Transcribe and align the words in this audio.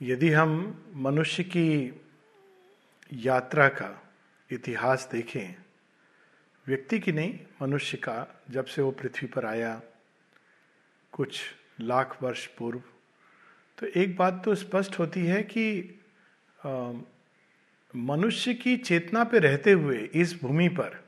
यदि 0.00 0.30
हम 0.30 0.84
मनुष्य 0.96 1.42
की 1.42 2.00
यात्रा 3.12 3.68
का 3.68 4.10
इतिहास 4.50 5.08
देखें, 5.12 5.54
व्यक्ति 6.66 6.98
की 6.98 7.12
नहीं, 7.12 7.38
मनुष्य 7.62 7.96
का, 7.96 8.42
जब 8.50 8.64
से 8.64 8.82
वो 8.82 8.90
पृथ्वी 8.90 9.28
पर 9.28 9.46
आया 9.46 9.80
कुछ 11.12 11.40
लाख 11.80 12.22
वर्ष 12.22 12.46
पूर्व 12.46 12.82
तो 13.78 13.86
एक 13.86 14.16
बात 14.16 14.42
तो 14.44 14.54
स्पष्ट 14.54 14.98
होती 14.98 15.24
है 15.26 15.42
कि 15.42 16.00
मनुष्य 17.96 18.54
की 18.54 18.76
चेतना 18.76 19.24
पे 19.24 19.38
रहते 19.38 19.72
हुए 19.72 19.98
इस 20.14 20.34
भूमि 20.42 20.68
पर 20.68 21.02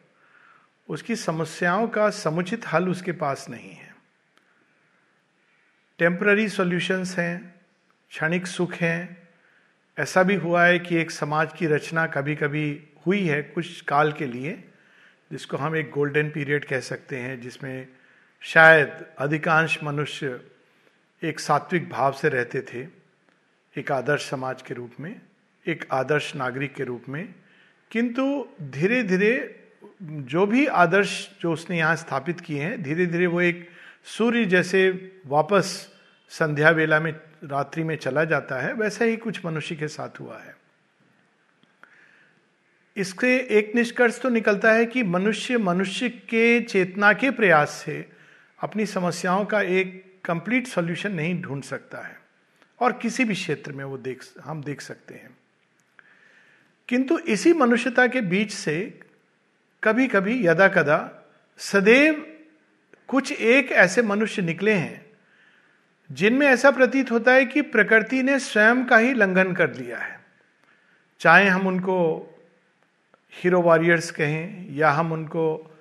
उसकी 0.89 1.17
समस्याओं 1.17 1.89
का 1.89 2.11
समुचित 2.11 2.67
हल 2.67 2.89
उसके 2.89 3.13
पास 3.13 3.49
नहीं 3.49 3.71
है। 3.71 3.95
टेम्पररी 5.99 6.49
सॉल्यूशंस 6.49 7.19
हैं 7.19 7.56
क्षणिक 8.11 8.47
सुख 8.47 8.75
हैं। 8.75 9.29
ऐसा 9.99 10.23
भी 10.23 10.35
हुआ 10.35 10.65
है 10.65 10.79
कि 10.79 10.97
एक 10.97 11.11
समाज 11.11 11.53
की 11.59 11.67
रचना 11.67 12.07
कभी 12.07 12.37
कभी 12.37 12.83
हुई 13.07 13.27
है 13.27 13.43
कुछ 13.43 13.81
काल 13.81 14.13
के 14.13 14.27
लिए, 14.27 14.65
जिसको 15.33 15.57
हम 15.57 15.77
एक 15.77 15.91
गोल्डन 15.91 16.31
पीरियड 16.31 16.65
कह 16.65 16.81
सकते 16.81 17.17
हैं, 17.17 17.41
जिसमें 17.41 17.89
शायद 18.41 19.07
अधिकांश 19.19 19.79
मनुष्य 19.85 20.41
एक 21.25 21.41
सात्विक 21.41 21.91
भाव 21.91 22.13
से 22.13 22.29
रहते 22.29 22.61
थे, 22.61 22.87
एक 23.77 23.93
आदर्श 23.93 24.31
समाज 24.31 24.63
के 24.63 24.75
रूप 24.75 24.93
में, 25.01 25.21
एक 25.67 25.85
आदर्श 25.93 26.37
नागरिक 26.37 26.75
के 26.75 26.85
रूप 26.85 27.05
में। 27.09 27.35
किंतु 27.91 28.49
धीरे 28.63 29.03
धीरे 29.03 29.63
जो 30.03 30.47
भी 30.47 30.67
आदर्श 30.67 31.37
जो 31.41 31.53
उसने 31.53 31.79
यहाँ 31.79 31.97
स्थापित 31.97 32.41
किए 32.41 32.63
हैं 32.63 32.83
धीरे 32.83 33.07
धीरे 33.07 33.27
वो 33.27 33.41
एक 33.41 33.69
सूर्य 34.05 34.45
जैसे 34.45 35.13
वापस 35.27 35.93
संध्या 36.29 36.71
वेला 36.71 37.01
में 37.01 37.21
रात्रि 37.45 37.85
में 37.85 37.97
चला 37.97 38.25
जाता 38.25 38.61
है, 38.61 38.73
वैसा 38.73 39.05
ही 39.05 39.17
कुछ 39.17 39.45
मनुष्य 39.45 39.77
के 39.77 39.89
साथ 39.89 40.21
हुआ 40.21 40.39
है। 40.39 40.57
इसके 42.97 43.37
एक 43.59 43.75
निष्कर्ष 43.75 44.21
तो 44.21 44.29
निकलता 44.29 44.73
है 44.73 44.87
कि 44.87 45.03
मनुष्य 45.03 45.59
मनुष्य 45.59 46.09
के 46.09 46.61
चेतना 46.61 47.13
के 47.13 47.31
प्रयास 47.31 47.71
से 47.71 48.09
अपनी 48.63 48.87
समस्याओं 48.87 49.45
का 49.45 49.61
एक 49.61 50.21
कंप्लीट 50.25 50.67
सॉल्यूशन 50.67 51.13
नहीं 51.13 51.43
ढूंढ 51.43 51.63
सकता 51.63 51.99
है, 51.99 52.21
और 52.81 52.93
किसी 52.93 53.25
भी 53.25 53.35
क्षेत्र 53.35 53.73
में 53.73 53.85
वो 53.85 53.99
देख, 53.99 54.25
हम 54.41 54.63
देख 54.63 54.81
सकते 54.81 55.15
हैं। 55.15 55.37
किंतु 56.89 57.19
इसी 57.19 57.53
मनुष्यता 57.53 58.07
के 58.07 58.21
बीच 58.21 58.53
से 58.53 59.01
कभी 59.85 60.07
कभी 60.09 60.47
यदा 60.47 60.69
कदा 60.69 61.29
सदैव 61.59 62.27
कुछ 63.09 63.33
एक 63.33 63.73
ऐसे 63.73 64.03
मनुष्य 64.03 64.43
निकले 64.43 64.73
हैं 64.73 65.06
जिनमें 66.13 66.47
ऐसा 66.47 66.71
प्रतीत 66.71 67.11
होता 67.11 67.33
है 67.33 67.45
कि 67.45 67.63
प्रकृति 67.63 68.23
ने 68.23 68.39
स्वयं 68.39 68.85
का 68.85 68.97
ही 68.97 69.15
लंघन 69.15 69.53
कर 69.53 69.75
लिया 69.75 69.99
है। 69.99 70.21
चाहे 71.21 71.49
हम 71.49 71.67
उनको 71.67 72.23
हीरो 73.33 73.61
वॉरियर्स 73.61 74.11
कहें, 74.11 74.75
या 74.75 74.91
हम 74.91 75.13
उनको 75.13 75.77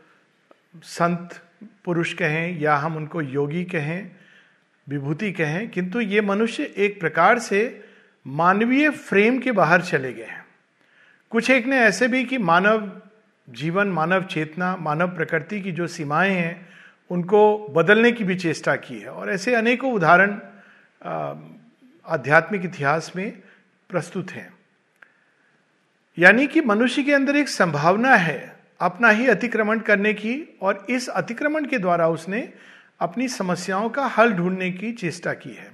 संत 0.83 1.41
पुरुष 1.85 2.13
कहें, 2.13 2.59
या 2.59 2.75
हम 2.75 2.97
उनको 2.97 3.21
योगी 3.21 3.63
कहें, 3.63 4.11
विभूति 4.89 5.31
कहें, 5.31 5.69
किंतु 5.69 6.01
ये 6.01 6.21
मनुष्य 6.21 6.73
एक 6.77 6.99
प्रकार 6.99 7.39
से 7.39 7.85
मानवीय 8.27 8.89
फ्रेम 8.89 9.39
के 9.39 9.51
बाहर 9.51 9.81
चले 9.81 10.13
गए 10.13 10.23
हैं। 10.23 10.45
कुछ 11.29 11.49
एक 11.49 11.65
ने 11.65 11.77
ऐसे 11.77 12.07
भी 12.07 12.25
कि 12.25 12.37
मानव 12.37 13.01
जीवन, 13.49 13.87
मानव 13.87 14.23
चेतना, 14.23 14.75
मानव 14.75 15.07
प्रकृति 15.07 15.61
की 15.61 15.71
जो 15.71 15.87
सीमाएँ 15.87 16.33
हैं 16.33 16.74
उनको 17.11 17.67
बदलने 17.67 18.11
की 18.11 18.23
भी 18.23 18.35
चेष्टा 18.35 18.75
की 18.75 18.99
है। 18.99 19.09
और 19.09 19.31
ऐसे 19.31 19.55
अनेकों 19.55 19.93
उदाहरण 19.93 20.39
आध्यात्मिक 22.05 22.65
इतिहास 22.65 23.11
में 23.15 23.31
प्रस्तुत 23.89 24.31
हैं। 24.31 24.53
यानी 26.17 26.47
कि 26.47 26.61
मनुष्य 26.61 27.03
के 27.03 27.13
अंदर 27.13 27.35
एक 27.35 27.49
संभावना 27.49 28.15
है 28.15 28.55
अपना 28.81 29.09
ही 29.09 29.27
अतिक्रमण 29.27 29.79
करने 29.79 30.13
की, 30.13 30.57
और 30.61 30.85
इस 30.89 31.07
अतिक्रमण 31.09 31.65
के 31.65 31.77
द्वारा 31.77 32.07
उसने 32.07 32.53
अपनी 32.99 33.27
समस्याओं 33.27 33.89
का 33.89 34.05
हल 34.07 34.33
ढूँढने 34.33 34.71
की 34.71 34.91
चेष्टा 34.91 35.33
की 35.33 35.49
है। 35.49 35.71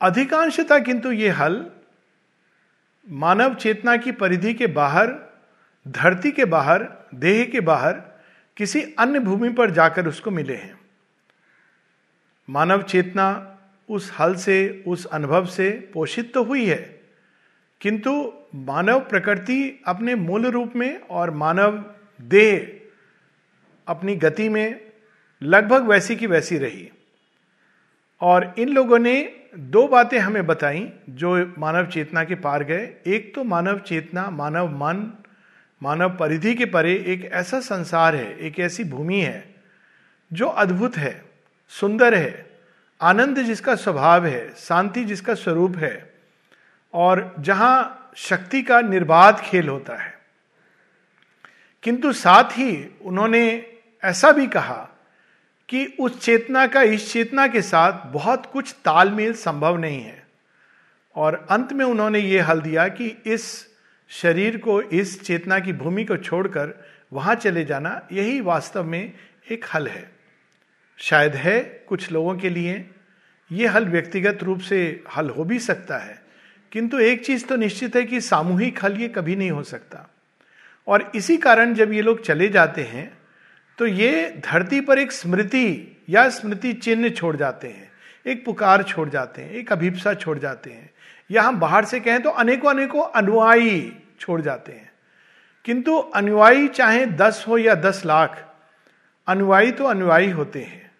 अधिकांशता 0.00 0.78
किंतु 0.78 1.12
ये 1.12 1.28
हल 1.30 1.64
मानव 3.06 3.54
चेतना 3.54 3.96
की 3.96 4.12
परिधि 4.12 4.54
के 4.54 4.66
बाहर, 4.66 5.14
धरती 5.86 6.30
के 6.30 6.44
बाहर, 6.44 6.86
देह 7.14 7.44
के 7.44 7.60
बाहर 7.60 8.02
किसी 8.56 8.82
अन्य 8.98 9.20
भूमि 9.20 9.48
पर 9.48 9.70
जाकर 9.70 10.06
उसको 10.06 10.30
मिले 10.30 10.54
हैं। 10.54 10.78
मानव 12.48 12.82
चेतना 12.82 13.26
उस 13.88 14.12
हल 14.18 14.34
से, 14.34 14.84
उस 14.86 15.04
अनुभव 15.06 15.46
से 15.46 15.70
पोषित 15.94 16.32
तो 16.34 16.42
हुई 16.44 16.64
है, 16.66 17.00
किंतु 17.80 18.32
मानव 18.54 19.00
प्रकृति 19.00 19.82
अपने 19.86 20.14
मूल 20.14 20.46
रूप 20.46 20.72
में 20.76 21.00
और 21.00 21.30
मानव 21.30 21.84
देह 22.20 22.80
अपनी 23.86 24.14
गति 24.16 24.48
में 24.48 24.80
लगभग 25.42 25.86
वैसी 25.86 26.16
की 26.16 26.26
वैसी 26.26 26.58
रही। 26.58 26.90
और 28.20 28.54
इन 28.58 28.68
लोगों 28.68 28.98
ने 28.98 29.14
दो 29.56 29.86
बातें 29.88 30.18
हमें 30.18 30.46
बताई 30.46 30.88
जो 31.10 31.34
मानव 31.58 31.86
चेतना 31.86 32.24
के 32.24 32.34
पार 32.34 32.64
गए। 32.64 32.88
एक 33.06 33.34
तो 33.34 33.44
मानव 33.44 33.78
चेतना, 33.78 34.30
मानव 34.30 34.68
मन 34.76 35.10
मानव 35.84 36.16
परिधि 36.16 36.54
के 36.54 36.64
परे 36.64 37.04
एक 37.06 37.24
ऐसा 37.32 37.60
संसार 37.60 38.16
है, 38.16 38.38
एक 38.38 38.60
ऐसी 38.60 38.84
भूमि 38.84 39.20
है, 39.20 39.54
जो 40.32 40.46
अद्भुत 40.46 40.96
है, 40.96 41.24
सुंदर 41.68 42.14
है, 42.14 42.50
आनंद 43.02 43.38
जिसका 43.38 43.74
स्वभाव 43.74 44.26
है, 44.26 44.54
शांति 44.54 45.04
जिसका 45.04 45.34
स्वरूप 45.34 45.76
है, 45.76 46.14
और 46.94 47.34
जहाँ 47.40 48.10
शक्ति 48.16 48.62
का 48.62 48.80
निर्बाध 48.80 49.40
खेल 49.40 49.68
होता 49.68 49.96
है। 49.96 50.18
किंतु 51.82 52.12
साथ 52.12 52.44
ही 52.44 52.98
उन्होंने 53.02 53.66
ऐसा 54.04 54.32
भी 54.32 54.46
कहा 54.46 54.88
कि 55.68 55.96
उस 56.00 56.20
चेतना 56.20 56.66
का, 56.66 56.82
इस 56.82 57.12
चेतना 57.12 57.46
के 57.46 57.62
साथ 57.62 58.06
बहुत 58.06 58.46
कुछ 58.46 58.72
तालमेल 58.72 59.34
संभव 59.34 59.76
नहीं 59.76 60.02
है। 60.02 60.26
और 61.16 61.46
अंत 61.50 61.72
में 61.72 61.84
उन्होंने 61.84 62.18
ये 62.18 62.40
हल 62.40 62.60
दिया 62.60 62.88
कि 62.88 63.22
इस 63.26 63.73
शरीर 64.14 64.56
को 64.56 64.80
इस 64.82 65.20
चेतना 65.22 65.58
की 65.58 65.72
भूमि 65.72 66.04
को 66.04 66.16
छोड़कर 66.16 66.74
वहाँ 67.12 67.34
चले 67.34 67.64
जाना 67.64 68.00
यही 68.12 68.40
वास्तव 68.40 68.84
में 68.84 69.12
एक 69.50 69.64
हल 69.74 69.88
है। 69.88 70.10
शायद 70.98 71.34
है 71.34 71.60
कुछ 71.88 72.10
लोगों 72.12 72.36
के 72.36 72.50
लिए। 72.50 72.84
यह 73.50 73.72
हल 73.72 73.84
व्यक्तिगत 73.84 74.42
रूप 74.42 74.60
से 74.60 75.02
हल 75.16 75.30
हो 75.30 75.44
भी 75.44 75.58
सकता 75.58 75.98
है, 75.98 76.22
किंतु 76.72 76.98
एक 76.98 77.24
चीज़ 77.26 77.46
तो 77.46 77.56
निश्चित 77.56 77.96
है 77.96 78.02
कि 78.02 78.20
सामूहिक 78.20 78.84
हल 78.84 78.96
ये 78.96 79.08
कभी 79.08 79.36
नहीं 79.36 79.50
हो 79.50 79.62
सकता। 79.62 80.08
और 80.86 81.10
इसी 81.14 81.36
कारण 81.36 81.74
जब 81.74 81.92
ये 81.92 82.02
लोग 82.02 82.22
चले 82.22 82.48
जाते 82.48 82.82
हैं 82.82 83.06
तो 83.78 83.86
ये 83.86 84.42
धरती 84.44 84.80
पर 84.80 84.98
एक 84.98 85.12
स्मृति 85.12 85.96
या 86.10 86.28
स्मृति 86.28 86.72
चिन्ह 86.72 87.08
छोड़ 87.08 87.36
जाते 87.36 87.68
हैं, 87.68 87.90
एक 88.26 88.44
पुकार 88.44 88.82
छोड़ 88.82 89.08
जाते 89.08 89.42
हैं, 89.42 89.50
एक 89.50 89.72
अभिप्सा 89.72 90.14
छोड़ 90.14 90.38
जाते 90.38 90.70
हैं। 90.70 90.90
या 91.30 91.42
हम 91.42 91.60
बाहर 91.60 91.84
से 91.84 92.00
कहें 92.00 92.22
तो 92.22 92.30
अनेकों 92.30 92.70
अनेकों 92.70 93.04
अनुयायी 93.12 93.92
छोड़ 94.20 94.40
जाते 94.40 94.72
हैं। 94.72 94.92
किंतु 95.64 95.98
अनुयायी 95.98 96.68
चाहे 96.68 97.06
दस 97.06 97.44
हो 97.48 97.58
या 97.58 97.74
दस 97.74 98.02
लाख, 98.06 98.54
अनुयायी 99.26 99.72
तो 99.72 99.84
अनुयायी 99.84 100.30
होते 100.30 100.62
हैं। 100.62 100.90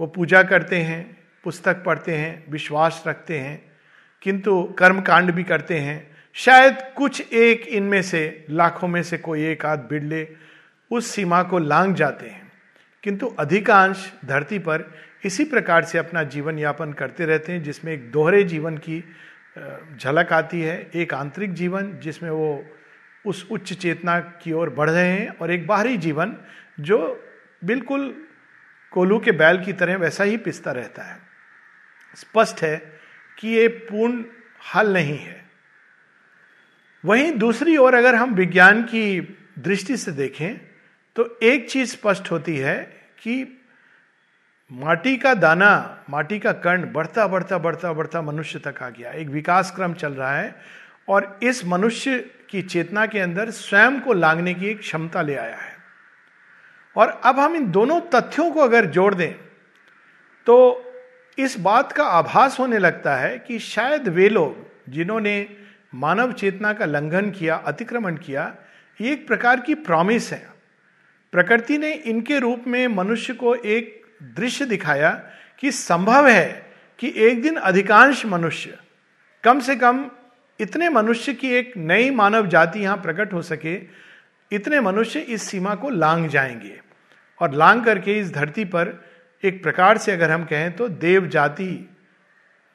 वो 0.00 0.06
पूजा 0.06 0.42
करते 0.42 0.76
हैं, 0.76 1.16
पुस्तक 1.44 1.82
पढ़ते 1.84 2.12
हैं, 2.12 2.44
विश्वास 2.50 3.04
रखते 3.06 3.38
हैं, 3.38 3.72
किंतु 4.22 4.74
कर्म 4.78 5.00
कांड 5.00 5.30
भी 5.30 5.44
करते 5.44 5.78
हैं। 5.78 6.16
शायद 6.32 6.78
कुछ 6.96 7.32
एक 7.32 7.66
इनमें 7.66 8.02
से, 8.02 8.46
लाखों 8.50 8.88
में 8.88 9.02
से 9.02 9.18
कोई 9.18 9.46
एक 9.46 9.66
आध 9.66 9.78
बिड़ले 9.78 10.28
उस 10.90 11.06
सीमा 11.06 11.42
को 11.42 11.58
लांग 11.58 11.94
जाते 11.94 12.26
हैं। 12.26 12.52
किंतु 13.02 13.26
अधिकांश 13.26 14.12
धरती 14.24 14.58
पर 14.58 14.94
इसी 15.24 15.44
प्रकार 15.44 15.84
से 15.84 15.98
अपना 15.98 16.22
जीवन 16.22 16.58
यापन 16.58 16.92
करते 16.92 17.24
रहते 17.24 17.52
हैं, 17.52 17.62
जिसमें 17.62 17.92
एक 17.92 18.10
दोहरे 18.10 18.42
जीवन 18.42 18.76
की 18.76 19.04
झलक 19.56 20.32
आती 20.32 20.60
है, 20.60 20.90
एक 20.94 21.14
आंतरिक 21.14 21.52
जीवन 21.52 21.92
जिसमें 21.98 22.30
वो 22.30 22.66
उस 23.26 23.46
उच्च 23.50 23.72
चेतना 23.72 24.18
की 24.20 24.52
ओर 24.52 24.70
बढ़ 24.70 24.90
रहे 24.90 25.08
हैं 25.08 25.28
और 25.28 25.50
एक 25.50 25.66
बाहरी 25.66 25.96
जीवन 25.96 26.36
जो 26.80 26.98
बिल्कुल 27.64 28.24
कोलू 28.92 29.18
के 29.18 29.32
बैल 29.32 29.64
की 29.64 29.72
तरह 29.72 29.96
वैसा 29.96 30.24
ही 30.24 30.36
पिसता 30.36 30.72
रहता 30.72 31.02
है। 31.02 31.18
स्पष्ट 32.16 32.62
है 32.62 32.76
कि 33.38 33.48
ये 33.48 33.68
पूर्ण 33.68 34.24
हल 34.74 34.92
नहीं 34.92 35.18
है। 35.18 35.44
वहीं 37.04 37.32
दूसरी 37.32 37.76
ओर 37.76 37.94
अगर 37.94 38.14
हम 38.14 38.34
विज्ञान 38.34 38.82
की 38.82 39.20
दृष्टि 39.58 39.96
से 39.96 40.12
देखें 40.12 40.56
तो 41.16 41.38
एक 41.42 41.70
चीज़ 41.70 41.90
स्पष्ट 41.90 42.30
होती 42.30 42.56
है 42.56 42.76
कि 43.18 43.63
माटी 44.70 45.16
का 45.16 45.32
दाना, 45.34 46.04
माटी 46.10 46.38
का 46.38 46.52
कर्ण 46.52 46.92
बढ़ता 46.92 47.26
बढ़ता 47.26 47.58
बढ़ता 47.58 47.92
बढ़ता 47.92 48.22
मनुष्य 48.22 48.58
तक 48.58 48.82
आ 48.82 48.88
गया। 48.88 49.10
एक 49.10 49.28
विकास 49.28 49.72
क्रम 49.76 49.94
चल 49.94 50.12
रहा 50.12 50.36
है 50.36 50.54
और 51.08 51.38
इस 51.42 51.64
मनुष्य 51.66 52.18
की 52.50 52.62
चेतना 52.62 53.04
के 53.06 53.18
अंदर 53.18 53.50
स्वयं 53.50 54.00
को 54.00 54.12
लांगने 54.12 54.54
की 54.54 54.66
एक 54.66 54.80
क्षमता 54.80 55.22
ले 55.22 55.34
आया 55.34 55.56
है। 55.56 55.72
और 56.96 57.20
अब 57.24 57.38
हम 57.38 57.56
इन 57.56 57.70
दोनों 57.70 58.00
तथ्यों 58.14 58.50
को 58.50 58.60
अगर 58.60 58.86
जोड़ 58.86 59.14
दें 59.14 59.32
तो 60.46 60.56
इस 61.38 61.58
बात 61.60 61.92
का 61.92 62.04
आभास 62.04 62.58
होने 62.60 62.78
लगता 62.78 63.16
है 63.16 63.38
कि 63.38 63.58
शायद 63.58 64.08
वे 64.08 64.28
लोग, 64.28 64.56
जिन्होंने 64.88 65.48
मानव 65.94 66.32
चेतना 66.32 66.72
का 66.72 66.84
लंघन 66.84 67.30
किया, 67.30 67.56
अतिक्रमण 67.56 68.16
किया, 68.16 68.54
ये 69.00 69.12
एक 69.12 69.26
प्रकार 69.28 69.60
की 69.60 69.74
प्रॉमिस 69.74 70.32
है। 70.32 70.46
प्रकृति 71.32 71.78
ने 71.78 71.92
इनके 71.92 72.38
रूप 72.38 72.64
में 72.66 72.86
मनुष्य 72.88 73.34
को 73.34 73.54
एक 73.56 74.03
दृश्य 74.22 74.66
दिखाया 74.66 75.10
कि 75.58 75.72
संभव 75.72 76.28
है 76.28 76.72
कि 76.98 77.12
एक 77.16 77.42
दिन 77.42 77.56
अधिकांश 77.56 78.26
मनुष्य, 78.26 78.78
कम 79.44 79.60
से 79.60 79.76
कम 79.76 80.10
इतने 80.60 80.88
मनुष्य 80.88 81.34
की 81.34 81.50
एक 81.50 81.72
नई 81.76 82.10
मानव 82.10 82.46
जाति 82.46 82.80
यहाँ 82.80 82.96
प्रकट 82.96 83.32
हो 83.32 83.42
सके, 83.42 83.74
इतने 84.52 84.80
मनुष्य 84.80 85.20
इस 85.20 85.42
सीमा 85.42 85.74
को 85.74 85.90
लांग 85.90 86.28
जाएँगे। 86.28 86.80
और 87.40 87.52
लांग 87.52 87.84
करके 87.84 88.18
इस 88.18 88.32
धरती 88.32 88.64
पर 88.64 89.04
एक 89.44 89.62
प्रकार 89.62 89.98
से 89.98 90.12
अगर 90.12 90.30
हम 90.30 90.44
कहें 90.44 90.76
तो 90.76 90.88
देव 90.88 91.26
जाति 91.26 91.88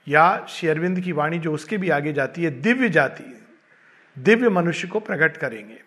या 0.07 0.45
शेरविंद 0.49 0.99
की 0.99 1.11
वाणी 1.11 1.39
जो 1.39 1.53
उसके 1.53 1.77
भी 1.77 1.89
आगे 1.89 2.13
जाती 2.13 2.43
है, 2.43 2.61
दिव्य 2.61 2.89
जाति, 2.89 3.47
दिव्य 4.19 4.49
मनुष्य 4.49 4.87
को 4.87 4.99
प्रकट 4.99 5.37
करेंगे। 5.37 5.79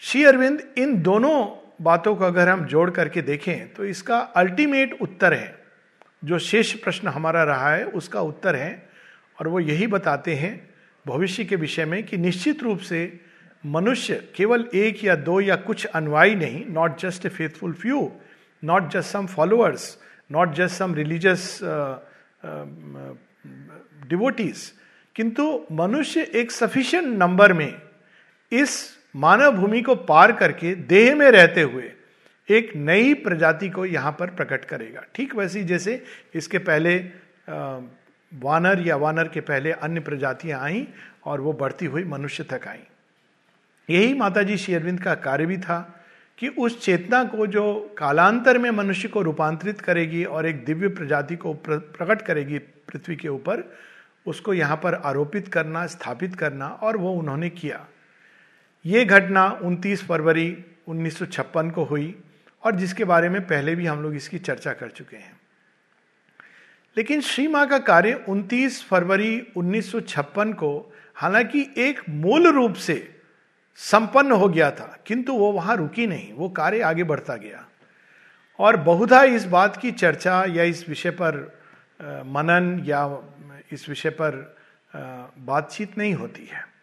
श्री 0.00 0.24
अरविंद 0.24 0.62
इन 0.78 1.02
दोनों 1.02 1.63
बातों 1.78 2.14
को 2.16 2.24
अगर 2.24 2.48
हम 2.48 2.64
जोड़ 2.66 2.90
करके 2.90 3.22
देखें 3.22 3.72
तो 3.74 3.84
इसका 3.84 4.18
अल्टीमेट 4.36 4.98
उत्तर 5.02 5.34
है। 5.34 5.64
जो 6.22 6.38
शेष 6.38 6.72
प्रश्न 6.74 7.08
हमारा 7.08 7.42
रहा 7.44 7.70
है, 7.70 7.84
उसका 7.84 8.20
उत्तर 8.20 8.56
है, 8.56 8.88
और 9.38 9.48
वो 9.48 9.60
यही 9.60 9.86
बताते 9.86 10.34
हैं 10.34 10.68
भविष्य 11.06 11.44
के 11.44 11.56
विषय 11.56 11.84
में 11.84 12.02
कि 12.04 12.16
निश्चित 12.16 12.62
रूप 12.62 12.78
से 12.80 13.20
मनुष्य 13.64 14.14
केवल 14.36 14.64
एक 14.74 15.04
या 15.04 15.14
दो 15.16 15.40
या 15.40 15.56
कुछ 15.56 15.84
अनुयायी 15.86 16.34
नहीं 16.34 16.64
not 16.66 16.98
just 17.00 17.26
a 17.26 17.28
faithful 17.28 17.72
few 17.72 18.10
not 18.62 18.90
just 18.90 19.10
some 19.10 19.26
followers 19.26 19.96
not 20.32 20.54
just 20.54 20.74
some 20.74 20.94
religious 20.94 21.58
devotees 24.08 24.72
किंतु 25.16 25.44
मनुष्य 25.72 26.22
एक 26.34 26.50
सफिशियंट 26.52 27.06
नंबर 27.18 27.52
में 27.52 27.72
इस 28.52 28.76
मानव 29.14 29.52
भूमि 29.52 29.80
को 29.82 29.94
पार 29.94 30.32
करके 30.32 30.74
देह 30.74 31.14
में 31.14 31.30
रहते 31.30 31.62
हुए 31.62 31.90
एक 32.48 32.72
नई 32.76 33.14
प्रजाति 33.16 33.68
को 33.68 33.84
यहाँ 33.86 34.12
पर 34.12 34.30
प्रकट 34.30 34.64
करेगा। 34.64 35.02
ठीक 35.14 35.34
वैसी 35.36 35.62
जैसे 35.64 36.02
इसके 36.34 36.58
पहले 36.60 36.96
वानर 38.32 38.86
या 38.86 38.96
वानर 38.96 39.28
के 39.28 39.40
पहले 39.42 39.72
अन्य 39.72 40.00
प्रजातियाँ 40.00 40.60
आई 40.60 40.86
और 41.24 41.40
वो 41.40 41.52
बढ़ती 41.52 41.86
हुई 41.86 42.04
मनुष्य 42.04 42.44
तक 42.44 42.66
आई। 42.68 42.82
यही 43.88 44.14
माता 44.14 44.42
जी 44.42 44.56
श्री 44.56 44.74
अरविंद 44.74 45.00
का 45.00 45.14
कार्य 45.16 45.46
भी 45.46 45.56
था 45.58 45.78
कि 46.38 46.48
उस 46.48 46.80
चेतना 46.84 47.22
को 47.24 47.46
जो 47.46 47.94
कालांतर 47.98 48.58
में 48.58 48.70
मनुष्य 48.70 49.08
को 49.08 49.22
रूपांतरित 49.22 49.80
करेगी 49.80 50.24
और 50.24 50.46
एक 50.46 50.64
दिव्य 50.64 50.88
प्रजाति 50.90 51.36
को 51.36 51.52
प्रकट 51.54 52.22
करेगी 52.22 52.58
पृथ्वी 52.58 53.16
के 53.16 53.28
ऊपर, 53.28 53.62
उसको 54.26 54.54
यहाँ 54.54 54.76
पर 54.76 54.94
आरोपित 54.94 55.48
करना, 55.48 55.86
स्थापित 55.86 56.34
करना 56.36 56.66
और 56.66 56.96
वो 56.96 57.12
उन्होंने 57.12 57.50
किया। 57.50 57.86
ये 58.84 59.04
घटना 59.04 59.60
29 59.62 60.04
फरवरी 60.04 60.64
1956 60.88 61.70
को 61.70 61.84
हुई 61.84 62.14
और 62.64 62.74
जिसके 62.76 63.04
बारे 63.04 63.28
में 63.28 63.40
पहले 63.46 63.74
भी 63.74 63.86
हम 63.86 64.02
लोग 64.02 64.14
इसकी 64.14 64.38
चर्चा 64.38 64.72
कर 64.72 64.88
चुके 64.88 65.16
हैं। 65.16 65.40
लेकिन 66.96 67.20
श्री 67.20 67.46
माँ 67.48 67.66
का 67.68 67.78
कार्य 67.78 68.24
29 68.28 68.82
फरवरी 68.84 69.46
1956 69.56 70.52
को 70.52 70.92
हालाँकि 71.14 71.66
एक 71.76 72.00
मूल 72.08 72.46
रूप 72.46 72.74
से 72.74 73.20
संपन्न 73.76 74.32
हो 74.32 74.48
गया 74.48 74.70
था, 74.70 74.98
किंतु 75.06 75.32
वो 75.32 75.52
वहाँ 75.52 75.76
रुकी 75.76 76.06
नहीं, 76.06 76.32
वो 76.32 76.48
कार्य 76.48 76.80
आगे 76.80 77.04
बढ़ता 77.04 77.36
गया। 77.36 77.66
और 78.58 78.76
बहुधा 78.76 79.22
इस 79.22 79.44
बात 79.44 79.76
की 79.76 79.92
चर्चा 79.92 80.44
या 80.44 80.62
इस 80.62 80.88
विषय 80.88 81.10
पर 81.10 81.58
मनन 82.26 82.82
या 82.86 83.22
इस 83.72 83.88
विषय 83.88 84.10
पर 84.10 84.56
बातचीत 85.38 85.98
नहीं 85.98 86.14
होती 86.14 86.46
है। 86.46 86.73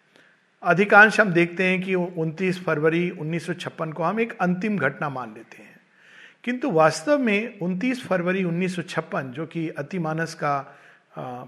अधिकांश 0.63 1.19
हम 1.19 1.31
देखते 1.33 1.63
हैं 1.63 1.81
कि 1.81 1.95
29 1.95 2.63
फरवरी 2.63 3.09
1956 3.11 3.93
को 3.93 4.03
हम 4.03 4.19
एक 4.19 4.37
अंतिम 4.41 4.77
घटना 4.77 5.09
मान 5.09 5.33
लेते 5.33 5.63
हैं। 5.63 5.79
किंतु 6.43 6.71
वास्तव 6.71 7.19
में 7.19 7.59
29 7.59 8.03
फरवरी 8.07 8.43
1956 8.43 9.23
जो 9.23 9.45
कि 9.45 9.69
अतिमानस 9.69 10.33
का 10.33 10.77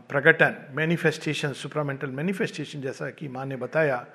प्रकटन 0.10 0.56
मैनिफेस्टेशन 0.76 1.54
सुपरामेंटल 1.54 2.08
मैनिफेस्टेशन 2.08 2.82
जैसा 2.82 3.10
कि 3.10 3.28
माँ 3.28 3.46
ने 3.46 3.56
बताया 3.56 4.06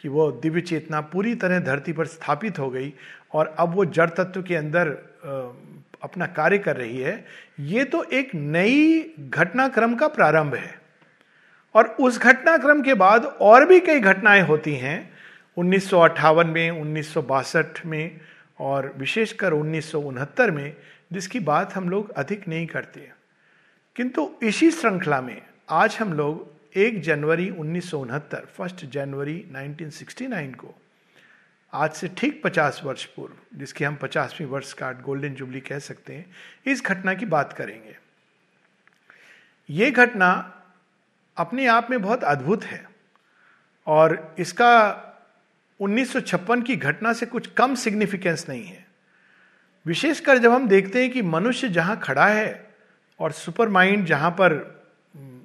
कि 0.00 0.08
वो 0.08 0.32
दिव्य 0.32 0.60
चेतना 0.60 1.00
पूरी 1.00 1.34
तरह 1.34 1.60
धरती 1.60 1.92
पर 1.92 2.06
स्थापित 2.06 2.58
हो 2.58 2.70
गई 2.70 2.94
और 3.32 3.54
अब 3.58 3.74
वो 3.74 3.84
जड़ 3.84 4.10
तत्व 4.10 4.42
के 4.42 4.56
अंदर 4.56 4.88
अपना 6.02 6.26
कार्य 6.26 6.58
कर 6.58 6.76
रही 6.76 7.00
है। 7.00 7.24
ये 7.60 7.84
तो 7.84 8.04
एक 8.04 8.34
नई 8.34 9.00
घटनाक्रम 9.28 9.94
का 9.94 10.08
प्रारंभ 10.08 10.54
है। 10.54 10.81
और 11.74 11.86
उस 11.86 12.18
घटनाक्रम 12.18 12.82
के 12.82 12.94
बाद 12.94 13.24
और 13.24 13.66
भी 13.66 13.80
कई 13.80 14.00
घटनाएँ 14.00 14.42
होती 14.42 14.74
हैं। 14.74 15.12
उन्नीस 15.56 15.90
सौ 15.90 16.00
अट्ठावन 16.00 16.46
में, 16.46 16.70
उन्नीस 16.70 17.14
सौ 17.14 17.22
बासठ 17.22 17.86
में 17.86 18.20
और 18.58 18.94
विशेषकर 18.96 19.52
उन्नीस 19.52 19.92
सौ 19.92 20.00
उनहत्तर 20.00 20.50
में, 20.50 20.76
जिसकी 21.12 21.40
बात 21.40 21.74
हम 21.74 21.88
लोग 21.88 22.10
अधिक 22.10 22.48
नहीं 22.48 22.66
करते। 22.66 23.10
किंतु 23.96 24.34
इसी 24.42 24.70
श्रृंखला 24.70 25.20
में 25.20 25.42
आज 25.70 25.96
हम 26.00 26.12
लोग 26.12 26.52
एक 26.76 27.02
जनवरी 27.02 27.50
उन्नीस 27.50 27.90
सौ 27.90 27.98
उनहत्तर, 27.98 28.40
फ़र्स्ट 28.40 28.86
जनवरी 28.86 29.44
1969 29.52 30.54
को, 30.54 30.74
आज 31.72 31.92
से 31.92 32.08
ठीक 32.08 32.42
50 32.42 32.80
वर्ष 32.84 33.04
पूर्व, 33.04 33.58
जिसकी 33.58 33.84
हम 33.84 33.96
पचासवीं 33.96 34.48
वर्ष 34.48 34.72
का 34.72 34.92
गोल्डन 34.92 35.28
जुबली 35.28 35.60
कह 35.60 35.78
सकते 35.78 36.14
हैं, 36.14 36.26
इस 36.66 36.84
घटना 36.84 37.14
की 37.14 37.26
बात 37.26 37.52
करेंगे। 37.52 37.96
ये 39.70 39.90
घटना 39.90 40.58
अपने 41.36 41.66
आप 41.66 41.90
में 41.90 42.02
बहुत 42.02 42.24
अद्भुत 42.24 42.64
है। 42.64 42.90
और 43.86 44.34
इसका 44.38 44.98
1956 45.80 46.62
की 46.62 46.76
घटना 46.76 47.12
से 47.12 47.26
कुछ 47.26 47.46
कम 47.46 47.74
सिग्निफिकेंस 47.74 48.46
नहीं 48.48 48.64
है। 48.64 48.86
विशेषकर 49.86 50.38
जब 50.38 50.52
हम 50.52 50.68
देखते 50.68 51.02
हैं 51.02 51.10
कि 51.10 51.22
मनुष्य 51.22 51.68
जहाँ 51.68 52.00
खड़ा 52.02 52.26
है 52.26 52.74
और 53.20 53.32
सुपर 53.32 53.68
माइंड 53.68 54.06
जहाँ 54.06 54.30
पर 54.30 54.82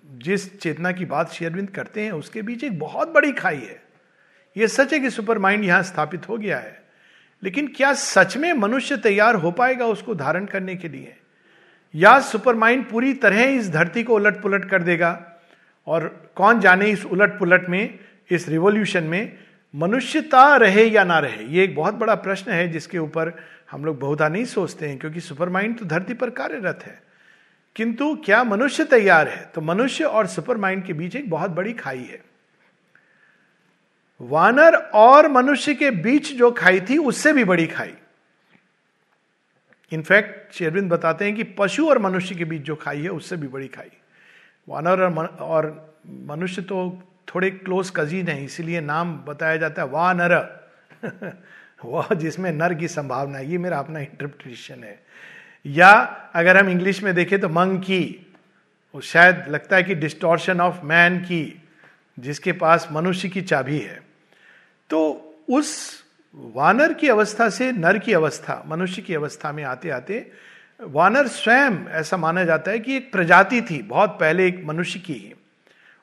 जिस 0.07 0.59
चेतना 0.59 0.91
की 0.91 1.05
बात 1.05 1.31
शेयरविंद 1.31 1.69
करते 1.69 2.01
हैं, 2.01 2.11
उसके 2.11 2.41
बीच 2.41 2.63
एक 2.63 2.79
बहुत 2.79 3.09
बड़ी 3.09 3.31
खाई 3.31 3.59
है। 3.59 3.83
यह 4.57 4.67
सच 4.67 4.93
है 4.93 4.99
कि 4.99 5.09
सुपर 5.09 5.37
माइंड 5.37 5.63
यहाँ 5.63 5.83
स्थापित 5.83 6.29
हो 6.29 6.37
गया 6.37 6.59
है। 6.59 6.83
लेकिन 7.43 7.67
क्या 7.67 7.93
सच 7.93 8.37
में 8.37 8.53
मनुष्य 8.53 8.97
तैयार 8.97 9.35
हो 9.35 9.51
पाएगा 9.51 9.85
उसको 9.85 10.15
धारण 10.15 10.45
करने 10.45 10.75
के 10.75 10.89
लिए? 10.89 11.17
या 11.95 12.19
सुपर 12.19 12.55
माइंड 12.55 12.89
पूरी 12.89 13.13
तरह 13.13 13.41
इस 13.41 13.69
धरती 13.69 14.03
को 14.03 14.15
उलट 14.15 14.41
पुलट 14.41 14.69
कर 14.69 14.83
देगा? 14.83 15.26
और 15.87 16.31
कौन 16.35 16.59
जाने 16.59 16.85
इस 16.85 17.05
उलट 17.05 17.39
पुलट 17.39 17.69
में, 17.69 17.99
इस 18.31 18.49
रिवोल्यूशन 18.49 19.03
में, 19.03 19.37
मनुष्यता 19.75 20.55
रहे 20.55 20.85
या 20.85 21.03
ना 21.03 21.19
रहे? 21.19 21.43
ये 21.43 21.63
एक 21.63 21.75
बहुत 21.75 21.93
बड़ा 21.93 22.15
प्रश्न 22.15 22.51
है 22.51 22.67
जिसके 22.67 22.97
ऊपर 22.97 23.33
हम 23.71 23.85
लोग 23.85 23.99
बहुधा 23.99 24.27
नहीं 24.27 24.45
सोचते 24.45 24.89
हैं, 24.89 24.97
क्योंकि 24.97 25.19
सुपर 25.19 25.49
माइंड 25.49 25.79
तो 25.79 25.85
धरती 25.85 26.13
पर 26.13 26.29
कार्यरत 26.29 26.79
है। 26.83 27.01
किंतु 27.75 28.15
क्या 28.15 28.43
मनुष्य 28.43 28.83
तैयार 28.83 29.27
है? 29.27 29.51
तो 29.55 29.61
मनुष्य 29.61 30.03
और 30.03 30.27
सुपर 30.27 30.57
माइंड 30.57 30.85
के 30.85 30.93
बीच 30.93 31.15
एक 31.15 31.29
बहुत 31.29 31.51
बड़ी 31.51 31.73
खाई 31.73 32.03
है। 32.03 32.21
वानर 34.21 34.75
और 34.75 35.27
मनुष्य 35.27 35.75
के 35.75 35.91
बीच 35.91 36.33
जो 36.33 36.51
खाई 36.51 36.81
थी, 36.81 36.97
उससे 36.97 37.33
भी 37.33 37.43
बड़ी 37.43 37.67
खाई। 37.67 37.93
इनफैक्ट 39.91 40.53
शेरविंद 40.53 40.89
बताते 40.91 41.25
हैं 41.25 41.35
कि 41.35 41.43
पशु 41.43 41.89
और 41.89 41.99
मनुष्य 41.99 42.35
के 42.35 42.45
बीच 42.45 42.61
जो 42.61 42.75
खाई 42.75 43.01
है, 43.01 43.09
उससे 43.09 43.37
भी 43.37 43.47
बड़ी 43.47 43.67
खाई। 43.67 43.91
वानर 44.69 45.01
और 45.39 45.95
मनुष्य 46.07 46.61
तो 46.61 47.03
थोड़े 47.35 47.51
क्लोज 47.51 47.91
कजीन 47.95 48.27
है, 48.27 48.45
इसीलिए 48.45 48.81
नाम 48.81 49.17
बताया 49.17 49.57
जाता 49.57 49.81
है 49.81 49.87
वानर। 49.87 50.67
वह 51.85 52.07
जिसमें 52.13 52.51
नर 52.51 52.73
की 52.73 52.87
संभावना 52.87 53.37
है, 53.37 53.51
ये 53.51 53.57
मेरा 53.57 53.79
अपना 53.79 53.99
इंटरप्रिटेशन 53.99 54.83
है। 54.83 55.03
या 55.65 55.91
अगर 56.33 56.57
हम 56.57 56.69
इंग्लिश 56.69 57.03
में 57.03 57.15
देखें 57.15 57.39
तो 57.39 57.49
मंग 57.49 57.79
की 57.79 58.33
वो 58.95 59.01
शायद 59.01 59.45
लगता 59.47 59.75
है 59.75 59.83
कि 59.83 59.95
डिस्टोर्शन 59.95 60.61
ऑफ़ 60.61 60.81
मैन 60.83 61.19
की, 61.19 61.63
जिसके 62.19 62.51
पास 62.51 62.89
मनुष्य 62.91 63.29
की 63.29 63.41
चाबी 63.41 63.79
है। 63.79 64.01
तो 64.89 65.23
उस 65.49 66.01
वानर 66.35 66.93
की 66.93 67.07
अवस्था 67.07 67.49
से 67.49 67.71
नर 67.71 67.97
की 67.97 68.13
अवस्था, 68.13 68.63
मनुष्य 68.67 69.01
की 69.01 69.13
अवस्था 69.13 69.51
में 69.51 69.63
आते 69.63 69.89
आते 69.89 70.31
वानर 70.83 71.27
स्वयं, 71.27 71.85
ऐसा 71.87 72.17
माना 72.17 72.43
जाता 72.43 72.71
है 72.71 72.79
कि 72.79 72.95
एक 72.95 73.11
प्रजाति 73.11 73.61
थी, 73.61 73.81
बहुत 73.81 74.09
पहले 74.09 74.47
एक 74.47 74.63
मनुष्य 74.65 74.99
की 74.99 75.35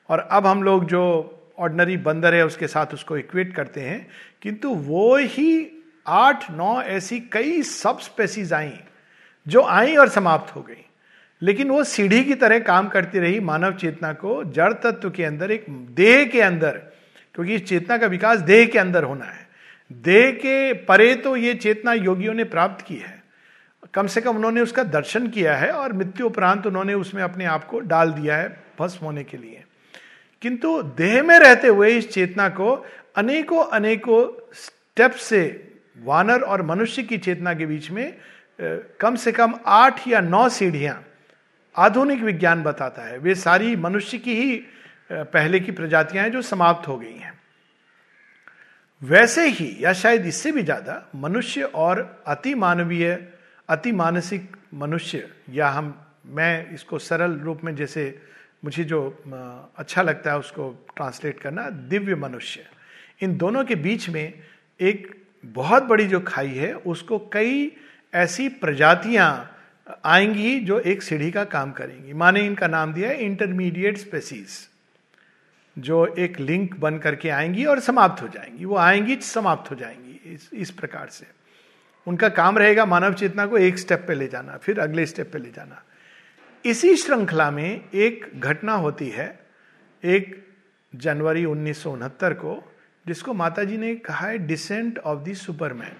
और 0.09 0.19
अब 0.19 0.47
हम 0.47 0.63
लोग 0.63 0.85
जो 0.85 1.31
ऑर्डनरी 1.59 1.97
बंदर 1.97 2.33
है, 2.33 2.45
उसके 2.45 2.67
साथ 2.67 2.93
उसको 2.93 3.17
इक्वेट 3.17 3.55
करते 3.55 3.81
हैं, 3.81 4.07
किंतु 4.41 4.69
वो 4.69 5.15
ही 5.17 5.67
आठ, 6.07 6.51
नौ 6.51 6.81
ऐसी 6.81 7.19
कई 7.19 7.61
सब 7.63 7.99
स्पेसीज 7.99 8.53
आई, 8.53 8.73
जो 9.47 9.61
आई 9.61 9.95
और 9.95 10.09
समाप्त 10.09 10.55
हो 10.55 10.61
गई। 10.61 10.85
लेकिन 11.41 11.69
वो 11.69 11.83
सीढ़ी 11.83 12.23
की 12.23 12.33
तरह 12.33 12.59
काम 12.59 12.87
करती 12.87 13.19
रही 13.19 13.39
मानव 13.39 13.73
चेतना 13.73 14.13
को, 14.13 14.43
जड़ 14.43 14.73
तत्व 14.73 15.09
के 15.09 15.23
अंदर, 15.23 15.51
एक 15.51 15.65
देह 15.69 16.25
के 16.25 16.41
अंदर, 16.41 16.71
क्योंकि 17.33 17.55
इस 17.55 17.65
चेतना 17.65 17.97
का 17.97 18.07
विकास 18.07 18.39
देह 18.39 18.65
के 18.65 18.79
अंदर 18.79 19.03
होना 19.03 19.25
है। 19.25 19.47
देह 19.91 20.31
के 20.31 20.73
परे 20.73 21.15
तो 21.15 21.35
ये 21.35 21.53
चेतना 21.53 21.93
योगियों 21.93 22.33
ने 22.33 22.43
प्राप्त 22.43 22.85
की 22.85 22.95
है। 22.95 23.14
कम 23.95 24.07
से 24.07 24.21
कम 24.21 24.35
उन्होंने 24.35 24.61
उसका 24.61 24.83
दर्शन 24.85 25.27
किया 25.27 25.55
है 25.57 25.71
और 25.71 25.93
मृत्यु 25.93 26.25
उपरांत 26.25 26.65
उन्होंने 26.67 26.93
उसमें 26.95 27.21
अपने 27.23 27.45
आप 27.47 27.63
को 27.65 27.79
डाल 27.81 28.11
दिया 28.11 28.37
है 28.37 28.47
भस्म 28.79 29.05
होने 29.05 29.23
के 29.23 29.37
लिए। 29.37 29.63
किंतु 30.41 30.81
देह 30.97 31.21
में 31.23 31.37
रहते 31.39 31.67
हुए 31.67 31.89
इस 31.89 32.09
चेतना 32.11 32.47
को 32.51 32.73
अनेकों 33.17 33.63
अनेकों 33.67 34.23
स्टेप 34.55 35.11
से 35.21 35.41
वानर 35.97 36.41
और 36.41 36.61
मनुष्य 36.63 37.03
की 37.03 37.17
चेतना 37.17 37.53
के 37.53 37.65
बीच 37.65 37.89
में 37.91 38.13
कम 38.99 39.15
से 39.15 39.31
कम 39.31 39.53
आठ 39.65 40.07
या 40.07 40.19
नौ 40.21 40.47
सीढ़ियाँ 40.49 41.03
आधुनिक 41.75 42.21
विज्ञान 42.21 42.63
बताता 42.63 43.01
है। 43.01 43.17
वे 43.17 43.35
सारी 43.35 43.75
मनुष्य 43.77 44.17
की 44.17 44.35
ही 44.35 44.55
पहले 45.11 45.59
की 45.59 45.71
प्रजातियाँ 45.71 46.23
हैं 46.23 46.31
जो 46.31 46.41
समाप्त 46.41 46.87
हो 46.87 46.97
गई 46.97 47.13
हैं। 47.13 47.33
वैसे 49.01 49.47
ही 49.49 49.75
या 49.79 49.93
शायद 49.93 50.25
इससे 50.25 50.51
भी 50.51 50.63
ज़्यादा 50.63 51.01
मनुष्य 51.15 51.63
और 51.63 52.23
अति 52.27 52.53
मानवीय 52.55 53.13
अति 53.69 53.91
मानसिक 53.91 54.55
मनुष्य 54.73 55.27
या 55.49 55.69
हम 55.69 55.93
मैं 56.25 56.73
इसको 56.73 56.99
सरल 56.99 57.31
रूप 57.39 57.63
में 57.63 57.75
जैसे 57.75 58.03
मुझे 58.65 58.83
जो 58.83 59.01
अच्छा 59.77 60.01
लगता 60.01 60.31
है 60.31 60.39
उसको 60.39 60.69
ट्रांसलेट 60.95 61.39
करना 61.39 61.69
दिव्य 61.69 62.15
मनुष्य। 62.15 62.65
इन 63.21 63.35
दोनों 63.37 63.63
के 63.65 63.75
बीच 63.75 64.09
में 64.09 64.33
एक 64.79 65.13
बहुत 65.45 65.83
बड़ी 65.83 66.07
जो 66.07 66.19
खाई 66.19 66.49
है 66.49 66.73
उसको 66.73 67.19
कई 67.33 67.71
ऐसी 68.13 68.47
प्रजातियाँ 68.49 69.51
आएँगी 70.05 70.59
जो 70.59 70.79
एक 70.79 71.03
सीढ़ी 71.03 71.31
का 71.31 71.43
काम 71.43 71.71
करेंगी। 71.71 72.13
माने 72.13 72.45
इनका 72.45 72.67
नाम 72.67 72.93
दिया 72.93 73.09
है 73.09 73.25
इंटरमीडिएट 73.25 73.97
स्पेसीज 73.97 74.57
जो 75.77 76.05
एक 76.07 76.39
लिंक 76.39 76.75
बन 76.79 76.97
करके 76.97 77.29
आएँगी 77.29 77.65
और 77.65 77.79
समाप्त 77.79 78.21
हो 78.21 78.27
जाएँगी। 78.27 78.65
वो 78.65 78.75
आएँगी 78.77 79.15
समाप्त 79.15 79.71
हो 79.71 79.75
जाएँगी 79.75 80.33
इस, 80.33 80.49
इस 80.53 80.71
प्रकार 80.71 81.07
से। 81.09 81.25
उनका 82.07 82.29
काम 82.29 82.57
रहेगा 82.57 82.85
मानव 82.85 83.13
चेतना 83.13 83.45
को 83.45 83.57
एक 83.57 83.77
स्टेप 83.77 84.05
पे 84.07 84.15
ले 84.15 84.27
जाना, 84.27 84.57
फिर 84.57 84.79
अगले 84.79 85.05
स्टेप 85.05 85.31
पे 85.33 85.39
ले 85.39 85.51
जाना। 85.51 85.83
इसी 86.65 86.95
श्रृंखला 86.95 87.51
में 87.51 87.89
एक 87.93 88.31
घटना 88.35 88.73
होती 88.73 89.09
है, 89.09 89.39
एक 90.03 90.47
जनवरी 90.95 91.45
उन्नीस 91.45 91.83
सौ 91.83 91.91
उनहत्तर 91.91 92.33
को, 92.33 92.73
जिसको 93.07 93.33
माता 93.33 93.63
जी 93.63 93.77
ने 93.77 93.95
कहा 93.95 94.27
है 94.27 94.37
डिसेंट 94.37 94.99
ऑफ़ 94.99 95.29
द 95.29 95.33
सुपरमैन 95.33 95.95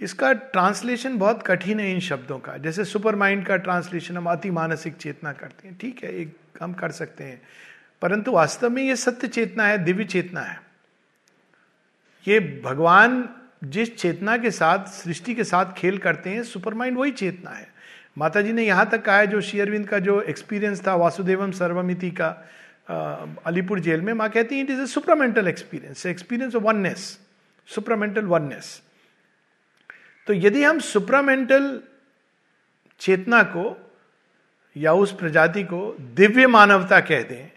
इसका 0.00 0.32
ट्रांसलेशन 0.32 1.18
बहुत 1.18 1.42
कठिन 1.42 1.80
है 1.80 1.92
इन 1.92 2.00
शब्दों 2.00 2.38
का। 2.38 2.56
जैसे 2.56 2.84
सुपर 2.84 3.16
माइंड 3.16 3.46
का 3.46 3.56
ट्रांसलेशन 3.56 4.16
हम 4.16 4.26
अति 4.30 4.50
मानसिक 4.50 4.96
चेतना 4.96 5.32
करते 5.32 5.68
हैं, 5.68 5.78
ठीक 5.78 6.04
है, 6.04 6.14
एक 6.14 6.36
हम 6.62 6.72
कर 6.72 6.90
सकते 6.90 7.24
हैं। 7.24 7.42
परंतु 8.02 8.32
वास्तव 8.32 8.70
में 8.70 8.82
ये 8.82 8.96
सत्य 8.96 9.28
चेतना 9.28 9.66
है, 9.66 9.78
दिव्य 9.78 10.04
चेतना 10.04 10.40
है। 10.40 10.60
ये 12.28 12.62
भगवान 12.64 13.28
जिस 13.62 13.96
चेतना 13.96 14.36
के 14.36 14.50
साथ, 14.50 14.86
सृष्टि 14.86 15.34
के 15.34 15.44
साथ 15.44 15.72
खेल 15.72 15.98
करते 15.98 16.30
हैं 16.30 16.42
सुपर 16.42 16.74
माइंड 16.74 16.98
वही 16.98 17.10
चेतना 17.12 17.50
है। 17.50 17.68
माता 18.18 18.40
जी 18.42 18.52
ने 18.52 18.64
यहाँ 18.64 18.88
तक 18.90 19.02
कहा 19.04 19.18
है 19.18 19.26
जो 19.26 19.40
शेयरविंद 19.40 19.88
का 19.88 19.98
जो 19.98 20.20
एक्सपीरियंस 20.22 20.86
था, 20.86 20.94
वासुदेवम 20.94 21.50
सर्वमिति 21.52 22.10
का 22.10 22.28
अलीपुर 23.46 23.80
जेल 23.80 24.00
में, 24.00 24.12
माँ 24.12 24.28
कहती 24.30 24.54
है 24.54 24.62
it 24.62 24.70
is 24.70 24.80
a 24.80 24.86
supermental 24.86 25.48
experience 25.48 26.06
experience 26.06 26.54
of 26.54 26.62
oneness 26.62 27.18
supermental 27.68 28.24
oneness 28.24 28.80
तो 30.28 30.32
यदि 30.32 30.62
हम 30.62 30.78
सुपरामेंटल 30.80 31.80
चेतना 33.00 33.42
को 33.42 33.76
या 34.76 34.92
उस 34.92 35.12
प्रजाति 35.12 35.62
को 35.64 35.96
दिव्य 36.14 36.46
मानवता 36.46 37.00
कह 37.00 37.22
दें 37.22 37.50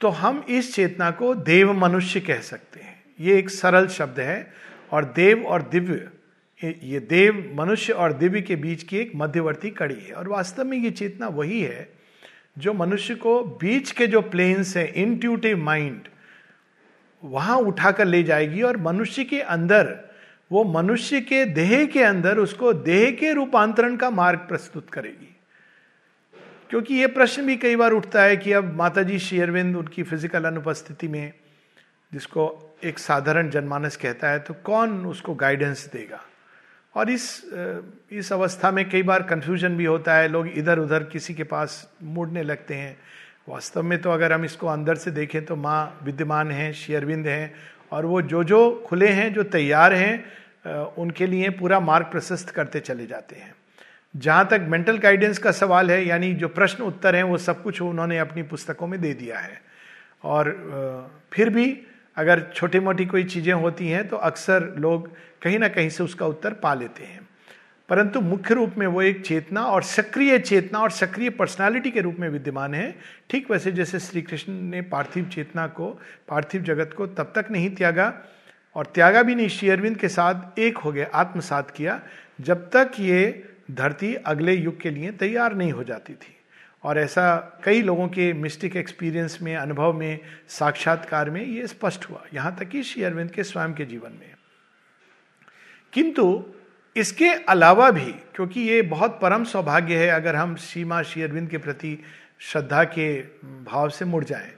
तो 0.00 0.08
हम 0.08 0.44
इस 0.48 0.74
चेतना 0.74 1.10
को 1.10 1.34
देव 1.34 1.72
मनुष्य 1.72 2.20
कह 2.20 2.40
सकते 2.40 2.80
हैं। 2.80 2.99
ये 3.20 3.38
एक 3.38 3.50
सरल 3.50 3.86
शब्द 3.88 4.20
है 4.20 4.52
और 4.92 5.04
देव 5.16 5.44
और 5.46 5.62
दिव्य, 5.62 6.08
ये 6.62 7.00
देव, 7.00 7.52
मनुष्य 7.56 7.92
और 7.92 8.12
दिव्य 8.12 8.40
के 8.40 8.56
बीच 8.56 8.82
की 8.82 8.96
एक 8.98 9.12
मध्यवर्ती 9.16 9.70
कड़ी 9.72 9.94
है। 9.96 10.12
और 10.12 10.28
वास्तव 10.28 10.64
में 10.64 10.76
ये 10.78 10.90
चेतना 10.90 11.28
वही 11.28 11.60
है 11.60 11.88
जो 12.58 12.72
मनुष्य 12.74 13.14
को 13.14 13.42
बीच 13.60 13.90
के 13.90 14.06
जो 14.06 14.20
प्लेन्स 14.22 14.76
है 14.76 14.86
इंट्यूटिव 14.92 15.58
माइंड 15.58 16.08
वहाँ 17.22 17.56
उठाकर 17.58 18.04
ले 18.04 18.22
जाएगी 18.22 18.62
और 18.62 18.76
मनुष्य 18.76 19.24
के 19.24 19.40
अंदर, 19.40 19.98
वो 20.50 20.64
मनुष्य 20.64 21.20
के 21.20 21.44
देह 21.46 21.84
के 21.86 22.02
अंदर 22.02 22.38
उसको 22.38 22.72
देह 22.72 23.10
के 23.10 23.32
रूपांतरण 23.32 23.96
का 23.96 24.10
मार्ग 24.10 24.38
प्रस्तुत 24.38 24.90
करेगी। 24.90 25.36
क्योंकि 26.70 26.94
ये 26.94 27.06
प्रश्न 27.06 27.44
भी 27.46 27.56
कई 27.56 27.76
बार 27.76 27.92
उठता 27.92 28.22
है 28.22 28.36
कि 28.36 28.52
अब 28.52 28.74
माता 28.76 29.02
जी 29.02 29.18
शेयरविंद 29.18 29.76
उनकी 29.76 30.02
फ़िज़िकल 30.02 30.44
अनुपस्थिति 30.44 31.08
में 31.08 31.32
जिसको 32.12 32.76
एक 32.84 32.98
साधारण 32.98 33.50
जनमानस 33.50 33.96
कहता 33.96 34.30
है 34.30 34.38
तो 34.38 34.54
कौन 34.64 35.04
उसको 35.06 35.34
गाइडेंस 35.34 35.88
देगा? 35.92 36.20
और 36.94 37.10
इस 37.10 37.24
इस 38.12 38.32
अवस्था 38.32 38.70
में 38.70 38.88
कई 38.90 39.02
बार 39.02 39.22
कंफ्यूजन 39.22 39.76
भी 39.76 39.84
होता 39.84 40.14
है, 40.14 40.28
लोग 40.28 40.48
इधर 40.48 40.78
उधर 40.78 41.02
किसी 41.04 41.34
के 41.34 41.44
पास 41.44 41.88
मुड़ने 42.02 42.42
लगते 42.42 42.74
हैं। 42.74 42.96
वास्तव 43.48 43.82
में 43.82 44.00
तो 44.00 44.10
अगर 44.10 44.32
हम 44.32 44.44
इसको 44.44 44.66
अंदर 44.66 44.94
से 44.94 45.10
देखें 45.10 45.44
तो 45.44 45.56
माँ 45.56 46.00
विद्यमान 46.04 46.50
हैं 46.50 46.72
शेयरविंद 46.72 47.26
हैं, 47.26 47.52
और 47.92 48.06
वो 48.06 48.22
जो 48.22 48.42
जो 48.44 48.84
खुले 48.86 49.08
हैं, 49.08 49.32
जो 49.32 49.42
तैयार 49.44 49.92
हैं 49.92 50.94
उनके 50.98 51.26
लिए 51.26 51.48
पूरा 51.50 51.80
मार्ग 51.80 52.06
प्रशस्त 52.06 52.50
करते 52.50 52.80
चले 52.80 53.06
जाते 53.06 53.36
हैं। 53.36 53.54
जहाँ 54.14 54.46
तक 54.48 54.66
मेंटल 54.68 54.98
गाइडेंस 54.98 55.38
का 55.38 55.50
सवाल 55.52 55.90
है, 55.90 56.04
यानी 56.06 56.32
जो 56.34 56.48
प्रश्न 56.48 56.84
उत्तर 56.84 57.16
हैं, 57.16 57.22
वो 57.22 57.38
सब 57.38 57.62
कुछ 57.62 57.80
उन्होंने 57.82 58.18
अपनी 58.18 58.42
पुस्तकों 58.44 58.86
में 58.86 59.00
दे 59.00 59.12
दिया 59.14 59.38
है। 59.38 59.60
और 60.24 61.10
फिर 61.32 61.50
भी 61.50 61.66
अगर 62.20 62.40
छोटी 62.54 62.80
मोटी 62.80 63.06
कोई 63.06 63.24
चीज़ें 63.24 63.52
होती 63.54 63.88
हैं 63.88 64.06
तो 64.08 64.16
अक्सर 64.16 64.74
लोग 64.78 65.08
कहीं 65.42 65.58
ना 65.58 65.68
कहीं 65.68 65.88
से 65.88 66.04
उसका 66.04 66.26
उत्तर 66.26 66.52
पा 66.52 66.74
लेते 66.74 67.04
हैं। 67.04 67.28
परंतु 67.88 68.20
मुख्य 68.20 68.54
रूप 68.54 68.74
में 68.78 68.86
वो 68.86 69.02
एक 69.02 69.24
चेतना 69.26 69.62
और 69.66 69.82
सक्रिय 69.82 70.38
चेतना 70.38 70.78
और 70.78 70.90
सक्रिय 70.90 71.30
पर्सनालिटी 71.30 71.90
के 71.90 72.00
रूप 72.00 72.16
में 72.18 72.28
विद्यमान 72.28 72.74
है। 72.74 72.94
ठीक 73.30 73.50
वैसे 73.50 73.72
जैसे 73.72 73.98
श्री 73.98 74.22
कृष्ण 74.22 74.52
ने 74.52 74.82
पार्थिव 74.82 75.24
चेतना 75.24 75.66
को, 75.66 75.88
पार्थिव 76.28 76.62
जगत 76.62 76.92
को 76.96 77.06
तब 77.06 77.32
तक 77.34 77.50
नहीं 77.50 77.70
त्यागा 77.70 78.12
और 78.76 78.86
त्यागा 78.86 79.22
भी 79.22 79.34
नहीं 79.34 79.48
शेयरविंद 79.48 79.96
के 79.96 80.08
साथ 80.08 80.58
एक 80.58 80.78
हो 80.78 80.92
गया, 80.92 81.06
आत्मसात 81.14 81.70
किया, 81.70 82.00
जब 82.40 82.68
तक 82.70 83.00
ये 83.00 83.44
धरती 83.70 84.14
अगले 84.14 84.54
युग 84.54 84.80
के 84.80 84.90
लिए 84.90 85.10
तैयार 85.12 85.54
नहीं 85.54 85.72
हो 85.72 85.84
जाती 85.84 86.12
थी। 86.12 86.36
और 86.84 86.98
ऐसा 86.98 87.58
कई 87.64 87.82
लोगों 87.82 88.08
के 88.08 88.32
मिस्टिक 88.32 88.76
एक्सपीरियंस 88.76 89.38
में, 89.42 89.56
अनुभव 89.56 89.92
में, 89.92 90.18
साक्षात्कार 90.48 91.30
में 91.30 91.46
ये 91.46 91.66
स्पष्ट 91.66 92.04
हुआ। 92.04 92.24
यहाँ 92.34 92.56
तक 92.56 92.68
कि 92.68 92.82
श्री 92.82 93.02
अरविंद 93.02 93.30
के 93.30 93.44
स्वयं 93.44 93.72
के 93.72 93.84
जीवन 93.84 94.10
में। 94.10 94.34
किंतु 95.92 96.44
इसके 96.96 97.28
अलावा 97.28 97.90
भी, 97.90 98.12
क्योंकि 98.12 98.60
ये 98.60 98.82
बहुत 98.82 99.18
परम 99.22 99.44
सौभाग्य 99.44 99.96
है, 99.96 100.08
अगर 100.08 100.36
हम 100.36 100.54
सीमा 100.54 101.02
श्री 101.02 101.22
अरविंद 101.22 101.48
के 101.48 101.58
प्रति 101.58 101.98
श्रद्धा 102.38 102.84
के 102.84 103.20
भाव 103.44 103.88
से 103.88 104.04
मुड़ 104.04 104.24
जाएँ। 104.24 104.52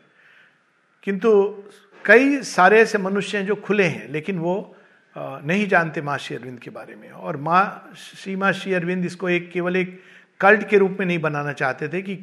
किंतु 1.02 1.62
कई 2.05 2.43
सारे 2.43 2.81
ऐसे 2.81 2.99
मनुष्य 2.99 3.38
हैं 3.38 3.47
जो 3.47 3.55
खुले 3.55 3.85
हैं, 3.85 4.09
लेकिन 4.09 4.38
वो 4.38 4.76
नहीं 5.19 5.69
जानते 5.69 6.02
माँ 6.02 6.19
श्री 6.19 6.37
अरविंद 6.37 6.59
के 6.59 6.71
बारे 6.71 6.95
में। 6.95 7.11
और 7.11 7.37
माँ 7.37 7.93
श्री 7.97 8.37
माँ 8.37 8.52
श्री 8.52 8.75
अरविंद 8.75 9.05
इसको 9.05 9.29
एक, 9.29 9.50
केवल 9.52 9.76
एक 9.76 10.02
कल्ट 10.42 10.68
के 10.68 10.78
रूप 10.78 10.96
में 11.00 11.06
नहीं 11.06 11.18
बनाना 11.18 11.52
चाहते 11.52 11.88
थे 11.88 12.02
कि 12.02 12.14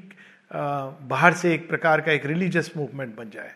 बाहर 0.51 1.33
से 1.33 1.53
एक 1.53 1.67
प्रकार 1.69 2.01
का 2.01 2.11
एक 2.11 2.25
रिलीजियस 2.25 2.71
मूवमेंट 2.77 3.15
बन 3.15 3.29
जाए। 3.29 3.51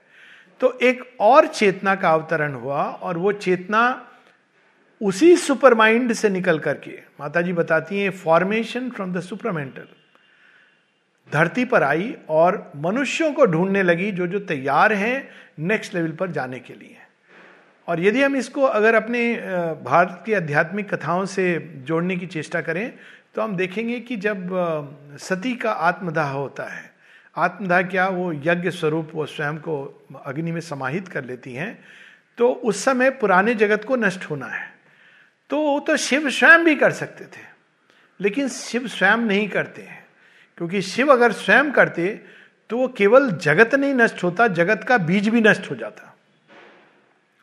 तो 0.62 0.78
एक 0.82 1.04
और 1.20 1.48
चेतना 1.48 1.96
का 1.96 2.10
अवतरण 2.10 2.54
हुआ 2.54 2.84
और 2.84 3.18
वो 3.18 3.32
चेतना 3.32 4.10
उसी 5.02 5.36
सुपर 5.38 5.74
माइंड 5.74 6.14
से 6.14 6.30
निकल 6.30 6.60
करके 6.60 7.00
माता 7.20 7.42
जी 7.42 7.54
बताती 7.54 8.00
हैं 8.00 8.10
फॉर्मेशन 8.12 8.90
फ्रॉम 8.90 9.14
द 9.14 9.22
सुपरमेंटल 9.22 9.88
धरती 11.34 11.66
पर 11.66 11.84
आई 11.84 12.16
और 12.30 12.72
मनुष्यों 12.76 13.32
को 13.34 13.46
ढूँढने 13.46 13.84
लगी 13.84 14.12
जो 14.12 14.28
जो 14.28 14.40
तैयार 14.40 14.94
हैं 14.94 15.30
नेक्स्ट 15.60 15.96
लेवल 15.96 16.12
पर 16.12 16.32
जाने 16.32 16.60
के 16.60 16.74
लिए। 16.74 16.98
और 17.88 18.00
यदि 18.00 18.22
हम 18.24 18.36
इसको 18.36 18.62
अगर 18.62 18.96
अपने 18.96 19.34
भारत 19.84 20.24
की 20.26 20.34
आध्यात्मिक 20.34 20.94
कथाओं 20.94 21.26
से 21.26 21.60
जोड़ने 21.88 22.18
की 22.18 22.28
चेष्टा 22.28 22.62
करें 22.62 22.94
तो 23.36 23.42
हम 23.42 23.56
देखेंगे 23.56 24.00
कि 24.00 24.16
जब 24.16 24.50
सती 25.20 25.54
का 25.56 25.72
आत्मदाह 25.72 26.30
होता 26.30 26.64
है, 26.64 26.92
आत्मदाह 27.36 27.82
क्या 27.82 28.08
वो 28.08 28.32
यज्ञ 28.36 28.70
स्वरूप 28.72 29.12
वो 29.14 29.26
स्वयं 29.26 29.58
को 29.58 29.76
अग्नि 30.26 30.52
में 30.52 30.62
समाहित 30.62 31.08
कर 31.08 31.24
लेती 31.26 31.54
हैं 31.54 31.78
तो 32.38 32.50
उस 32.50 32.84
समय 32.84 33.10
पुराने 33.12 33.56
जगत 33.56 33.84
को 33.84 33.96
नष्ट 33.96 34.24
होना 34.26 34.46
है। 34.46 34.68
तो 35.50 35.60
वो 35.60 35.80
तो 35.80 35.98
शिव 35.98 36.30
स्वयं 36.30 36.64
भी 36.64 36.76
कर 36.76 36.92
सकते 36.92 37.26
थे, 37.26 37.46
लेकिन 38.20 38.48
शिव 38.50 38.88
स्वयं 38.88 39.18
नहीं 39.18 39.48
करते 39.50 39.82
हैं। 39.82 40.06
क्योंकि 40.58 40.82
शिव 40.82 41.12
अगर 41.12 41.32
स्वयं 41.32 41.72
करते 41.72 42.08
तो 42.70 42.78
वो 42.78 42.88
केवल 42.88 43.30
जगत 43.32 43.76
नहीं 43.76 43.94
नष्ट 43.94 44.24
होता, 44.24 44.48
जगत 44.50 44.84
का 44.84 44.98
बीज 45.00 45.30
भी 45.30 45.42
नष्ट 45.42 45.70
हो 45.72 45.76
जाता। 45.76 46.16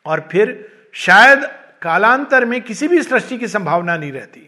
और 0.05 0.27
फिर 0.31 0.71
शायद 0.93 1.45
कालांतर 1.81 2.45
में 2.45 2.61
किसी 2.61 2.87
भी 2.87 3.01
सृष्टि 3.03 3.37
की 3.37 3.47
संभावना 3.47 3.97
नहीं 3.97 4.11
रहती। 4.11 4.47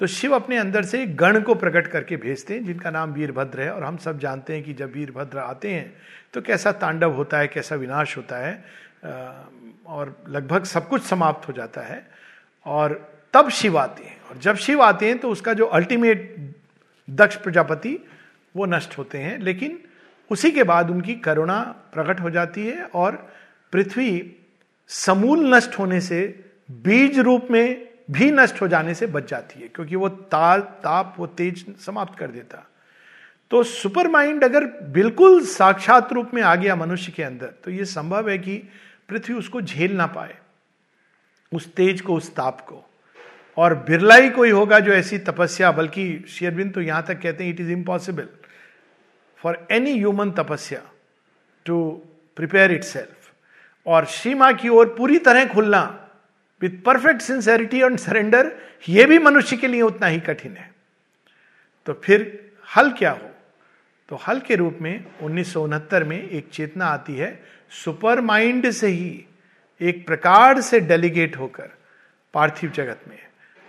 तो 0.00 0.06
शिव 0.06 0.34
अपने 0.34 0.56
अंदर 0.58 0.84
से 0.84 1.04
गण 1.06 1.40
को 1.42 1.54
प्रकट 1.54 1.86
करके 1.86 2.16
भेजते 2.16 2.54
हैं, 2.54 2.64
जिनका 2.64 2.90
नाम 2.90 3.12
वीरभद्र 3.12 3.60
है, 3.60 3.70
और 3.70 3.84
हम 3.84 3.96
सब 3.96 4.18
जानते 4.18 4.54
हैं 4.54 4.62
कि 4.62 4.74
जब 4.74 4.92
वीरभद्र 4.92 5.38
आते 5.38 5.70
हैं 5.70 5.92
तो 6.34 6.40
कैसा 6.42 6.72
तांडव 6.72 7.12
होता 7.12 7.38
है, 7.38 7.48
कैसा 7.48 7.76
विनाश 7.76 8.16
होता 8.16 8.38
है 8.38 8.64
और 9.86 10.16
लगभग 10.28 10.64
सब 10.64 10.88
कुछ 10.88 11.02
समाप्त 11.02 11.48
हो 11.48 11.52
जाता 11.52 11.80
है, 11.80 12.06
और 12.66 13.10
तब 13.34 13.48
शिव 13.50 13.78
आते 13.78 14.04
हैं। 14.04 14.20
और 14.22 14.38
जब 14.38 14.56
शिव 14.56 14.82
आते 14.82 15.08
हैं 15.08 15.18
तो 15.18 15.30
उसका 15.30 15.52
जो 15.52 15.66
अल्टीमेट 15.66 16.54
दक्ष 17.08 17.36
प्रजापति, 17.36 17.98
वो 18.54 18.66
नष्ट 18.66 18.98
होते 18.98 19.18
हैं, 19.18 19.38
लेकिन 19.38 19.78
उसी 20.30 20.50
के 20.50 20.62
बाद 20.64 20.90
उनकी 20.90 21.14
करुणा 21.16 21.60
प्रकट 21.94 22.20
हो 22.20 22.30
जाती 22.30 22.66
है, 22.66 22.82
और 22.84 23.12
पृथ्वी 23.72 24.36
समूल 24.90 25.54
नष्ट 25.54 25.78
होने 25.78 26.00
से 26.00 26.22
बीज 26.70 27.18
रूप 27.18 27.48
में 27.50 27.86
भी 28.08 28.30
नष्ट 28.30 28.60
हो 28.62 28.68
जाने 28.68 28.94
से 28.94 29.06
बच 29.06 29.28
जाती 29.30 29.60
है, 29.60 29.68
क्योंकि 29.68 29.96
वो 29.96 30.08
ताल, 30.08 30.60
ताप, 30.60 31.14
वो 31.18 31.26
तेज 31.28 31.64
समाप्त 31.80 32.18
कर 32.18 32.30
देता। 32.30 32.66
तो 33.50 33.62
सुपर 33.62 34.08
माइंड 34.08 34.44
अगर 34.44 34.64
बिल्कुल 34.92 35.40
साक्षात 35.46 36.12
रूप 36.12 36.30
में 36.34 36.42
आ 36.42 36.54
गया 36.54 36.76
मनुष्य 36.76 37.12
के 37.12 37.22
अंदर 37.22 37.52
तो 37.64 37.70
ये 37.70 37.84
संभव 37.84 38.28
है 38.30 38.38
कि 38.38 38.56
पृथ्वी 39.08 39.34
उसको 39.34 39.60
झेल 39.60 39.96
ना 39.96 40.06
पाए, 40.08 40.34
उस 41.52 41.72
तेज 41.74 42.00
को, 42.00 42.16
उस 42.16 42.34
ताप 42.34 42.60
को। 42.60 42.82
और 43.56 43.74
बिरला 43.82 44.14
ही 44.14 44.30
कोई 44.30 44.50
होगा 44.50 44.78
जो 44.78 44.92
ऐसी 44.92 45.18
तपस्या, 45.20 45.70
बल्कि 45.72 46.24
शेयरबिंद 46.28 46.72
तो 46.74 46.80
यहाँ 46.80 47.02
तक 47.02 47.20
कहते 47.20 47.44
हैं 47.44 47.50
it 47.50 47.60
is 47.60 47.70
impossible 47.72 48.28
for 49.40 49.66
any 49.70 49.92
human 49.92 50.30
tapasya 50.30 50.80
to 51.66 51.78
prepare 52.36 52.72
it 52.72 53.08
और 53.86 54.04
सीमा 54.06 54.50
की 54.52 54.68
ओर 54.68 54.94
पूरी 54.98 55.18
तरह 55.18 55.44
खुलना 55.48 55.82
with 56.62 56.70
perfect 56.86 57.20
sincerity 57.20 57.80
and 57.80 57.98
surrender 57.98 58.52
यह 58.88 59.06
भी 59.06 59.18
मनुष्य 59.18 59.56
के 59.56 59.66
लिए 59.66 59.82
उतना 59.82 60.06
ही 60.06 60.20
कठिन 60.20 60.56
है। 60.56 60.70
तो 61.86 62.00
फिर 62.04 62.50
हल 62.76 62.90
क्या 62.90 63.10
हो? 63.10 63.30
तो 64.08 64.16
हल 64.16 64.40
के 64.40 64.56
रूप 64.56 64.78
में 64.80 65.04
उन्नीस 65.22 65.52
सौ 65.52 65.62
उनहत्तर 65.64 66.04
में 66.04 66.28
एक 66.28 66.48
चेतना 66.52 66.86
आती 66.86 67.16
है 67.16 67.42
सुपर 67.84 68.20
माइंड 68.20 68.70
से 68.70 68.86
ही 68.86 69.24
एक 69.80 70.06
प्रकार 70.06 70.60
से 70.60 70.80
डेलीगेट 70.80 71.36
होकर 71.36 71.70
पार्थिव 72.34 72.70
जगत 72.70 73.00
में। 73.08 73.18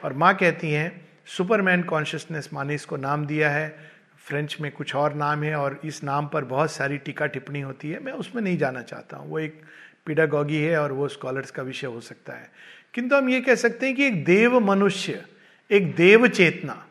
और 0.04 0.14
माँ 0.14 0.36
कहती 0.36 0.72
हैं, 0.72 1.08
सुपरमैन 1.26 1.84
कॉन्शियसनेस 1.84 2.50
माने 2.54 2.76
इसको 2.76 2.98
नाम 2.98 3.26
दिया 3.26 3.50
है। 3.50 3.90
फ्रेंच 4.26 4.58
में 4.62 4.72
कुछ 4.72 4.96
और 4.96 5.14
नाम 5.14 5.44
है 5.44 5.56
और 5.56 5.80
इस 5.86 6.04
नाम 6.04 6.28
पर 6.28 6.44
बहुत 6.44 6.72
सारी 6.72 6.98
टीका 6.98 7.26
टिप्पणी 7.26 7.62
होती 7.62 7.92
है। 7.92 8.00
मैं 8.00 8.14
उसमें 8.14 8.42
नहीं 8.42 8.58
जाना 8.58 8.82
चाहता 8.82 9.18
हूँ। 9.18 9.30
वो 9.30 9.40
एक 9.40 9.62
पिडागॉगी 10.06 10.58
है 10.58 10.82
और 10.82 10.92
वो 10.92 11.08
स्कॉलर्स 11.08 11.52
का 11.52 11.64
विषय 11.64 11.88
हो 11.88 12.02
सकता 12.02 12.34
है। 12.34 12.52
किंतु 12.98 13.16
हम 13.16 13.30
ये 13.30 13.42
कह 13.42 13.56
सकते 13.56 13.86
हैं 13.86 13.96
कि 13.96 14.06
एक 14.06 14.26
देव 14.26 14.60
मनुष्य, 14.60 15.26
एक 15.72 15.96
देव 15.96 16.28
चेतना, 16.28 16.88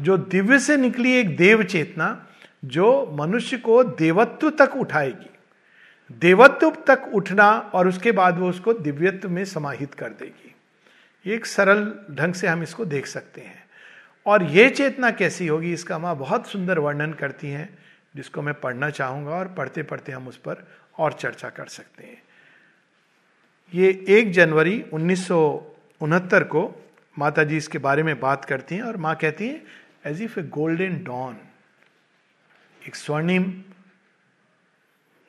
जो 0.00 0.16
दिव्य 0.16 0.58
से 0.58 0.76
निकली 0.76 1.12
एक 1.12 1.36
देव 1.36 1.62
चेतना, 1.62 2.26
जो 2.64 3.16
मनुष्य 3.20 3.58
को 3.58 3.84
देवत्व 3.84 4.50
तक 4.50 4.76
उठाएगी। 4.76 5.30
देवत्व 6.12 6.70
तक 6.70 7.10
उठना 7.14 7.50
और 7.52 7.88
उसके 7.88 8.12
बाद 8.12 8.38
वो 8.38 8.48
उसको 8.48 8.72
दिव्यत्व 8.72 9.30
में 9.30 9.44
समाहित 9.44 9.94
कर 9.94 10.08
देगी। 10.08 10.54
एक 11.32 11.46
सरल 11.46 11.94
ढंग 12.10 12.34
से 12.34 12.46
हम 12.46 12.62
इसको 12.62 12.84
देख 12.84 13.06
सकते 13.06 13.40
हैं। 13.40 13.64
और 14.26 14.42
ये 14.42 14.70
चेतना 14.70 15.10
कैसी 15.10 15.46
होगी, 15.46 15.72
इसका 15.72 15.98
माँ 15.98 16.16
बहुत 16.16 16.46
सुंदर 16.46 16.78
वर्णन 16.78 17.12
करती 17.12 17.48
हैं, 17.48 17.78
जिसको 18.16 18.42
मैं 18.42 18.54
पढ़ना 18.54 18.90
चाहूँगा 18.90 19.30
और 19.30 19.48
पढ़ते 19.48 19.82
पढ़ते 19.82 20.12
हम 20.12 20.28
उस 20.28 20.36
पर 20.36 20.68
और 20.98 21.12
चर्चा 21.12 21.48
कर 21.48 21.66
सकते 21.66 22.04
हैं। 22.04 22.25
ये 23.72 23.88
एक 24.08 24.30
जनवरी 24.32 24.80
उन्नीस 24.92 25.26
सौ 25.28 25.38
उनहत्तर 26.00 26.44
को 26.44 26.62
माता 27.16 27.44
जी 27.44 27.56
इसके 27.56 27.78
बारे 27.78 28.02
में 28.02 28.18
बात 28.20 28.44
करती 28.44 28.74
हैं 28.74 28.82
और 28.82 28.96
माँ 28.96 29.14
कहती 29.16 29.48
हैं 29.48 29.62
as 30.06 30.22
if 30.22 30.38
a 30.40 30.42
golden 30.42 31.02
dawn 31.04 31.36
एक 32.82 32.96
स्वर्णिम 32.96 33.50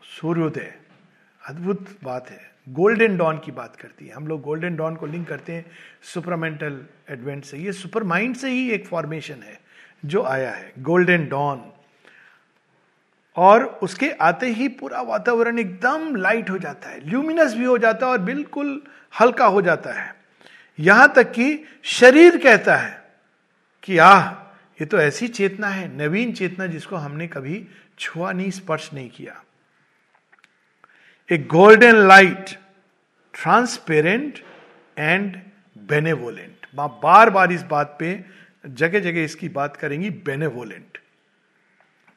सूर्योदय, 0.04 0.74
अद्भुत 1.42 1.88
बात 2.04 2.30
है। 2.30 2.40
गोल्डन 2.68 3.18
डॉन 3.18 3.38
की 3.38 3.52
बात 3.52 3.76
करती 3.76 4.08
है। 4.08 4.14
हम 4.14 4.28
लोग 4.28 4.42
गोल्डन 4.42 4.76
डॉन 4.76 4.96
को 4.96 5.06
लिंक 5.06 5.28
करते 5.28 5.54
हैं 5.54 5.66
सुपरमेंटल 6.04 6.80
एडवेंट 7.10 7.44
से। 7.46 7.58
ये 7.58 7.72
सुपर 7.74 8.04
माइंड 8.04 8.36
से 8.36 8.50
ही 8.50 8.70
एक 8.72 8.88
फॉर्मेशन 8.88 9.42
है, 9.44 9.60
जो 10.06 10.24
आया 10.24 10.52
है। 10.52 10.72
गोल्डन 10.80 11.28
डॉन 11.28 11.64
और 13.38 13.64
उसके 13.84 14.10
आते 14.12 14.48
ही 14.50 14.68
पूरा 14.68 15.02
वातावरण 15.02 15.60
एकदम 15.60 16.16
लाइट 16.16 16.50
हो 16.50 16.58
जाता 16.58 16.90
है 16.90 17.00
ल्यूमिनस 17.10 17.54
भी 17.54 17.66
हो 17.66 17.78
जाता 17.78 18.06
है 18.06 18.12
और 18.12 18.20
बिल्कुल 18.20 18.82
हल्का 19.14 19.46
हो 19.46 19.62
जाता 19.62 19.94
है। 19.94 20.16
यहाँ 20.80 21.12
तक 21.16 21.32
कि 21.32 21.64
शरीर 21.84 22.38
कहता 22.38 22.76
है 22.76 23.06
कि, 23.84 23.98
आह, 23.98 24.30
ये 24.80 24.86
तो 24.86 25.00
ऐसी 25.00 25.28
चेतना 25.28 25.68
है, 25.68 25.88
नवीन 25.98 26.34
चेतना 26.34 26.66
जिसको 26.68 26.96
हमने 26.96 27.28
कभी 27.28 27.66
छुआ 28.00 28.32
नहीं, 28.32 28.50
स्पर्श 28.52 28.90
नहीं 28.94 29.10
किया। 29.10 29.42
A 31.30 31.38
golden 31.38 32.08
light 32.08 32.50
transparent 33.34 34.40
and 34.98 35.36
benevolent 35.90 36.68
माँ 36.76 36.88
बार 37.04 37.30
बार 37.30 37.52
इस 37.52 37.64
बात 37.64 37.96
पे 38.00 38.24
जगह 38.66 39.00
जगह 39.00 39.24
इसकी 39.24 39.50
बात 39.50 39.78
करेंगी 39.78 40.10
बेनेवोलेंट 40.26 40.98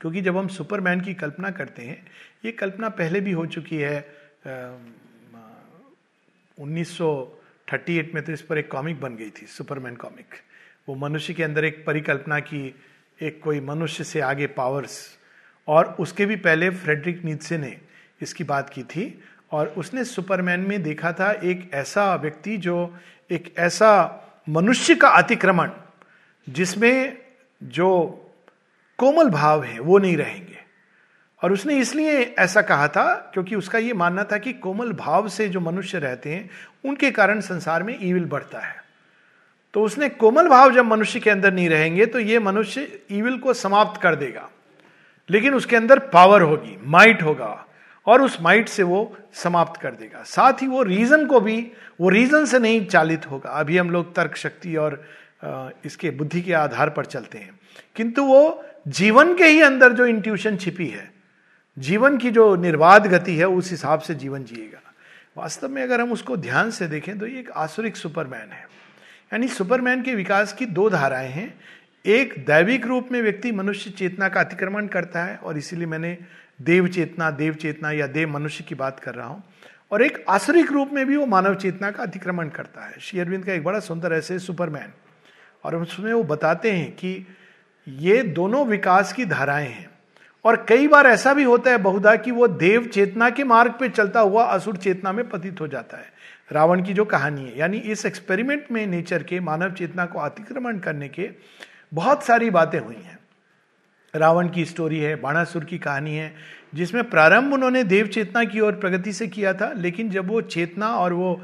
क्योंकि 0.01 0.21
जब 0.21 0.37
हम 0.37 0.49
सुपरमैन 0.49 1.01
की 1.01 1.15
कल्पना 1.15 1.51
करते 1.51 1.83
हैं, 1.83 2.07
ये 2.45 2.53
कल्पना 2.53 2.89
पहले 2.91 3.21
भी 3.21 3.33
हो 3.33 3.47
चुकी 3.47 3.77
है 3.77 3.99
उन्नीस 6.59 7.01
में 8.15 8.23
तो 8.25 8.33
इस 8.33 8.43
पर 8.43 8.59
एक 8.59 8.71
कॉमिक 8.71 9.01
बन 9.01 9.17
गई 9.17 9.31
थी, 9.31 9.47
सुपरमैन 9.47 9.97
कॉमिक 9.97 10.35
वो 10.89 10.95
मनुष्य 10.95 11.35
के 11.35 11.43
अंदर 11.43 11.65
एक 11.65 11.85
परिकल्पना 11.87 12.39
की 12.41 12.75
एक 13.23 13.41
कोई 13.43 13.61
मनुष्य 13.61 14.05
से 14.05 14.21
आगे 14.21 14.47
पावर्स 14.47 14.99
और 15.69 15.97
उसके 16.01 16.27
भी 16.27 16.37
पहले 16.37 16.71
फ्रेडरिक 16.71 17.25
नीत्से 17.25 17.59
ने 17.59 17.77
इसकी 18.23 18.45
बात 18.45 18.71
की 18.71 18.83
थी, 18.83 19.23
और 19.53 19.69
उसने 19.77 20.05
सुपरमैन 20.05 20.61
में 20.61 20.83
देखा 20.83 21.13
था 21.13 21.31
एक 21.33 21.71
ऐसा 21.75 22.15
व्यक्ति 22.15 22.57
जो 22.57 22.77
एक 23.31 23.55
ऐसा 23.59 23.93
मनुष्य 24.49 24.95
का 24.95 25.09
अतिक्रमण, 25.11 25.71
जिसमें 26.47 27.19
जो 27.63 27.91
कोमल 29.01 29.29
भाव 29.31 29.63
है, 29.65 29.79
वो 29.79 29.99
नहीं 29.99 30.17
रहेंगे। 30.17 30.59
और 31.43 31.53
उसने 31.53 31.77
इसलिए 31.79 32.19
ऐसा 32.39 32.63
कहा 32.63 32.89
था 32.89 33.15
क्योंकि 33.35 33.55
उसका 33.55 33.79
ये 33.79 33.93
मानना 33.93 34.25
था 34.25 34.39
कि 34.39 34.53
कोमल 34.53 34.93
भाव 34.93 35.29
से 35.29 35.49
जो 35.49 35.61
मनुष्य 35.61 35.99
रहते 35.99 36.31
हैं, 36.31 36.51
उनके 36.85 37.11
कारण 37.11 37.41
संसार 37.41 37.83
में 37.83 37.97
ईविल 38.03 38.25
बढ़ता 38.25 38.59
है। 38.59 38.75
तो 39.75 39.83
उसने 39.83 40.09
कोमल 40.09 40.49
भाव 40.49 40.73
जब 40.73 40.85
मनुष्य 40.85 41.21
के 41.21 41.31
अंदर 41.31 41.53
नहीं 41.53 41.69
रहेंगे 41.69 42.07
तो 42.07 42.21
ये 42.21 42.39
मनुष्य 42.39 43.01
ईविल 43.11 43.39
को 43.39 43.55
समाप्त 43.55 44.01
कर 44.01 44.15
देगा। 44.15 44.49
लेकिन 45.31 45.55
उसके 45.55 45.77
अंदर 45.77 45.99
पावर 45.99 46.43
होगी 46.43 46.77
माइट 46.83 47.23
होगा, 47.23 47.67
और 48.07 48.23
उस 48.23 48.41
माइट 48.41 48.69
से 48.69 48.83
वो 48.83 49.17
समाप्त 49.35 49.81
कर 49.81 49.91
देगा। 49.91 50.23
साथ 50.23 50.63
ही 50.63 50.67
वो 50.67 50.83
रीजन 50.83 51.27
को 51.27 51.41
भी, 51.41 51.73
वो 52.01 52.09
रीजन 52.09 52.45
से 52.45 52.59
नहीं 52.59 52.87
चालित 52.87 53.31
होगा। 53.31 53.51
अभी 53.51 53.79
हम 53.79 53.91
लोग 53.91 54.15
तर्क 54.15 54.37
शक्ति 54.37 54.77
और 54.77 55.05
इसके 55.85 56.11
बुद्धि 56.11 56.41
के 56.43 56.53
आधार 56.53 56.91
पर 56.91 57.05
चलते 57.05 57.39
हैं। 57.39 57.59
किंतु 57.97 58.23
वो 58.23 58.65
जीवन 58.89 59.35
के 59.35 59.45
ही 59.45 59.61
अंदर 59.61 59.93
जो 59.93 60.07
इंट्यूशन 60.07 60.57
छिपी 60.57 60.87
है, 60.87 61.11
जीवन 61.79 62.19
की 62.19 62.31
जो 62.31 62.55
निर्वाध 62.57 63.07
गति 63.07 63.37
है, 63.37 63.45
उस 63.45 63.71
हिसाब 63.71 64.01
से 64.01 64.15
जीवन 64.15 64.45
जिएगा। 64.45 64.81
वास्तव 65.37 65.69
में 65.69 65.83
अगर 65.83 66.01
हम 66.01 66.13
उसको 66.13 66.37
ध्यान 66.37 66.71
से 66.71 66.87
देखें 66.87 67.19
तो 67.19 67.27
ये 67.27 67.39
एक 67.41 67.51
आसुरिक 67.51 67.97
सुपरमैन 67.97 68.53
है। 68.53 68.63
यानी 69.33 69.49
सुपरमैन 69.49 70.03
के 70.03 70.15
विकास 70.15 70.53
की 70.53 70.67
दो 70.67 70.89
धाराएँ 70.91 71.29
हैं। 71.29 71.55
एक 72.07 72.35
दैविक 72.47 72.87
रूप 72.87 73.09
में 73.13 73.23
व्यक्ति 73.23 73.53
मनुष्य 73.53 73.91
चेतना 73.91 74.29
का 74.29 74.41
अतिक्रमण 74.41 74.87
करता 74.87 75.25
है, 75.25 75.37
और 75.37 75.59
इसीलिए 75.59 75.87
मैंने 75.87 76.19
देव 76.63 76.89
चेतना 76.89 77.31
देव 77.31 77.55
चेतना 77.55 77.91
या 77.91 78.07
देव 78.07 78.29
मनुष्य 78.29 78.65
की 78.65 78.75
बात 78.75 79.01
कर 79.01 79.15
रहा 79.15 79.27
हूँ। 79.27 79.43
और 79.91 80.03
एक 80.03 80.25
आसुरिक 80.29 80.73
रूप 80.73 80.91
में 80.93 81.07
भी 81.07 81.17
वो 81.17 81.27
मानव 81.27 81.55
चेतना 81.55 81.91
का 81.91 82.03
अतिक्रमण 82.03 82.49
करता 82.49 82.85
है। 82.85 82.95
श्री 83.01 83.21
अरविंद 83.21 83.45
का 83.45 83.53
एक 83.53 83.65
बड़ा 83.65 83.81
सुंदर 83.81 84.13
ऐसे 84.13 84.39
सुपरमैन। 84.39 84.93
और 85.65 85.77
उसमें 85.77 86.13
वो 86.13 86.25
बताते 86.25 86.73
हैं 86.73 86.93
कि 86.93 87.27
ये 87.89 88.23
दोनों 88.23 88.67
विकास 88.67 89.13
की 89.13 89.25
धाराएँ 89.25 89.69
हैं। 89.69 89.91
और 90.45 90.65
कई 90.69 90.89
बार 90.89 91.07
ऐसा 91.07 91.35
भी 91.35 91.43
होता 91.43 91.71
है 91.71 91.79
बहुधा 91.79 92.15
कि 92.17 92.31
वो 92.31 92.49
देव 92.49 92.85
चेतना 92.85 93.31
के 93.31 93.45
मार्ग 93.45 93.73
पे 93.73 93.89
चलता 93.89 94.21
हुआ 94.21 94.45
असुर 94.45 94.77
चेतना 94.77 95.13
में 95.13 95.29
पतित 95.29 95.61
हो 95.61 95.69
जाता 95.69 95.97
है। 95.97 96.13
रावण 96.53 96.83
की 96.83 96.93
जो 96.93 97.05
कहानी 97.05 97.45
है, 97.45 97.59
यानी 97.59 97.79
इस 97.79 98.07
एक्सपेरिमेंट 98.07 98.67
में 98.73 98.87
नेचर 98.87 99.23
के 99.23 99.41
मानव 99.41 99.73
चेतना 99.73 100.07
को 100.07 100.19
अतिक्रमण 100.19 100.79
करने 100.79 101.09
के 101.09 101.31
बहुत 101.95 102.25
सारी 102.25 102.51
बातें 102.51 102.79
हुई 102.79 102.97
हैं। 102.97 103.19
रावण 104.15 104.49
की 104.49 104.65
स्टोरी 104.65 104.99
है, 104.99 105.15
बाणासुर 105.17 105.65
की 105.65 105.79
कहानी 105.79 106.15
है, 106.15 106.35
जिसमें 106.75 107.11
प्रारंभ 107.11 107.55
उन्होंने 107.55 107.85
देव 107.85 108.07
चेतना 108.07 108.45
की 108.45 108.61
ओर 108.61 108.73
प्रगति 108.73 109.13
से 109.13 109.29
किया 109.29 109.55
था, 109.55 109.73
लेकिन 109.77 110.11
जब 110.11 110.29
वो 110.29 110.41
चेतना 110.41 110.89
और 110.89 111.13
वो 111.13 111.41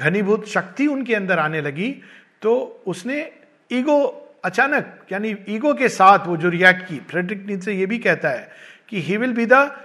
घनीभूत 0.00 0.46
शक्ति 0.46 0.86
उनके 0.86 1.14
अंदर 1.14 1.38
आने 1.38 1.60
लगी 1.60 1.94
तो 2.42 2.82
उसने 2.86 3.30
ईगो 3.72 4.20
अचानक, 4.44 4.98
यानी 5.12 5.36
ईगो 5.48 5.74
के 5.74 5.88
साथ 5.88 6.26
वो 6.26 6.36
जो 6.36 6.48
रिएक्ट 6.48 6.88
की 6.88 6.98
फ्रेडरिक 7.10 7.46
नीचे 7.46 7.72
ये 7.72 7.86
भी 7.86 7.98
कहता 7.98 8.28
है 8.28 8.50
कि 8.88 9.02
he 9.02 9.16
will 9.16 9.32
be 9.32 9.46
the 9.46 9.76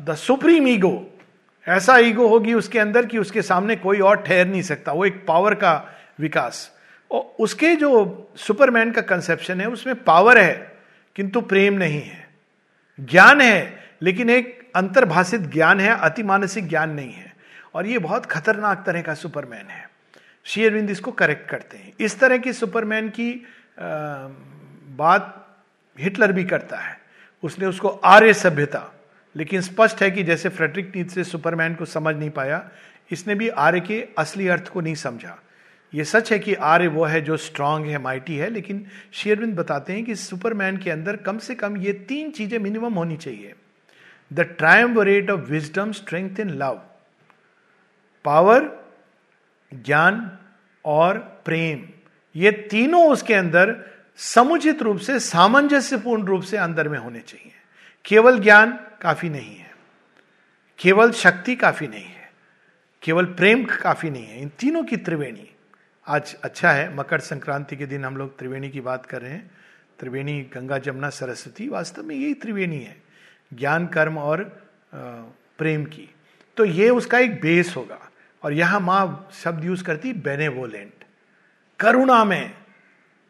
the 0.00 0.14
supreme 0.14 0.68
ego 0.68 1.12
ऐसा 1.68 1.96
ईगो 1.98 2.28
होगी 2.28 2.54
उसके 2.54 2.78
अंदर 2.78 3.06
कि 3.06 3.18
उसके 3.18 3.42
सामने 3.42 3.76
कोई 3.76 4.00
और 4.00 4.22
ठहर 4.22 4.46
नहीं 4.46 4.62
सकता, 4.62 4.92
वो 4.92 5.04
एक 5.04 5.26
पावर 5.26 5.54
का 5.54 5.96
विकास। 6.20 6.72
और 7.10 7.34
उसके 7.40 7.76
जो 7.76 8.30
सुपरमैन 8.36 8.90
का 8.90 9.00
कंसेप्शन 9.00 9.60
है, 9.60 9.66
उसमें 9.66 10.04
पावर 10.04 10.38
है, 10.38 10.76
किंतु 11.16 11.40
प्रेम 11.40 11.74
नहीं 11.74 12.02
है। 12.02 12.28
ज्ञान 13.00 13.40
है, 13.40 13.78
लेकिन 14.02 14.30
एक 14.30 14.70
अंतर्भाषित 14.76 15.40
ज्ञान 15.40 15.80
है 15.80 15.96
अति 15.96 16.22
मानसिक 16.22 16.68
ज्ञान 16.68 16.90
नहीं 16.90 17.12
है। 17.12 17.34
और 17.74 17.86
ये 17.86 17.98
बहुत 17.98 18.26
खतरनाक 18.26 18.82
तरह 18.86 19.02
का 19.02 19.14
सुपरमैन 19.14 19.66
है। 19.66 19.95
श्री 20.46 20.64
अरविंद 20.64 20.90
इसको 20.90 21.10
करेक्ट 21.12 21.48
करते 21.50 21.76
हैं। 21.76 21.92
इस 22.00 22.18
तरह 22.20 22.38
की 22.38 22.52
सुपरमैन 22.52 23.08
की 23.10 23.32
बात 24.98 25.32
हिटलर 25.98 26.32
भी 26.32 26.44
करता 26.44 26.76
है। 26.78 26.96
उसने 27.42 27.66
उसको 27.66 27.88
आर्य 27.88 28.34
सभ्यता, 28.34 28.92
लेकिन 29.34 29.60
स्पष्ट 29.62 30.02
है 30.02 30.10
कि 30.10 30.22
जैसे 30.22 30.48
फ्रेडरिक 30.48 30.92
नीत 30.96 31.10
से 31.10 31.24
सुपरमैन 31.24 31.74
को 31.74 31.84
समझ 31.86 32.14
नहीं 32.16 32.30
पाया, 32.30 32.62
इसने 33.10 33.34
भी 33.34 33.48
आर्य 33.48 33.80
के 33.80 34.00
असली 34.18 34.48
अर्थ 34.48 34.68
को 34.68 34.80
नहीं 34.80 34.94
समझा। 34.96 35.36
ये 35.92 36.04
सच 36.04 36.32
है 36.32 36.38
कि 36.38 36.54
आर्य 36.54 36.86
वो 36.88 37.04
है 37.04 37.20
जो 37.20 37.36
स्ट्रांग 37.38 37.86
है 37.86 37.98
माइटी 37.98 38.36
है, 38.36 38.48
लेकिन 38.50 38.86
शेयरविंद 39.14 39.54
बताते 39.56 39.92
हैं 39.92 40.04
कि 40.04 40.14
सुपरमैन 40.16 40.76
के 40.76 40.90
अंदर 40.90 41.16
कम 41.18 41.38
से 41.38 41.54
कम 41.54 41.76
ये 41.76 41.92
तीन 42.08 42.30
चीज़ें 42.30 42.58
मिनिमम 42.58 42.94
होनी 42.94 43.16
चाहिए। 43.16 43.54
The 44.30 44.40
triumvirate 44.58 45.30
of 45.30 45.40
wisdom 45.50 45.92
strength 45.92 46.40
in 46.40 46.50
love 46.52 46.80
power 48.24 48.64
ज्ञान 49.72 50.30
और 50.84 51.18
प्रेम, 51.44 51.88
ये 52.34 52.50
तीनों 52.70 53.06
उसके 53.08 53.34
अंदर 53.34 53.74
समुचित 54.18 54.82
रूप 54.82 54.98
से, 54.98 55.18
सामंजस्यपूर्ण 55.20 56.24
रूप 56.24 56.42
से 56.42 56.56
अंदर 56.56 56.88
में 56.88 56.98
होने 56.98 57.20
चाहिए। 57.20 57.52
केवल 58.04 58.38
ज्ञान 58.38 58.78
काफ़ी 59.00 59.28
नहीं 59.28 59.56
है, 59.56 59.70
केवल 60.78 61.12
शक्ति 61.14 61.56
काफ़ी 61.56 61.86
नहीं 61.88 62.04
है, 62.04 62.30
केवल 63.02 63.24
प्रेम 63.26 63.64
काफ़ी 63.64 64.10
नहीं 64.10 64.26
है। 64.26 64.40
इन 64.42 64.50
तीनों 64.58 64.82
की 64.84 64.96
त्रिवेणी, 64.96 65.48
आज 66.06 66.34
अच्छा 66.44 66.72
है, 66.72 66.94
मकर 66.96 67.20
संक्रांति 67.20 67.76
के 67.76 67.86
दिन 67.86 68.04
हम 68.04 68.16
लोग 68.16 68.38
त्रिवेणी 68.38 68.70
की 68.70 68.80
बात 68.80 69.06
कर 69.06 69.22
रहे 69.22 69.32
हैं। 69.32 69.50
त्रिवेणी, 69.98 70.40
गंगा, 70.54 70.78
जमुना, 70.78 71.10
सरस्वती, 71.10 71.68
वास्तव 71.68 72.02
में 72.02 72.14
यही 72.16 72.34
त्रिवेणी 72.34 72.78
है, 72.78 72.96
ज्ञान, 73.52 73.86
कर्म 73.86 74.18
और 74.18 74.42
प्रेम 75.58 75.84
की। 75.84 76.08
तो 76.56 76.64
ये 76.64 76.88
उसका 76.90 77.18
एक 77.18 77.40
बेस 77.40 77.74
होगा। 77.76 77.98
और 78.42 78.52
यहाँ 78.52 78.80
माँ 78.80 79.28
शब्द 79.32 79.64
यूज़ 79.64 79.84
करती 79.84 80.12
बेनेवोलेंट। 80.12 81.04
करुणा 81.80 82.24
में, 82.24 82.52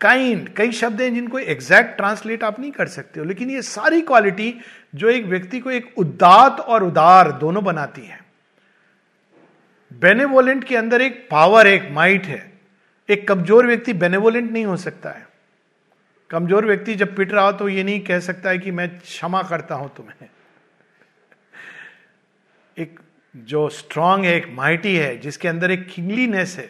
काइंड, 0.01 0.49
कई 0.55 0.73
शब्द 0.73 1.01
हैं 1.01 1.15
जिनको 1.15 1.39
एग्जैक्ट 1.39 1.97
ट्रांसलेट 1.97 2.45
आप 2.45 2.61
नहीं 2.61 2.71
कर 2.71 2.89
सकते 2.89 3.21
हो, 3.21 3.27
लेकिन 3.27 3.51
ये 3.51 3.63
सारी 3.63 4.01
क्वालिटी 4.01 4.55
जो 4.95 5.09
एक 5.09 5.25
व्यक्ति 5.25 5.61
को 5.61 5.71
एक 5.71 5.93
उदात 5.99 6.61
और 6.61 6.85
उदार 6.85 7.33
दोनों 7.33 7.65
बनाती 7.65 8.01
है। 8.01 8.21
बेनेवोलेंट 9.93 10.65
के 10.65 10.77
अंदर 10.77 11.01
एक 11.01 11.27
पावर 11.31 11.67
एक 11.67 11.89
माइट 11.91 12.27
है। 12.27 12.53
एक 13.09 13.29
कमज़ोर 13.29 13.67
व्यक्ति 13.67 13.93
बेनेवोलेंट 13.93 14.51
नहीं 14.51 14.65
हो 14.65 14.77
सकता 14.77 15.11
है। 15.11 15.27
कमज़ोर 16.31 16.67
व्यक्ति 16.67 16.95
जब 16.95 17.17
पिट 17.17 17.33
रहा 17.33 17.45
हो 17.45 17.53
तो 17.53 17.69
ये 17.69 17.83
नहीं 17.83 18.01
कह 18.01 18.21
सकता 18.21 18.51
है 18.51 18.59
कि 18.59 18.71
मैं 18.71 18.89
क्षमा 18.99 19.43
करता 19.43 19.75
हूँ 19.75 19.91
तुम्हें। 19.97 20.29
एक 22.79 23.01
जो 23.37 23.69
स्ट्रांग 23.69 24.25
है, 24.25 24.35
एक 24.35 24.47
माइटी 24.51 24.95
है, 24.97 25.17
जिसके 25.19 25.49
अंदर 25.49 25.71
एक 25.71 25.87
किंगलीनेस 25.87 26.57
है, 26.59 26.69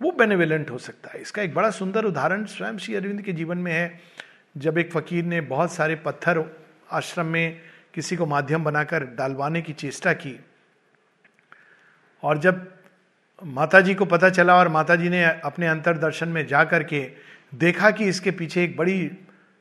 वो 0.00 0.10
बेनेवलेंट 0.10 0.70
हो 0.70 0.78
सकता 0.78 1.10
है। 1.14 1.20
इसका 1.20 1.42
एक 1.42 1.54
बड़ा 1.54 1.70
सुंदर 1.70 2.04
उदाहरण 2.04 2.44
स्वयं 2.44 2.78
श्री 2.78 2.94
अरविंद 2.94 3.22
के 3.22 3.32
जीवन 3.32 3.58
में 3.58 3.72
है। 3.72 4.00
जब 4.56 4.78
एक 4.78 4.92
फकीर 4.92 5.24
ने 5.24 5.40
बहुत 5.40 5.72
सारे 5.72 5.94
पत्थर 5.96 6.42
आश्रम 6.92 7.26
में 7.26 7.60
किसी 7.94 8.16
को 8.16 8.26
माध्यम 8.26 8.64
बनाकर 8.64 9.04
डालवाने 9.16 9.62
की 9.62 9.72
चेष्टा 9.72 10.12
की, 10.12 10.38
और 12.22 12.38
जब 12.38 12.66
माता 13.42 13.80
जी 13.80 13.94
को 13.94 14.04
पता 14.04 14.28
चला 14.30 14.56
और 14.56 14.68
माता 14.68 14.96
जी 14.96 15.08
ने 15.08 15.24
अपने 15.24 15.66
अंतर 15.66 15.98
दर्शन 15.98 16.28
में 16.28 16.46
जा 16.46 16.64
करके 16.64 17.00
देखा 17.54 17.90
कि 17.90 18.04
इसके 18.04 18.30
पीछे 18.30 18.62
एक 18.64 18.76
बड़ी 18.76 19.10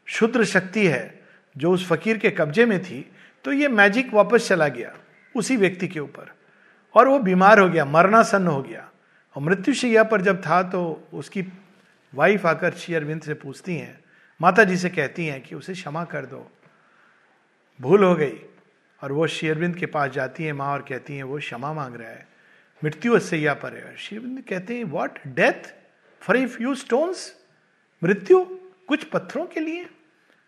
शुद्र 0.08 0.46
शक्ति 0.46 0.88
है, 0.88 1.20
जो 1.56 1.72
उस 1.72 1.88
फकीर 1.88 2.18
के 2.18 2.30
कब्जे 2.32 2.66
में 2.66 2.82
थी 2.84 3.06
तो 3.46 3.52
ये 3.52 3.68
मैजिक 3.68 4.14
वापस 4.14 4.48
चला 4.48 4.68
गया। 4.68 4.94
उसी 5.38 5.58
व्यक्ति 5.58 5.88
के 5.88 6.00
ऊपर। 6.00 6.34
और 6.96 7.08
वो 7.08 7.20
बीमार 7.20 7.60
हो 7.60 7.70
गया, 7.70 7.86
मरना 7.86 8.22
सन्न 8.24 8.48
हो 8.48 8.62
गया। 8.62 8.90
और 9.36 9.44
मृत्यु 9.44 9.74
शैया 9.74 10.04
पर 10.04 10.22
जब 10.22 10.42
था 10.42 10.62
तो 10.64 11.10
उसकी 11.14 11.44
वाइफ 12.14 12.46
आकर 12.46 12.74
श्री 12.74 12.96
अरविंद 12.96 13.22
से 13.22 13.34
पूछती 13.34 13.76
हैं, 13.76 14.00
माता 14.40 14.64
जी 14.64 14.78
से 14.78 14.90
कहती 14.90 15.26
हैं 15.26 15.42
कि 15.42 15.56
उसे 15.56 15.74
क्षमा 15.74 16.04
कर 16.06 16.26
दो। 16.26 16.50
भूल 17.80 18.04
हो 18.04 18.16
गई। 18.16 18.40
और 19.02 19.12
वो 19.12 19.28
श्री 19.28 19.50
अरविंद 19.50 19.76
के 19.76 19.86
पास 19.86 20.12
जाती 20.12 20.44
है, 20.44 20.54
माँ 20.54 20.72
और 20.74 20.82
कहती 20.82 21.16
हैं, 21.16 21.24
वो 21.24 21.38
क्षमा 21.38 21.74
मांग 21.74 21.96
रहा 21.96 22.10
है। 22.10 22.28
मृत्यु 22.82 23.20
सैया 23.20 23.54
पर 23.54 23.74
है। 23.74 23.96
शिवलिंग 23.98 24.44
कहते 24.44 24.78
हैं 24.78 24.84
what 24.84 25.20
death 25.28 25.74
for 26.22 26.38
a 26.38 26.46
few 26.48 26.76
stones 26.76 27.34
मृत्यु? 28.02 28.44
कुछ 28.88 29.04
पत्थरों 29.04 29.46
के 29.46 29.60
लिए? 29.60 29.86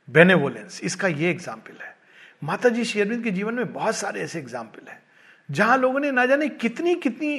बेनेवोलेंस 0.10 0.80
इसका 0.84 1.08
ये 1.08 1.30
एग्ज़ाम्पल 1.30 1.82
है। 1.82 1.95
माता 2.41 2.69
जी 2.69 2.84
शेरविंद 2.86 3.23
के 3.23 3.32
जीवन 3.32 3.54
में 3.54 3.71
बहुत 3.73 3.95
सारे 3.95 4.21
ऐसे 4.21 4.39
एग्ज़ाम्पल 4.39 4.89
हैं, 4.89 4.99
जहाँ 5.49 5.78
लोगों 5.78 5.99
ने 5.99 6.12
ना 6.12 6.25
जाने 6.25 6.47
कितनी 6.49 6.95
कितनी 6.97 7.38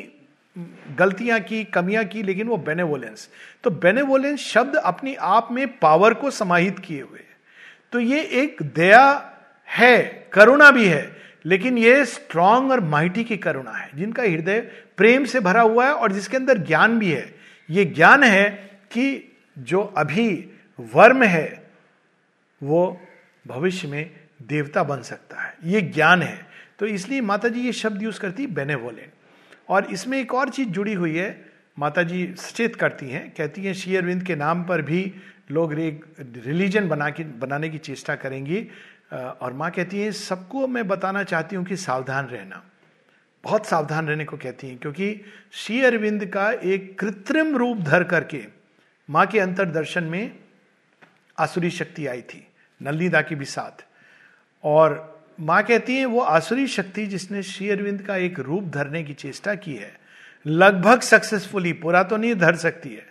गलतियाँ 0.98 1.38
की, 1.40 1.62
कमियाँ 1.66 2.04
की, 2.04 2.22
लेकिन 2.22 2.48
वो 2.48 2.56
बेनेवोलेंस 2.58 3.28
तो 3.64 3.70
बेनेवोलेंस 3.72 4.38
शब्द 4.40 4.76
अपनी 4.76 5.14
आप 5.14 5.48
में 5.52 5.66
पावर 5.78 6.14
को 6.14 6.30
समाहित 6.32 6.78
किए 6.78 7.00
हुए 7.00 7.20
तो 7.92 8.00
ये 8.00 8.22
एक 8.34 8.62
दया 8.74 9.06
है, 9.68 10.28
करुणा 10.32 10.70
भी 10.70 10.86
है, 10.86 11.16
लेकिन 11.44 11.78
ये 11.78 12.04
स्ट्रांग 12.06 12.70
और 12.70 12.80
माइटी 12.82 13.24
की 13.24 13.36
करुणा 13.38 13.70
है, 13.70 13.90
जिनका 13.94 14.22
हृदय 14.22 14.60
प्रेम 14.96 15.24
से 15.24 15.40
भरा 15.40 15.62
हुआ 15.62 15.86
है 15.86 15.92
और 15.92 16.12
जिसके 16.12 16.36
अंदर 16.36 16.58
ज्ञान 16.60 16.98
भी 16.98 17.10
है। 17.10 17.34
ये 17.68 17.84
ज्ञान 17.86 18.24
है 18.24 18.48
कि 18.92 19.36
जो 19.56 19.80
अभी 19.98 20.28
वर्म 20.78 21.22
है, 21.24 21.62
वो 22.60 23.00
भविष्य 23.44 23.88
में 23.88 24.10
देवता 24.40 24.82
बन 24.82 25.02
सकता 25.02 25.40
है। 25.40 25.54
ये 25.64 25.80
ज्ञान 25.80 26.22
है। 26.22 26.46
तो 26.78 26.86
इसलिए 26.86 27.20
माता 27.20 27.48
जी 27.48 27.60
ये 27.60 27.72
शब्द 27.72 28.02
यूज़ 28.02 28.20
करती 28.20 28.46
बेने 28.46 28.54
बेनेवोलेंट 28.54 29.12
और 29.68 29.84
इसमें 29.84 30.18
एक 30.18 30.34
और 30.34 30.48
चीज़ 30.48 30.68
जुड़ी 30.68 30.94
हुई 30.94 31.16
है। 31.16 31.28
माता 31.78 32.02
जी 32.02 32.34
सचेत 32.38 32.76
करती 32.76 33.10
हैं, 33.10 33.30
कहती 33.30 33.64
हैं, 33.64 33.74
श्री 33.74 33.96
अरविंद 33.96 34.22
के 34.22 34.34
नाम 34.36 34.64
पर 34.64 34.82
भी 34.82 35.12
लोग 35.50 35.72
रिलीजन 35.72 36.88
बना 36.88 37.10
के, 37.10 37.24
बनाने 37.24 37.68
की 37.68 37.78
चेष्टा 37.78 38.14
करेंगी। 38.14 38.66
और 39.12 39.52
माँ 39.52 39.70
कहती 39.70 40.00
है, 40.00 40.10
सबको 40.12 40.66
मैं 40.66 40.86
बताना 40.88 41.22
चाहती 41.22 41.56
हूँ 41.56 41.64
कि 41.64 41.76
सावधान 41.76 42.26
रहना। 42.26 42.62
बहुत 43.44 43.66
सावधान 43.66 44.08
रहने 44.08 44.24
को 44.24 44.36
कहती 44.36 44.68
हैं, 44.68 44.78
क्योंकि 44.78 45.20
श्री 45.52 45.80
अरविंद 45.82 46.24
का 46.26 46.50
एक 46.52 46.98
कृत्रिम 46.98 47.56
रूप 47.56 47.78
धर 47.78 48.04
करके 48.04 48.44
माँ 49.08 49.26
के 49.26 49.40
अंतर 49.40 49.64
दर्शन 49.64 50.04
में 50.04 50.38
आसुरी 51.38 51.70
शक्ति 51.70 52.06
आई 52.06 52.22
थी 52.22 52.46
नलनीदा 52.80 53.22
की 53.22 53.34
भी 53.34 53.44
साथ। 53.44 53.84
और 54.64 55.08
माँ 55.40 55.62
कहती 55.62 55.96
है, 55.96 56.04
वो 56.04 56.20
आसुरी 56.20 56.66
शक्ति 56.68 57.06
जिसने 57.06 57.42
श्री 57.42 57.68
अरविंद 57.70 58.02
का 58.02 58.16
एक 58.16 58.38
रूप 58.40 58.64
धरने 58.70 59.02
की 59.02 59.14
चेष्टा 59.14 59.54
की 59.56 59.74
है, 59.74 59.92
लगभग 60.46 61.00
सक्सेसफुली 61.02 61.72
पूरा 61.74 62.02
तो 62.02 62.16
नहीं, 62.16 62.34
धर 62.34 62.56
सकती 62.56 62.88
है। 62.90 63.08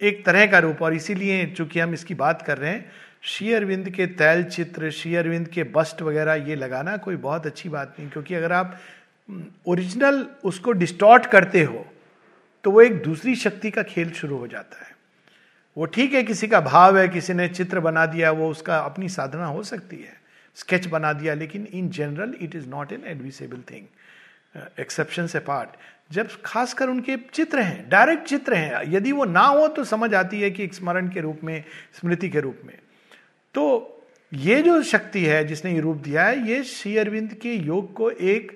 एक 0.00 0.24
तरह 0.26 0.46
का 0.46 0.58
रूप, 0.58 0.82
और 0.82 0.94
इसीलिए 0.94 1.46
चूँकि 1.48 1.80
हम 1.80 1.94
इसकी 1.94 2.14
बात 2.16 2.42
कर 2.42 2.58
रहे 2.58 2.70
हैं, 2.70 2.90
श्री 3.22 3.52
अरविंद 3.52 3.90
के 3.90 4.06
तैल 4.08 4.44
चित्र, 4.44 4.90
श्री 4.90 5.14
अरविंद 5.16 5.48
के 5.48 5.62
बस्ट 5.64 6.02
वगैरह, 6.02 6.34
ये 6.34 6.54
लगाना 6.56 6.96
कोई 6.98 7.16
बहुत 7.18 7.46
अच्छी 7.46 7.68
बात 7.68 7.94
नहीं, 7.98 8.08
क्योंकि 8.10 8.34
अगर 8.34 8.52
आप 8.52 8.78
ओरिजिनल 9.66 10.26
उसको 10.44 10.72
डिस्टॉर्ट 10.74 11.26
करते 11.26 11.62
हो 11.62 11.84
तो 12.64 12.70
वो 12.70 12.80
एक 12.80 13.02
दूसरी 13.02 13.34
शक्ति 13.36 13.70
का 13.70 13.82
खेल 13.82 14.10
शुरू 14.12 14.36
हो 14.36 14.46
जाता 14.46 14.84
है। 14.84 14.92
वो 15.76 15.84
ठीक 15.86 16.12
है, 16.14 16.22
किसी 16.22 16.48
का 16.48 16.60
भाव 16.60 16.98
है, 16.98 17.08
किसी 17.08 17.34
ने 17.34 17.48
चित्र 17.48 17.80
बना 17.80 18.04
दिया, 18.06 18.30
वो 18.30 18.48
उसका 18.50 18.78
अपनी 18.78 19.08
साधना 19.08 19.46
हो 19.46 19.62
सकती 19.62 19.96
है। 19.96 20.16
स्केच 20.56 20.86
बना 20.86 21.12
दिया 21.12 21.34
लेकिन 21.34 21.66
in 21.72 21.88
general 21.90 22.34
it 22.40 22.54
is 22.56 22.68
not 22.68 22.92
an 22.92 23.04
advisable 23.06 23.62
thing 23.70 23.86
exception 24.80 25.26
से 25.26 25.38
पार्ट 25.40 25.76
जब 26.12 26.28
खासकर 26.44 26.88
उनके 26.88 27.16
चित्र 27.32 27.60
हैं 27.60 27.88
डायरेक्ट 27.88 28.26
चित्र 28.28 28.54
हैं 28.54 28.82
यदि 28.88 29.12
वो 29.12 29.24
ना 29.24 29.46
हो 29.46 29.66
तो 29.68 29.84
समझ 29.84 30.12
आती 30.14 30.40
है 30.40 30.50
कि 30.50 30.68
स्मरण 30.72 31.08
के 31.08 31.20
रूप 31.20 31.40
में 31.44 31.62
स्मृति 32.00 32.28
के 32.28 32.40
रूप 32.40 32.60
में 32.64 32.74
तो 33.54 33.64
ये 34.32 34.60
जो 34.62 34.82
शक्ति 34.82 35.24
है 35.24 35.44
जिसने 35.44 35.72
ये 35.72 35.80
रूप 35.80 35.96
दिया 35.96 36.24
है 36.24 36.48
ये 36.48 36.62
श्री 36.64 36.96
अरविंद 36.96 37.32
के 37.32 37.54
योग 37.54 37.92
को 37.94 38.10
एक 38.10 38.52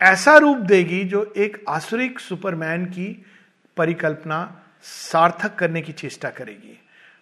ऐसा 0.00 0.36
रूप 0.36 0.58
देगी 0.66 1.02
जो 1.04 1.24
एक 1.36 1.62
आसुरिक 1.68 2.20
सुपरमैन 2.20 2.84
की 2.86 3.06
परिकल्पना 3.76 4.38
सार्थक 4.84 5.54
करने 5.54 5.82
की 5.82 5.92
चेष्टा 5.92 6.30
करेगी 6.30 6.78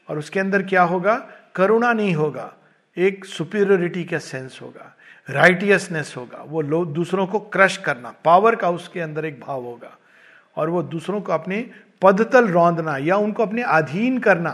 और 0.09 0.19
उसके 0.19 0.41
अंदर 0.41 0.62
क्या 0.62 0.83
होगा 0.83 1.17
करुणा 1.55 1.93
नहीं 1.93 2.14
होगा 2.14 2.53
एक 2.98 3.24
सुपीरियोरिटी 3.24 4.04
का 4.04 4.18
सेंस 4.18 4.58
होगा 4.62 4.94
राइटियसनेस 5.28 6.14
होगा, 6.16 6.42
वो 6.42 6.61
लोग 6.61 6.92
दूसरों 6.92 7.26
को 7.26 7.38
क्रश 7.40 7.76
करना 7.76 8.14
पावर 8.24 8.56
का 8.56 8.70
उसके 8.70 9.00
अंदर 9.00 9.24
एक 9.24 9.40
भाव 9.40 9.64
होगा। 9.64 9.96
और 10.56 10.70
वो 10.70 10.82
दूसरों 10.84 11.20
को 11.20 11.32
अपने 11.32 11.58
पदतल 12.02 12.48
रौंदना 12.48 12.96
या 12.98 13.16
उनको 13.16 13.42
अपने 13.42 13.62
अधीन 13.62 14.18
करना। 14.18 14.52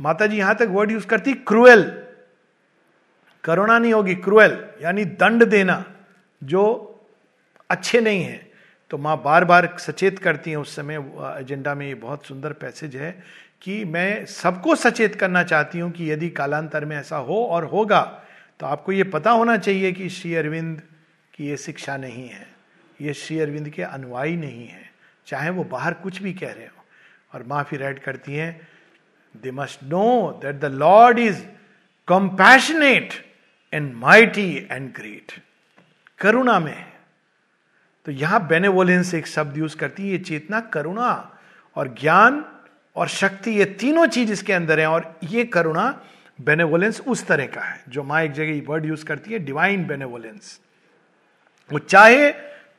माता 0.00 0.26
जी 0.26 0.38
यहाँ 0.38 0.54
तक 0.54 0.68
वर्ड 0.70 0.90
यूज़ 0.90 1.06
करती 1.06 1.32
क्रुएल 1.32 1.82
करुणा 3.44 3.78
नहीं 3.78 3.92
होगी 3.92 4.14
क्रुएल 4.16 4.58
यानी 4.82 5.04
दंड 5.04 5.44
देना, 5.44 5.84
जो 6.42 6.62
अच्छे 7.70 8.00
नहीं 8.00 8.22
है। 8.24 8.44
तो 8.90 8.98
माँ 8.98 9.16
बार 9.22 9.44
बार 9.44 9.76
सचेत 9.80 10.18
करती 10.18 10.50
हैं 10.50 10.56
उस 10.56 10.74
समय 10.76 10.96
एजेंडा 11.40 11.74
में 11.74 11.86
ये 11.86 11.94
बहुत 11.94 12.26
सुंदर 12.26 12.52
पैसेज 12.52 12.96
है। 12.96 13.10
कि 13.62 13.84
मैं 13.84 14.24
सबको 14.26 14.74
सचेत 14.74 15.14
करना 15.14 15.42
चाहती 15.42 15.78
हूँ 15.78 15.90
कि 15.92 16.10
यदि 16.10 16.28
कालांतर 16.30 16.84
में 16.84 16.96
ऐसा 16.96 17.16
हो 17.16 17.44
और 17.44 17.64
होगा 17.64 18.00
तो 18.60 18.66
आपको 18.66 18.92
ये 18.92 19.04
पता 19.04 19.30
होना 19.30 19.56
चाहिए 19.56 19.92
कि 19.92 20.08
श्री 20.08 20.34
अरविंद 20.34 20.82
की 21.34 21.46
ये 21.46 21.56
शिक्षा 21.56 21.96
नहीं 21.96 22.28
है। 22.28 22.46
ये 23.00 23.14
श्री 23.14 23.38
अरविंद 23.40 23.68
के 23.68 23.82
अनुयायी 23.82 24.36
नहीं 24.36 24.66
है। 24.68 24.90
चाहे 25.26 25.50
वो 25.50 25.64
बाहर 25.64 25.94
कुछ 25.94 26.22
भी 26.22 26.32
कह 26.32 26.52
रहे 26.52 26.66
हो। 26.66 26.84
और 27.34 27.42
माँ 27.46 27.62
फिर 27.64 27.82
ऐड 27.82 27.98
करती 27.98 28.34
हैं 28.34 28.68
they 29.34 29.50
must 29.50 29.82
know 29.84 30.40
that 30.42 30.60
the 30.60 30.64
lord 30.64 31.18
is 31.18 31.42
compassionate 32.08 33.12
and 33.72 33.92
mighty 33.94 34.68
and 34.70 34.92
great 34.94 35.32
करुणा 36.18 36.58
में 36.60 36.86
तो 38.06 38.12
यहाँ 38.12 38.46
बेनेवोलेंस 38.46 39.14
एक 39.14 39.26
शब्द 39.26 39.56
यूज़ 39.58 39.76
करती 39.76 40.02
है, 40.02 40.08
ये 40.08 40.18
चेतना 40.18 40.60
करुणा 40.60 41.38
और 41.76 41.94
ज्ञान 42.00 42.44
और 42.96 43.08
शक्ति, 43.08 43.50
ये 43.50 43.64
तीनों 43.64 44.06
चीज़ 44.08 44.32
इसके 44.32 44.52
अंदर 44.52 44.80
है 44.80 44.86
और 44.86 45.18
ये 45.24 45.44
करुणा 45.46 45.88
बेनेवोलेंस 46.38 47.00
उस 47.00 47.26
तरह 47.26 47.46
का 47.46 47.60
है, 47.60 47.82
जो 47.88 48.02
माँ 48.02 48.22
एक 48.22 48.32
जगह 48.32 48.62
वर्ड 48.68 48.86
यूज़ 48.86 49.04
करती 49.04 49.32
है 49.32 49.38
डिवाइन 49.38 49.86
बेनेवोलेंस 49.86 50.58
वो 51.70 51.78
चाहे 51.80 52.30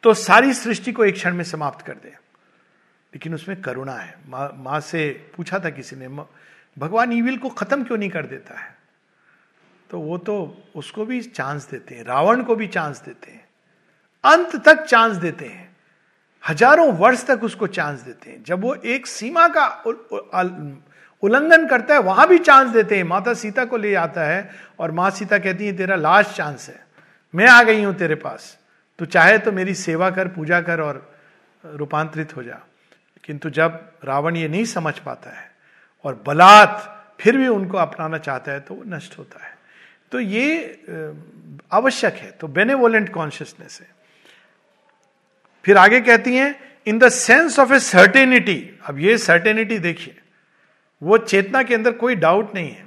तो 0.03 0.13
सारी 0.13 0.53
सृष्टि 0.53 0.91
को 0.91 1.05
एक 1.05 1.13
क्षण 1.13 1.35
में 1.35 1.43
समाप्त 1.43 1.85
कर 1.85 1.93
दे, 1.93 2.09
लेकिन 3.13 3.33
उसमें 3.33 3.61
करुणा 3.61 3.93
है। 3.93 4.15
माँ, 4.27 4.51
मा 4.55 4.79
से 4.79 5.09
पूछा 5.35 5.59
था 5.59 5.69
किसी 5.69 5.95
ने, 5.95 6.07
भगवान 6.77 7.13
ईविल 7.13 7.37
को 7.37 7.49
खत्म 7.51 7.83
क्यों 7.83 7.97
नहीं 7.97 8.09
कर 8.09 8.25
देता 8.25 8.59
है? 8.59 8.75
तो 9.89 9.99
वो 9.99 10.17
तो 10.19 10.63
उसको 10.75 11.05
भी 11.05 11.21
चांस 11.21 11.69
देते 11.69 11.95
हैं, 11.95 12.03
रावण 12.03 12.43
को 12.43 12.55
भी 12.55 12.67
चांस 12.67 13.01
देते 13.01 13.31
हैं, 13.31 13.43
अंत 14.23 14.55
तक 14.65 14.83
चांस 14.83 15.15
देते 15.17 15.45
हैं। 15.45 15.66
हज़ारों 16.47 16.91
वर्ष 16.93 17.25
तक 17.27 17.43
उसको 17.43 17.67
चांस 17.69 18.01
देते 18.01 18.29
हैं। 18.29 18.43
जब 18.43 18.61
वो 18.61 18.73
एक 18.75 19.07
सीमा 19.07 19.47
का 19.49 19.65
उल्लंघन 21.23 21.67
करता 21.67 21.93
है, 21.93 21.99
वहाँ 22.01 22.27
भी 22.27 22.37
चांस 22.39 22.69
देते 22.69 22.97
हैं। 22.97 23.03
माता 23.03 23.33
सीता 23.33 23.65
को 23.65 23.77
ले 23.77 23.93
आता 23.95 24.23
है 24.23 24.49
और 24.79 24.91
माँ 24.91 25.09
सीता 25.11 25.37
कहती 25.39 25.65
है, 25.65 25.75
तेरा 25.77 25.95
लास्ट 25.95 26.31
चांस 26.31 26.67
है। 26.69 26.85
मैं 27.33 27.47
आ 27.47 27.61
गई 27.63 27.83
हूँ 27.83 27.93
तेरे 27.95 28.15
पास। 28.17 28.57
तू 28.99 29.05
चाहे 29.07 29.37
तो 29.37 29.51
मेरी 29.51 29.73
सेवा 29.75 30.09
कर, 30.09 30.27
पूजा 30.27 30.61
कर 30.61 30.81
और 30.81 31.01
रूपांतरित 31.63 32.35
हो 32.35 32.43
जा। 32.43 32.59
किंतु 33.23 33.49
जब 33.49 33.79
रावण 34.05 34.35
ये 34.35 34.47
नहीं 34.47 34.65
समझ 34.65 34.97
पाता 34.99 35.29
है 35.29 35.49
और 36.05 36.23
बलात् 36.27 37.21
फिर 37.21 37.37
भी 37.37 37.47
उनको 37.47 37.77
अपनाना 37.77 38.17
चाहता 38.17 38.51
है 38.51 38.59
तो 38.59 38.75
वो 38.75 38.83
नष्ट 38.87 39.17
होता 39.17 39.43
है। 39.43 39.55
तो 40.11 40.19
ये 40.19 40.85
आवश्यक 41.71 42.13
है। 42.13 42.31
तो 42.31 42.47
बेनेवोलेंट 42.47 43.09
कॉन्शियसनेस 43.09 43.79
है। 43.81 43.87
फिर 45.67 45.77
आगे 45.77 45.99
कहती 46.01 46.35
हैं 46.35 46.53
in 46.87 46.99
the 46.99 47.09
sense 47.09 47.57
of 47.59 47.73
a 47.73 47.79
certainty 47.79 48.79
अब 48.85 48.99
ये 48.99 49.17
सर्टेनिटी 49.17 49.79
देखिए, 49.79 50.15
वो 51.01 51.17
चेतना 51.17 51.63
के 51.63 51.75
अंदर 51.75 51.91
कोई 51.93 52.15
डाउट 52.15 52.53
नहीं 52.55 52.71
है। 52.71 52.85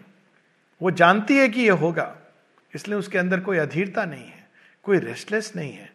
वो 0.80 0.90
जानती 0.90 1.36
है 1.38 1.48
कि 1.48 1.60
ये 1.60 1.70
होगा, 1.70 2.14
इसलिए 2.74 2.98
उसके 2.98 3.18
अंदर 3.18 3.40
कोई 3.40 3.58
अधीरता 3.58 4.04
नहीं 4.04 4.24
है, 4.24 4.48
कोई 4.84 4.98
रेस्टलेस 4.98 5.52
नहीं 5.56 5.72
है। 5.72 5.90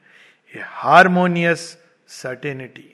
ये 0.54 0.62
हारमोनियस 0.64 1.78
सर्टेनिटी 2.08 2.92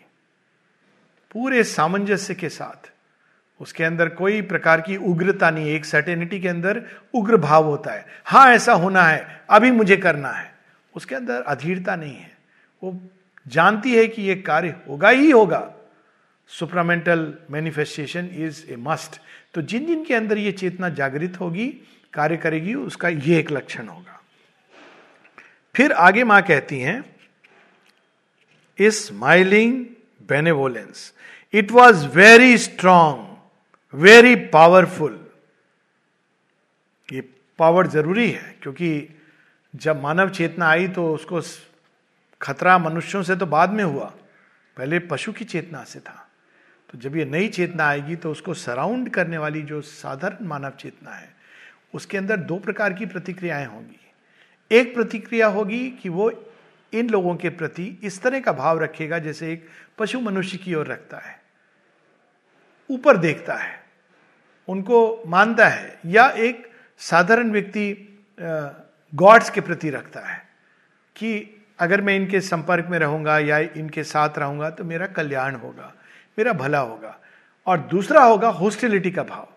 पूरे 1.31 1.63
सामंजस्य 1.63 2.35
के 2.35 2.49
साथ, 2.49 2.91
उसके 3.59 3.83
अंदर 3.83 4.09
कोई 4.09 4.41
प्रकार 4.41 4.81
की 4.81 4.97
उग्रता 4.97 5.49
नहीं 5.49 5.71
एक 5.71 5.85
सर्टेनिटी 5.85 6.39
के 6.39 6.47
अंदर 6.47 6.83
उग्र 7.13 7.37
भाव 7.37 7.65
होता 7.65 7.91
है। 7.91 8.05
हाँ 8.25 8.51
ऐसा 8.53 8.73
होना 8.73 9.03
है, 9.03 9.41
अभी 9.49 9.71
मुझे 9.71 9.97
करना 9.97 10.31
है। 10.31 10.53
उसके 10.95 11.15
अंदर 11.15 11.41
अधीरता 11.41 11.95
नहीं 11.95 12.15
है। 12.15 12.31
वो 12.81 12.99
जानती 13.45 13.95
है 13.95 14.07
कि 14.07 14.21
यह 14.21 14.41
कार्य 14.45 14.75
होगा 14.87 15.09
ही 15.09 15.29
होगा। 15.31 15.73
Supramental 16.49 17.33
manifestation 17.51 18.29
is 18.37 18.63
a 18.71 18.75
must 18.79 19.19
तो 19.53 19.61
जिन 19.63 19.85
जिन 19.85 20.03
के 20.05 20.13
अंदर 20.13 20.37
ये 20.37 20.51
चेतना 20.53 20.89
जागृत 20.91 21.39
होगी, 21.39 21.67
कार्य 22.13 22.37
करेगी, 22.37 22.73
उसका 22.75 23.09
ये 23.09 23.39
एक 23.39 23.51
लक्षण 23.51 23.87
होगा। 23.87 24.21
फिर 25.75 25.91
आगे 25.93 26.23
माँ 26.23 26.41
कहती 26.41 26.79
हैं 26.79 27.03
smiling 28.79 29.83
benevolence 30.29 31.13
it 31.53 31.71
was 31.71 32.05
very 32.09 32.57
strong 32.57 33.25
very 33.93 34.35
powerful 34.49 35.19
ये 37.09 37.21
पावर 37.59 37.87
ज़रूरी 37.87 38.29
है, 38.29 38.55
क्योंकि 38.61 39.07
जब 39.73 40.01
मानव 40.01 40.29
चेतना 40.29 40.67
आई 40.67 40.87
तो 40.87 41.13
उसको 41.13 41.41
खतरा 42.41 42.77
मनुष्यों 42.77 43.23
से 43.23 43.35
तो 43.35 43.45
बाद 43.45 43.69
में 43.69 43.83
हुआ। 43.83 44.05
पहले 44.77 44.99
पशु 44.99 45.31
की 45.31 45.45
चेतना 45.45 45.83
से 45.83 45.99
था। 45.99 46.27
तो 46.89 46.97
जब 46.97 47.15
ये 47.15 47.25
नई 47.25 47.47
चेतना 47.47 47.85
आएगी 47.85 48.15
तो 48.15 48.31
उसको 48.31 48.53
सराउंड 48.53 49.09
करने 49.09 49.37
वाली 49.37 49.61
जो 49.61 49.81
साधारण 49.81 50.45
मानव 50.47 50.71
चेतना 50.79 51.11
है, 51.11 51.29
उसके 51.93 52.17
अंदर 52.17 52.37
दो 52.37 52.57
प्रकार 52.59 52.93
की 52.93 53.05
प्रतिक्रियाएँ 53.05 53.65
होंगी। 53.65 53.99
एक 54.71 54.93
प्रतिक्रिया 54.95 55.47
होगी 55.47 55.89
कि 55.91 56.09
वो 56.09 56.31
इन 56.93 57.09
लोगों 57.09 57.35
के 57.35 57.49
प्रति 57.49 57.85
इस 58.03 58.21
तरह 58.21 58.39
का 58.39 58.51
भाव 58.51 58.79
रखेगा 58.79 59.19
जैसे 59.19 59.51
एक 59.53 59.67
पशु 59.97 60.19
मनुष्य 60.19 60.57
की 60.57 60.73
ओर 60.75 60.87
रखता 60.87 61.17
है। 61.17 61.39
ऊपर 62.89 63.17
देखता 63.17 63.55
है। 63.55 63.79
उनको 64.67 65.23
मानता 65.27 65.67
है 65.67 65.99
या 66.05 66.29
एक 66.29 66.71
साधारण 66.99 67.51
व्यक्ति 67.51 68.17
गॉड्स 69.13 69.49
के 69.49 69.61
प्रति 69.61 69.89
रखता 69.89 70.19
है 70.19 70.37
कि 71.15 71.60
अगर 71.79 72.01
मैं 72.01 72.15
इनके 72.15 72.41
संपर्क 72.41 72.87
में 72.89 72.97
रहूँगा 72.99 73.37
या 73.39 73.57
इनके 73.57 74.03
साथ 74.03 74.37
रहूँगा 74.37 74.69
तो 74.69 74.83
मेरा 74.83 75.07
कल्याण 75.07 75.55
होगा, 75.55 75.93
मेरा 76.37 76.53
भला 76.53 76.79
होगा। 76.79 77.17
और 77.67 77.79
दूसरा 77.81 78.23
होगा 78.23 78.49
होस्टिलिटी 78.49 79.11
का 79.11 79.23
भाव। 79.23 79.47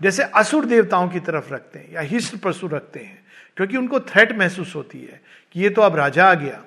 जैसे 0.00 0.22
असुर 0.34 0.64
देवताओं 0.64 1.08
की 1.08 1.20
तरफ़ 1.20 1.52
रखते 1.52 1.78
हैं 1.78 1.92
या 1.92 2.00
हिस्ट 2.00 2.36
पशु 2.36 2.66
रखते 2.66 3.00
हैं, 3.00 3.18
क्योंकि 3.56 3.76
उनको 3.76 4.00
थ्रेट 4.00 4.36
महसूस 4.38 4.74
होती 4.76 4.98
है 5.00 5.20
कि 5.52 5.60
ये 5.60 5.70
तो 5.70 5.82
अब 5.82 5.96
राजा 5.96 6.26
आ 6.26 6.34
गया, 6.34 6.62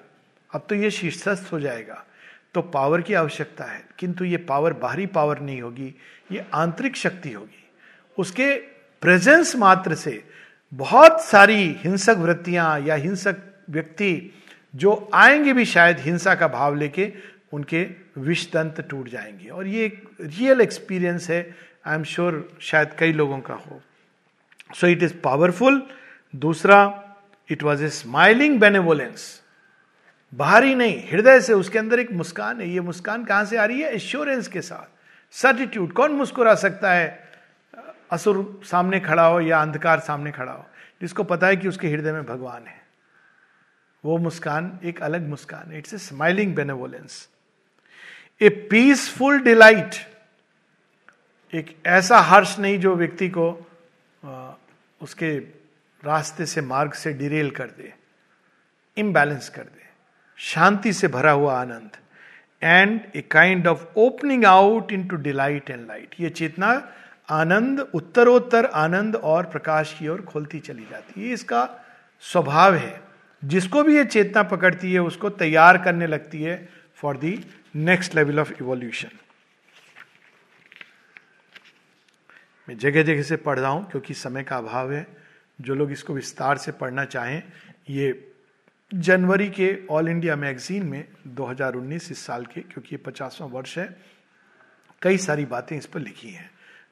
अब 0.52 0.66
तो 0.70 0.76
ये 0.76 0.92
शीर्षस्थ 0.92 1.52
हो 1.54 1.60
जाएगा। 1.60 2.04
तो 2.54 2.62
पावर 2.62 3.02
की 3.02 3.14
आवश्यकता 3.14 3.64
है, 3.64 3.84
किंतु 4.00 4.26
ये 4.26 4.38
पावर 4.38 4.74
बाहरी 4.74 5.06
पावर 5.06 5.40
नहीं 5.40 5.62
होगी, 5.62 5.94
ये 6.32 6.46
आंतरिक 6.54 6.96
शक्ति 6.96 7.32
होगी। 7.32 7.64
उसके 8.18 8.54
प्रेजेंस 9.02 9.56
मात्र 9.56 9.96
से 9.96 10.24
बहुत 10.74 11.22
सारी 11.22 11.78
हिंसक 11.84 12.16
वृत्तियाँ 12.18 12.80
या 12.80 12.96
हिंसक 12.96 13.36
व्यक्ति 13.70 14.32
जो 14.76 15.10
आएँगे 15.14 15.54
भी 15.54 15.66
शायद 15.66 16.00
हिंसा 16.00 16.36
का 16.36 16.48
भाव 16.48 16.76
लेके 16.76 17.14
उनके 17.54 17.88
विषदंत 18.18 18.88
टूट 18.90 19.10
जाएँगे। 19.10 19.50
और 19.50 19.68
ये 19.68 19.86
एक 19.86 20.10
रियल 20.22 20.62
एक्सपीरियंस 20.62 21.30
है। 21.30 21.56
आई 21.86 21.96
एम 21.96 22.04
श्योर 22.04 22.58
शायद 22.62 22.90
कई 23.00 23.14
लोगों 23.14 23.40
का 23.40 23.54
हो। 23.54 23.82
सो 24.76 24.88
इट 24.88 25.04
इज़ 25.04 25.14
पावरफुल 25.24 25.88
दूसरा 26.36 27.04
it 27.50 27.64
was 27.64 27.84
a 27.84 27.90
smiling 27.90 28.60
benevolence 28.60 29.42
बाहरी 30.36 30.76
नहीं, 30.76 31.10
हृदय 31.12 31.42
से 31.42 31.54
उसके 31.54 31.80
अंदर 31.80 32.00
एक 32.00 32.12
मुस्कान 32.12 32.62
है। 32.62 32.70
ये 32.70 32.80
मुस्कान 32.80 33.26
कहाँ 33.26 33.46
से 33.46 33.58
आ 33.58 33.66
रही 33.66 33.82
है? 33.82 33.96
एश्योरेंस 33.96 34.48
के 34.48 34.62
साथ। 34.62 35.00
सर्टिट्यूड 35.32 35.94
कौन 35.94 36.12
मुस्कुरा 36.12 36.56
सकता 36.56 36.92
है? 36.92 37.30
असुर 38.12 38.62
सामने 38.64 39.00
खड़ा 39.00 39.28
हो 39.28 39.40
या 39.40 39.62
अंधकार 39.62 40.00
सामने 40.00 40.32
खड़ा 40.32 40.52
हो। 40.52 40.66
जिसको 41.02 41.24
पता 41.24 41.48
है 41.48 41.58
कि 41.58 41.68
उसके 41.68 41.88
हृदय 41.88 42.12
में 42.12 42.26
भगवान 42.26 42.68
है। 42.68 42.79
वो 44.04 44.18
मुस्कान, 44.18 44.80
एक 44.84 45.02
अलग 45.02 45.28
मुस्कान 45.30 45.74
it's 45.78 45.94
a 45.94 45.98
smiling 46.00 46.56
benevolence 46.56 47.28
a 48.42 48.50
peaceful 48.70 49.40
delight 49.42 49.96
एक 51.54 51.76
ऐसा 51.88 52.20
हर्ष 52.22 52.58
नहीं 52.60 52.80
जो 52.80 52.96
व्यक्ति 52.96 53.30
को 53.30 53.50
उसके 55.02 55.38
रास्ते 56.04 56.46
से, 56.46 56.62
मार्ग 56.62 56.94
से 56.94 57.14
डिरेल 57.14 57.50
कर 57.52 57.70
दे 57.78 57.94
इम्बैलेंस 58.98 59.50
कर 59.50 59.64
दे, 59.64 59.84
शांति 60.38 60.94
से 60.94 61.08
भरा 61.08 61.32
हुआ 61.32 61.60
आनंद 61.62 61.98
and 62.62 63.02
a 63.16 63.22
kind 63.22 63.68
of 63.68 63.86
opening 63.98 64.46
out 64.46 64.92
into 65.08 65.16
delight 65.18 65.70
and 65.70 65.88
light 65.88 66.16
ये 66.20 66.30
चेतना 66.32 66.72
आनंद, 67.30 67.80
उत्तरोत्तर 67.80 68.66
आनंद 68.66 69.16
और 69.16 69.46
प्रकाश 69.48 69.96
की 70.00 70.08
ओर 70.08 70.22
खोलती 70.22 70.60
चली 70.60 70.86
जाती 70.92 71.22
है। 71.22 71.34
इसका 71.34 71.68
स्वभाव 72.24 72.76
है। 72.76 73.09
जिसको 73.44 73.84
भी 73.84 73.96
ये 73.98 74.04
चेतना 74.06 74.44
पकड़ती 74.44 74.94
है, 74.94 75.00
उसको 75.00 75.30
तैयार 75.30 75.78
करने 75.78 76.08
लगती 76.08 76.42
है 76.44 76.70
for 76.96 77.18
the 77.18 77.40
next 77.76 78.16
level 78.16 78.40
of 78.40 78.52
evolution 78.62 79.18
मैं 82.68 82.78
जगह 82.78 83.04
जगह 83.04 83.22
से 83.24 83.36
पढ़ 83.36 83.60
रहा 83.60 83.70
हूँ, 83.72 83.90
क्योंकि 83.92 84.14
समय 84.14 84.44
का 84.44 84.58
अभाव 84.58 84.92
है। 84.94 85.08
जो 85.60 85.76
लोग 85.76 85.92
इसको 85.92 86.14
विस्तार 86.14 86.58
से 86.58 86.72
पढ़ना 86.72 87.06
चाहें, 87.06 87.44
ये 87.90 88.34
जनवरी 88.94 89.50
के 89.50 89.78
ऑल 89.92 90.10
इंडिया 90.10 90.36
मैगजीन 90.36 90.86
में 90.86 91.06
2019 91.28 92.12
इस 92.12 92.20
साल 92.20 92.46
के, 92.46 92.62
क्योंकि 92.62 92.96
ये 92.96 92.98
पचासवां 92.98 93.50
वर्ष 93.50 93.78
है, 93.78 93.98
कई 95.02 95.18
सारी 95.18 95.46
बातें 95.46 95.78
इस 95.78 95.86
पर 95.86 96.00
लिखी 96.00 96.30
हैं, 96.30 96.50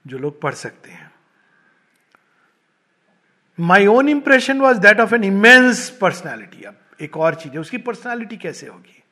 जो 0.08 0.18
लोग 0.18 0.42
पढ़ 0.42 0.54
सकते 0.54 0.92
हैं। 0.92 1.12
My 3.60 3.86
own 3.86 4.10
impression 4.10 4.60
was 4.60 4.78
that 4.78 5.00
of 5.00 5.16
an 5.16 5.24
immense 5.24 5.90
personality 5.90 6.64
अब 6.64 6.76
एक 7.02 7.18
और 7.18 7.36
चीज़ 7.36 7.54
है, 7.54 7.60
उसकी 7.60 7.78
पर्सनैलिटी 7.78 8.38
कैसे 8.38 8.68
होगी? 8.68 9.04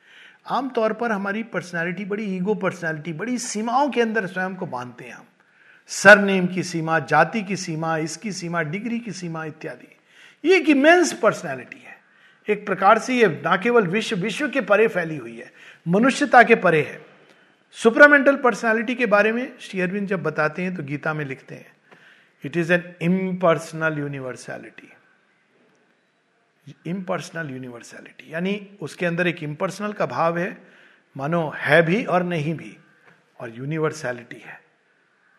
आमतौर 0.48 0.94
पर 0.94 1.12
हमारी 1.12 1.44
पर्सनैलिटी 1.44 2.06
बड़ी 2.06 2.24
ईगो 2.36 2.56
पर्सनैलिटी 2.56 3.14
बड़ी 3.14 3.38
सीमाओं 3.38 3.90
के 3.90 4.02
अंदर 4.02 4.26
स्वयं 4.26 4.56
को 4.56 4.66
बांधते 4.66 5.06
हैं 5.06 5.14
हम। 5.14 5.26
सरनेम 5.88 6.48
की 6.48 6.64
सीमा, 6.64 7.00
जाति 7.00 7.42
की 7.42 7.56
सीमा, 7.56 7.98
इसकी 7.98 8.32
सीमा, 8.32 8.62
डिग्री 8.62 9.00
की 9.00 9.12
सीमा 9.12 9.46
इत्यादि। 9.46 10.50
ये 10.50 10.58
एक 10.58 10.70
इमेंस 10.70 11.14
पर्सनैलिटी 11.14 11.84
है। 11.86 11.96
एक 12.48 12.66
प्रकार 12.66 13.00
से 13.00 13.16
ये 13.16 13.28
ना 13.46 13.58
केवल 13.58 13.88
विश्व 13.88 14.16
विश्व 14.16 14.50
के 14.50 14.62
परे 14.62 14.88
फैली 14.88 15.18
हुई 15.18 15.38
है, 15.38 15.52
मनुष्यता 15.88 16.44
के 16.44 16.56
परे 16.56 16.82
है। 16.82 17.06
सुपरामेंटल 17.72 18.36
पर्सनालिटी 18.36 18.96
के 18.96 19.06
बारे 19.06 19.32
में 19.32 19.52
श्री 19.60 19.82
अरविंद 19.82 20.08
जब 20.08 20.24
बताते 20.24 20.62
हैं 20.62 20.76
तो 20.76 20.84
गीता 20.84 21.14
में 21.14 21.26
लिखते 21.26 21.56
हैं 21.56 21.75
it 22.46 22.58
is 22.58 22.74
an 22.74 22.96
impersonal 23.02 24.00
universality 24.00 24.92
impersonal 26.88 27.50
universality 27.52 28.34
यानी 28.34 28.78
उसके 28.82 29.06
अंदर 29.06 29.28
एक 29.28 29.44
इम्पर्सनल 29.44 29.94
का 29.94 30.06
भाव 30.06 30.38
है, 30.38 30.58
मानो 31.18 31.54
है 31.56 31.82
भी 31.82 32.04
और 32.04 32.24
नहीं 32.24 32.54
भी, 32.54 32.78
और 33.40 33.50
यूनिवर्सैलिटी 33.58 34.40
है। 34.40 34.62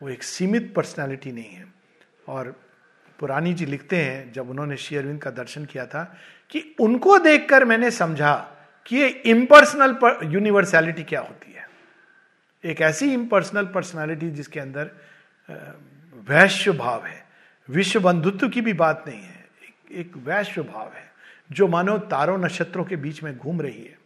वो 0.03 0.09
एक 0.09 0.23
सीमित 0.23 0.73
पर्सनैलिटी 0.77 1.33
नहीं 1.33 1.51
है। 1.51 1.75
और 2.29 2.61
पुरानी 3.19 3.55
जी 3.55 3.67
लिखते 3.67 3.97
हैं, 3.97 4.33
जब 4.33 4.51
उन्होंने 4.51 4.77
श्री 4.77 4.97
अरविंद 4.97 5.23
का 5.23 5.31
दर्शन 5.31 5.65
किया 5.65 5.87
था, 5.87 6.19
कि 6.51 6.77
उनको 6.81 7.19
देखकर 7.19 7.65
मैंने 7.65 7.91
समझा 7.91 8.35
कि 8.87 8.97
ये 8.97 9.09
इम्पर्सनल 9.09 9.99
यूनिवर्सैलिटी 10.25 11.03
क्या 11.03 11.21
होती 11.21 11.53
है। 11.53 11.69
एक 12.65 12.81
ऐसी 12.81 13.13
इम्पर्सनल 13.15 13.67
पर्सनैलिटी 13.67 14.31
जिसके 14.31 14.61
अंदर 14.61 14.91
वैश्य 16.29 16.73
भाव 16.73 17.07
है। 17.07 17.27
विश्व 17.69 18.01
बंधुत्व 18.01 18.49
की 18.49 18.61
भी 18.61 18.73
बात 18.73 19.05
नहीं 19.09 19.23
है। 19.23 19.49
एक 19.91 20.17
वैश्य 20.17 20.63
भाव 20.63 20.93
है, 20.95 21.13
जो 21.53 21.69
मानो 21.69 21.99
तारों 21.99 22.39
नक्षत्रों 22.39 22.85
के 22.85 22.97
बीच 22.97 23.23
में 23.23 23.39
घूम 23.39 23.61
रही 23.61 23.85
है। 23.85 23.99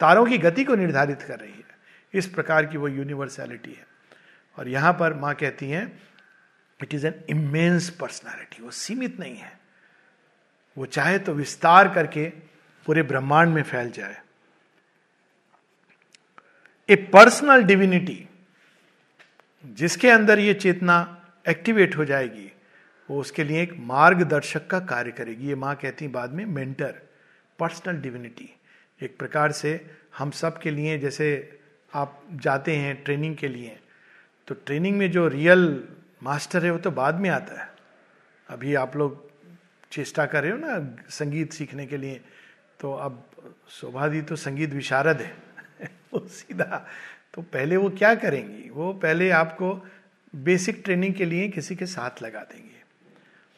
तारों 0.00 0.26
की 0.26 0.38
गति 0.38 0.64
को 0.64 0.74
निर्धारित 0.74 1.22
कर 1.22 1.40
रही 1.40 1.52
है। 1.52 1.78
इस 2.14 2.26
प्रकार 2.26 2.66
की 2.66 2.76
वो 2.76 2.88
यूनिवर्सैलिटी 2.88 3.72
है। 3.72 3.86
और 4.58 4.68
यहाँ 4.68 4.92
पर 4.92 5.14
माँ 5.14 5.34
कहती 5.34 5.70
हैं 5.70 6.02
it 6.82 6.94
is 6.94 7.06
an 7.06 7.24
immense 7.30 7.90
personality 7.90 8.62
वो 8.62 8.70
सीमित 8.70 9.20
नहीं 9.20 9.36
है। 9.36 9.60
वो 10.78 10.86
चाहे 10.86 11.18
तो 11.18 11.34
विस्तार 11.34 11.94
करके 11.94 12.30
पूरे 12.86 13.02
ब्रह्मांड 13.02 13.54
में 13.54 13.62
फैल 13.62 13.90
जाए। 13.90 14.20
ए 16.88 16.96
पर्सनल 16.96 17.62
डिविनिटी 17.62 18.28
जिसके 19.66 20.10
अंदर 20.10 20.38
ये 20.38 20.54
चेतना 20.54 21.19
एक्टिवेट 21.48 21.96
हो 21.96 22.04
जाएगी, 22.04 22.52
वो 23.10 23.20
उसके 23.20 23.44
लिए 23.44 23.62
एक 23.62 23.74
मार्गदर्शक 23.78 24.66
का 24.66 24.80
कार्य 24.80 25.12
करेगी। 25.12 25.48
ये 25.48 25.54
माँ 25.54 25.74
कहती 25.76 26.08
बाद 26.08 26.32
में 26.32 26.44
मेंटर 26.46 26.94
पर्सनल 27.58 27.96
डिविनिटी 27.96 28.48
एक 29.02 29.18
प्रकार 29.18 29.52
से 29.52 29.90
हम 30.18 30.30
सब 30.30 30.58
के 30.58 30.70
लिए, 30.70 30.98
जैसे 30.98 31.58
आप 31.94 32.22
जाते 32.32 32.76
हैं 32.76 33.02
ट्रेनिंग 33.04 33.36
के 33.36 33.48
लिए 33.48 33.78
तो 34.46 34.54
ट्रेनिंग 34.54 34.96
में 34.98 35.10
जो 35.10 35.28
रियल 35.28 35.88
मास्टर 36.22 36.64
है, 36.64 36.70
वो 36.70 36.78
तो 36.78 36.90
बाद 36.90 37.14
में 37.14 37.30
आता 37.30 37.60
है। 37.62 37.68
अभी 38.48 38.74
आप 38.74 38.96
लोग 38.96 39.30
चेष्टा 39.92 40.26
कर 40.26 40.42
रहे 40.42 40.52
हो 40.52 40.58
ना 40.58 40.96
संगीत 41.10 41.52
सीखने 41.52 41.86
के 41.86 41.96
लिए 41.96 42.20
तो 42.80 42.92
अब 42.92 43.22
शोभा 43.68 44.08
तो 44.20 44.36
संगीत 44.36 44.70
विशारद 44.70 45.20
है। 45.20 45.34
वो 46.12 46.26
सीधा 46.28 46.86
तो 47.34 47.42
पहले 47.42 47.76
वो 47.76 47.90
क्या 47.90 48.14
करेंगी? 48.14 48.68
वो 48.70 48.92
पहले 48.92 49.30
आपको 49.30 49.86
बेसिक 50.34 50.82
ट्रेनिंग 50.84 51.14
के 51.14 51.24
लिए 51.24 51.48
किसी 51.48 51.76
के 51.76 51.86
साथ 51.86 52.22
लगा 52.22 52.40
देंगे। 52.40 52.82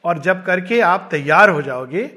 और 0.04 0.18
जब 0.18 0.44
करके 0.44 0.80
आप 0.80 1.08
तैयार 1.11 1.50
हो 1.50 1.62
जाओगे, 1.62 2.11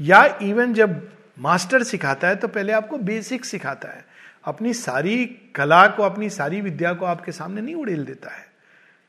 या 0.00 0.24
इवन 0.42 0.74
जब 0.74 1.12
मास्टर 1.38 1.82
सिखाता 1.82 2.28
है 2.28 2.36
तो 2.36 2.48
पहले 2.48 2.72
आपको 2.72 2.98
बेसिक 2.98 3.44
सिखाता 3.44 3.88
है। 3.88 4.04
अपनी 4.44 4.74
सारी 4.74 5.26
कला 5.54 5.86
को, 5.88 6.02
अपनी 6.02 6.30
सारी 6.30 6.60
विद्या 6.60 6.92
को 6.92 7.06
आपके 7.06 7.32
सामने 7.32 7.60
नहीं 7.60 7.74
उड़ेल 7.74 8.04
देता 8.04 8.30
है। 8.30 8.46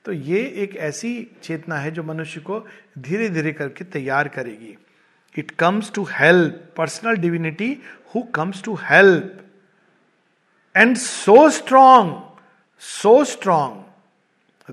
तो 0.06 0.12
ये 0.12 0.40
एक 0.56 0.76
ऐसी 0.76 1.32
चेतना 1.44 1.78
है 1.78 1.92
जो 1.92 2.04
मनुष्य 2.04 2.40
को 2.40 2.60
धीरे 3.00 3.30
धीरे 3.30 3.54
करके 3.54 3.84
तैयार 3.84 4.28
करेगी। 4.28 4.78
It 5.36 5.52
comes 5.52 5.92
to 5.94 6.04
help 6.12 6.74
personal 6.78 7.16
divinity 7.16 7.78
who 8.16 8.22
comes 8.22 8.64
to 8.64 8.76
help 8.76 9.42
and 10.76 10.98
so 10.98 11.50
strong 11.50 12.22
so 12.80 13.24
strong 13.24 13.85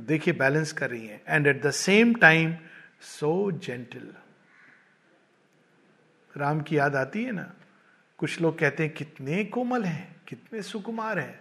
देखिए 0.01 0.35
बैलेंस 0.35 0.73
कर 0.73 0.91
रही 0.91 1.07
है। 1.07 1.23
And 1.29 1.47
at 1.47 1.63
the 1.63 1.71
same 1.71 2.15
time 2.15 2.57
so 3.01 3.53
gentle 3.53 4.15
Ram 6.37 6.61
की 6.61 6.79
याद 6.79 6.97
आती 6.97 7.25
है 7.25 7.33
ना? 7.33 7.53
कुछ 8.19 8.41
लोग 8.41 8.59
कहते 8.59 8.83
हैं, 8.83 8.95
कितने 8.95 9.45
कोमल 9.45 9.83
हैं, 9.85 10.17
कितने 10.29 10.63
सुकुमार 10.63 11.19
हैं। 11.19 11.41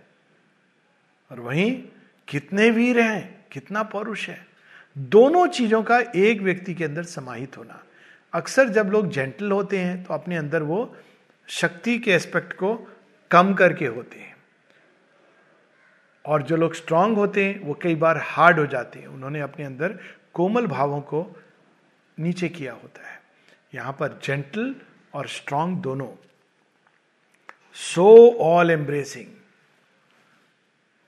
और 1.32 1.40
वहीं 1.40 1.84
कितने 2.28 2.70
वीर 2.70 3.00
हैं, 3.00 3.46
कितना 3.52 3.84
पौरुष 3.84 4.30
है। 4.30 4.48
दोनों 4.98 5.48
चीज़ों 5.48 5.84
का 5.84 6.00
एक 6.00 6.42
व्यक्ति 6.42 6.74
के 6.74 6.84
अंदर 6.84 7.04
समाहित 7.04 7.58
होना। 7.58 7.84
अक्सर 8.34 8.70
जब 8.70 8.86
लोग 8.86 9.10
जेंटल 9.10 9.52
होते 9.52 9.80
हैं 9.80 10.04
तो 10.04 10.14
अपने 10.14 10.38
अंदर 10.38 10.64
वो 10.64 10.96
शक्ति 11.48 12.00
के 12.00 12.12
एस्पेक्ट 12.12 12.54
को 12.54 12.76
कम 13.32 13.54
करके 13.54 13.88
होते 13.88 14.20
हैं। 14.20 14.31
और 16.26 16.42
जो 16.42 16.56
लोग 16.56 16.74
स्ट्रांग 16.74 17.16
होते 17.18 17.46
हैं, 17.46 17.60
वो 17.60 17.74
कई 17.74 17.96
बार 17.96 18.18
हार्ड 18.18 18.60
हो 18.60 18.66
जाते 18.66 19.00
हैं। 19.00 19.08
उन्होंने 19.08 19.40
अपने 19.40 19.66
अंदर 19.66 20.00
कोमल 20.34 20.68
भावों 20.68 21.02
को 21.02 21.42
नीचे 22.20 22.50
किया 22.50 22.74
होता 22.74 23.08
है। 23.10 23.22
यहाँ 23.74 23.94
पर 23.94 24.20
जेंटल 24.24 24.76
और 25.14 25.28
स्ट्रांग 25.28 25.78
दोनों। 25.78 26.08
सो 27.74 28.38
ऑल 28.40 28.72
एम्ब्रेसिंग 28.72 29.28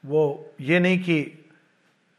वो 0.06 0.54
ये 0.62 0.80
नहीं 0.80 1.00
कि 1.00 1.46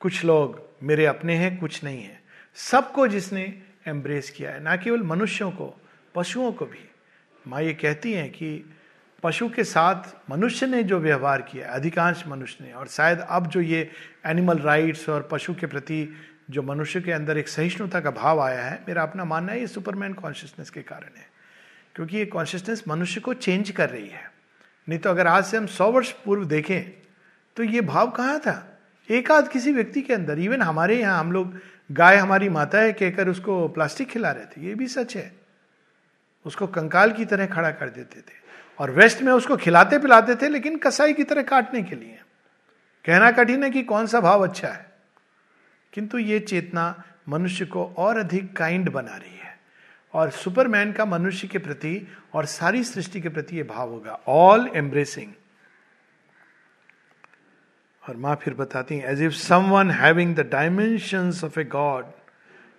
कुछ 0.00 0.24
लोग 0.24 0.62
मेरे 0.82 1.06
अपने 1.06 1.34
हैं, 1.34 1.58
कुछ 1.60 1.84
नहीं 1.84 2.02
है। 2.02 2.22
सबको 2.54 3.08
जिसने 3.08 3.62
एम्ब्रेस 3.86 4.30
किया 4.30 4.50
है, 4.50 4.60
ना 4.60 4.76
केवल 4.76 5.02
मनुष्यों 5.02 5.50
को, 5.50 5.80
पशुओं 6.14 6.52
को 6.52 6.66
भी। 6.66 6.90
माँ 7.46 7.62
ये 7.62 7.74
कहती 7.74 8.12
हैं 8.12 8.30
कि 8.30 8.73
पशु 9.24 9.48
के 9.48 9.64
साथ 9.64 10.30
मनुष्य 10.30 10.66
ने 10.66 10.82
जो 10.82 10.98
व्यवहार 10.98 11.42
किया, 11.42 11.68
अधिकांश 11.68 12.24
मनुष्य 12.26 12.64
ने, 12.64 12.72
और 12.72 12.86
शायद 12.86 13.20
अब 13.20 13.46
जो 13.46 13.60
ये 13.60 13.90
एनिमल 14.26 14.58
राइट्स 14.58 15.08
और 15.08 15.28
पशु 15.30 15.54
के 15.54 15.66
प्रति 15.66 16.08
जो 16.50 16.62
मनुष्य 16.62 17.00
के 17.00 17.12
अंदर 17.12 17.38
एक 17.38 17.48
सहिष्णुता 17.48 18.00
का 18.00 18.10
भाव 18.10 18.40
आया 18.40 18.62
है, 18.62 18.82
मेरा 18.88 19.02
अपना 19.02 19.24
मानना 19.24 19.52
है 19.52 19.60
ये 19.60 19.66
सुपरमैन 19.66 20.12
कॉन्शियसनेस 20.12 20.70
के 20.70 20.82
कारण 20.82 21.16
है। 21.16 21.26
क्योंकि 21.94 22.16
ये 22.16 22.26
कॉन्शियसनेस 22.26 22.84
मनुष्य 22.88 23.20
को 23.20 23.34
चेंज 23.34 23.70
कर 23.70 23.90
रही 23.90 24.08
है। 24.08 24.30
नहीं 24.88 24.98
तो 24.98 25.10
अगर 25.10 25.26
आज 25.26 25.44
से 25.44 25.56
हम 25.56 25.66
सौ 25.66 25.90
वर्ष 25.92 26.12
पूर्व 26.24 26.44
देखें 26.44 26.82
तो 27.56 27.62
ये 27.62 27.80
भाव 27.80 28.10
कहाँ 28.10 28.38
था? 28.40 28.78
एक 29.08 29.30
आध 29.30 29.48
किसी 29.48 29.72
व्यक्ति 29.72 30.02
के 30.02 30.14
अंदर 30.14 30.38
इवन 30.38 30.62
हमारे 30.62 31.00
यहाँ 31.00 31.18
हम 31.20 31.32
लोग, 31.32 31.58
गाय 31.92 32.16
हमारी 32.16 32.48
माता 32.48 32.78
है, 32.78 32.92
कहकर 32.92 33.28
उसको 33.28 33.68
प्लास्टिक 33.68 34.08
खिला 34.08 34.30
रहे 34.30 34.44
थे, 34.44 34.66
ये 34.66 34.74
भी 34.74 34.88
सच 34.88 35.16
है। 35.16 35.32
उसको 36.46 36.66
कंकाल 36.66 37.12
की 37.12 37.24
तरह 37.24 37.46
खड़ा 37.46 37.70
कर 37.70 37.88
देते 37.88 38.20
थे। 38.20 38.43
और 38.78 38.90
वेस्ट 38.90 39.22
में 39.22 39.32
उसको 39.32 39.56
खिलाते 39.56 39.98
पिलाते 39.98 40.36
थे, 40.36 40.48
लेकिन 40.48 40.78
कसाई 40.78 41.12
की 41.12 41.24
तरह 41.24 41.42
काटने 41.42 41.82
के 41.82 41.96
लिए। 41.96 42.20
कहना 43.04 43.30
कठिन 43.30 43.64
है 43.64 43.70
कि 43.70 43.82
कौन 43.82 44.06
सा 44.06 44.20
भाव 44.20 44.44
अच्छा 44.44 44.68
है। 44.68 44.92
किंतु 45.92 46.18
ये 46.18 46.40
चेतना 46.40 47.02
मनुष्य 47.28 47.64
को 47.64 47.94
और 47.98 48.18
अधिक 48.18 48.56
काइंड 48.56 48.90
बना 48.90 49.16
रही 49.16 49.38
है। 49.38 49.58
और 50.12 50.30
सुपरमैन 50.30 50.92
का 50.92 51.04
मनुष्य 51.04 51.48
के 51.48 51.58
प्रति 51.58 52.08
और 52.34 52.46
सारी 52.46 52.84
सृष्टि 52.84 53.20
के 53.20 53.28
प्रति 53.28 53.56
ये 53.56 53.62
भाव 53.62 53.90
होगा। 53.90 54.20
ऑल 54.28 54.70
एम्ब्रेसिंग 54.74 55.32
और 58.08 58.16
माँ 58.16 58.36
फिर 58.36 58.54
बताती 58.54 58.96
हैं 58.96 59.04
as 59.04 59.22
if 59.22 59.32
someone 59.32 59.90
having 59.90 60.34
the 60.34 60.40
dimension 60.40 61.32
of 61.44 61.60
a 61.60 61.64
god 61.64 62.04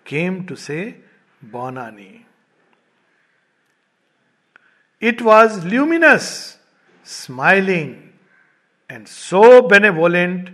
came 0.08 0.46
to 0.46 0.56
say 0.56 1.04
बोनानी 1.46 2.25
it 5.06 5.22
was 5.22 5.68
luminous 5.68 6.58
smiling 7.06 7.96
and 8.92 9.06
so 9.06 9.62
benevolent 9.68 10.50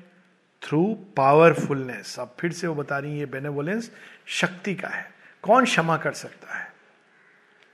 through 0.63 0.83
powerfulness 1.17 2.19
अब 2.19 2.35
फिर 2.39 2.51
से 2.51 2.67
वो 2.67 2.75
बता 2.75 2.97
रही 2.97 3.19
है 3.19 3.25
बेनेवोलेंस 3.25 3.91
शक्ति 4.25 4.75
का 4.75 4.87
है। 4.87 5.11
कौन 5.43 5.65
क्षमा 5.65 5.97
कर 5.97 6.11
सकता 6.11 6.57
है? 6.57 6.73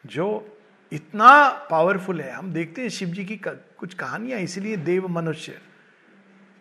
जो 0.05 0.57
इतना 0.91 1.49
पावरफुल 1.49 2.21
है। 2.21 2.31
हम 2.31 2.53
देखते 2.53 2.81
हैं 2.81 2.89
शिव 2.89 3.07
जी 3.07 3.25
की 3.25 3.41
कुछ 3.77 3.93
कहानियाँ, 3.93 4.39
इसलिए 4.39 4.77
देव 4.77 5.07
मनुष्य। 5.07 5.59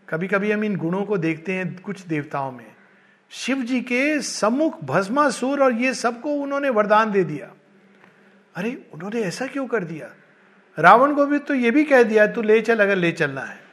कभी 0.08 0.28
कभी 0.28 0.52
हम 0.52 0.64
इन 0.64 0.76
गुणों 0.76 1.04
को 1.04 1.18
देखते 1.18 1.52
हैं 1.52 1.80
कुछ 1.80 2.00
देवताओं 2.00 2.52
में। 2.52 2.72
शिव 3.30 3.62
जी 3.62 3.80
के 3.80 4.20
सम्मुख 4.22 4.84
भस्मासुर 4.84 5.62
और 5.62 5.72
ये 5.72 5.94
सबको 5.94 6.34
उन्होंने 6.34 6.70
वरदान 6.70 7.12
दे 7.12 7.24
दिया। 7.24 7.50
अरे, 8.56 8.90
उन्होंने 8.94 9.20
ऐसा 9.20 9.46
क्यों 9.46 9.66
कर 9.66 9.84
दिया? 9.84 10.14
रावण 10.78 11.14
को 11.14 11.26
भी 11.26 11.38
तो 11.38 11.54
ये 11.54 11.70
भी 11.70 11.84
कह 11.84 12.02
दिया, 12.02 12.26
तू 12.26 12.42
ले 12.42 12.60
चल, 12.60 12.80
अगर 12.80 12.96
ले 12.96 13.12
चलना 13.12 13.40
है। 13.40 13.66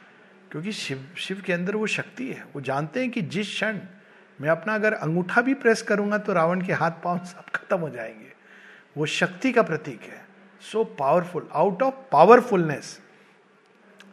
क्योंकि 0.50 0.72
शिव 0.72 1.08
शिव 1.18 1.42
के 1.46 1.52
अंदर 1.52 1.76
वो 1.76 1.86
शक्ति 1.86 2.28
है। 2.28 2.44
वो 2.54 2.60
जानते 2.60 3.00
हैं 3.00 3.10
कि 3.10 3.22
जिस 3.22 3.46
क्षण 3.46 3.78
मैं 4.40 4.48
अपना 4.48 4.74
अगर 4.74 4.92
अंगूठा 4.92 5.40
भी 5.40 5.54
प्रेस 5.54 5.82
करूँगा 5.82 6.18
तो 6.18 6.32
रावण 6.32 6.60
के 6.60 6.72
हाथ 6.72 6.90
पाँव 6.90 7.24
सब 7.24 7.44
खत्म 7.54 7.78
हो 7.78 7.90
जाएँगे। 7.90 8.32
वो 8.96 9.06
शक्ति 9.06 9.52
का 9.52 9.62
प्रतीक 9.62 10.00
है। 10.02 10.24
So 10.72 10.84
powerful 10.84 11.48
out 11.52 11.82
of 11.82 11.94
powerfulness 12.12 13.00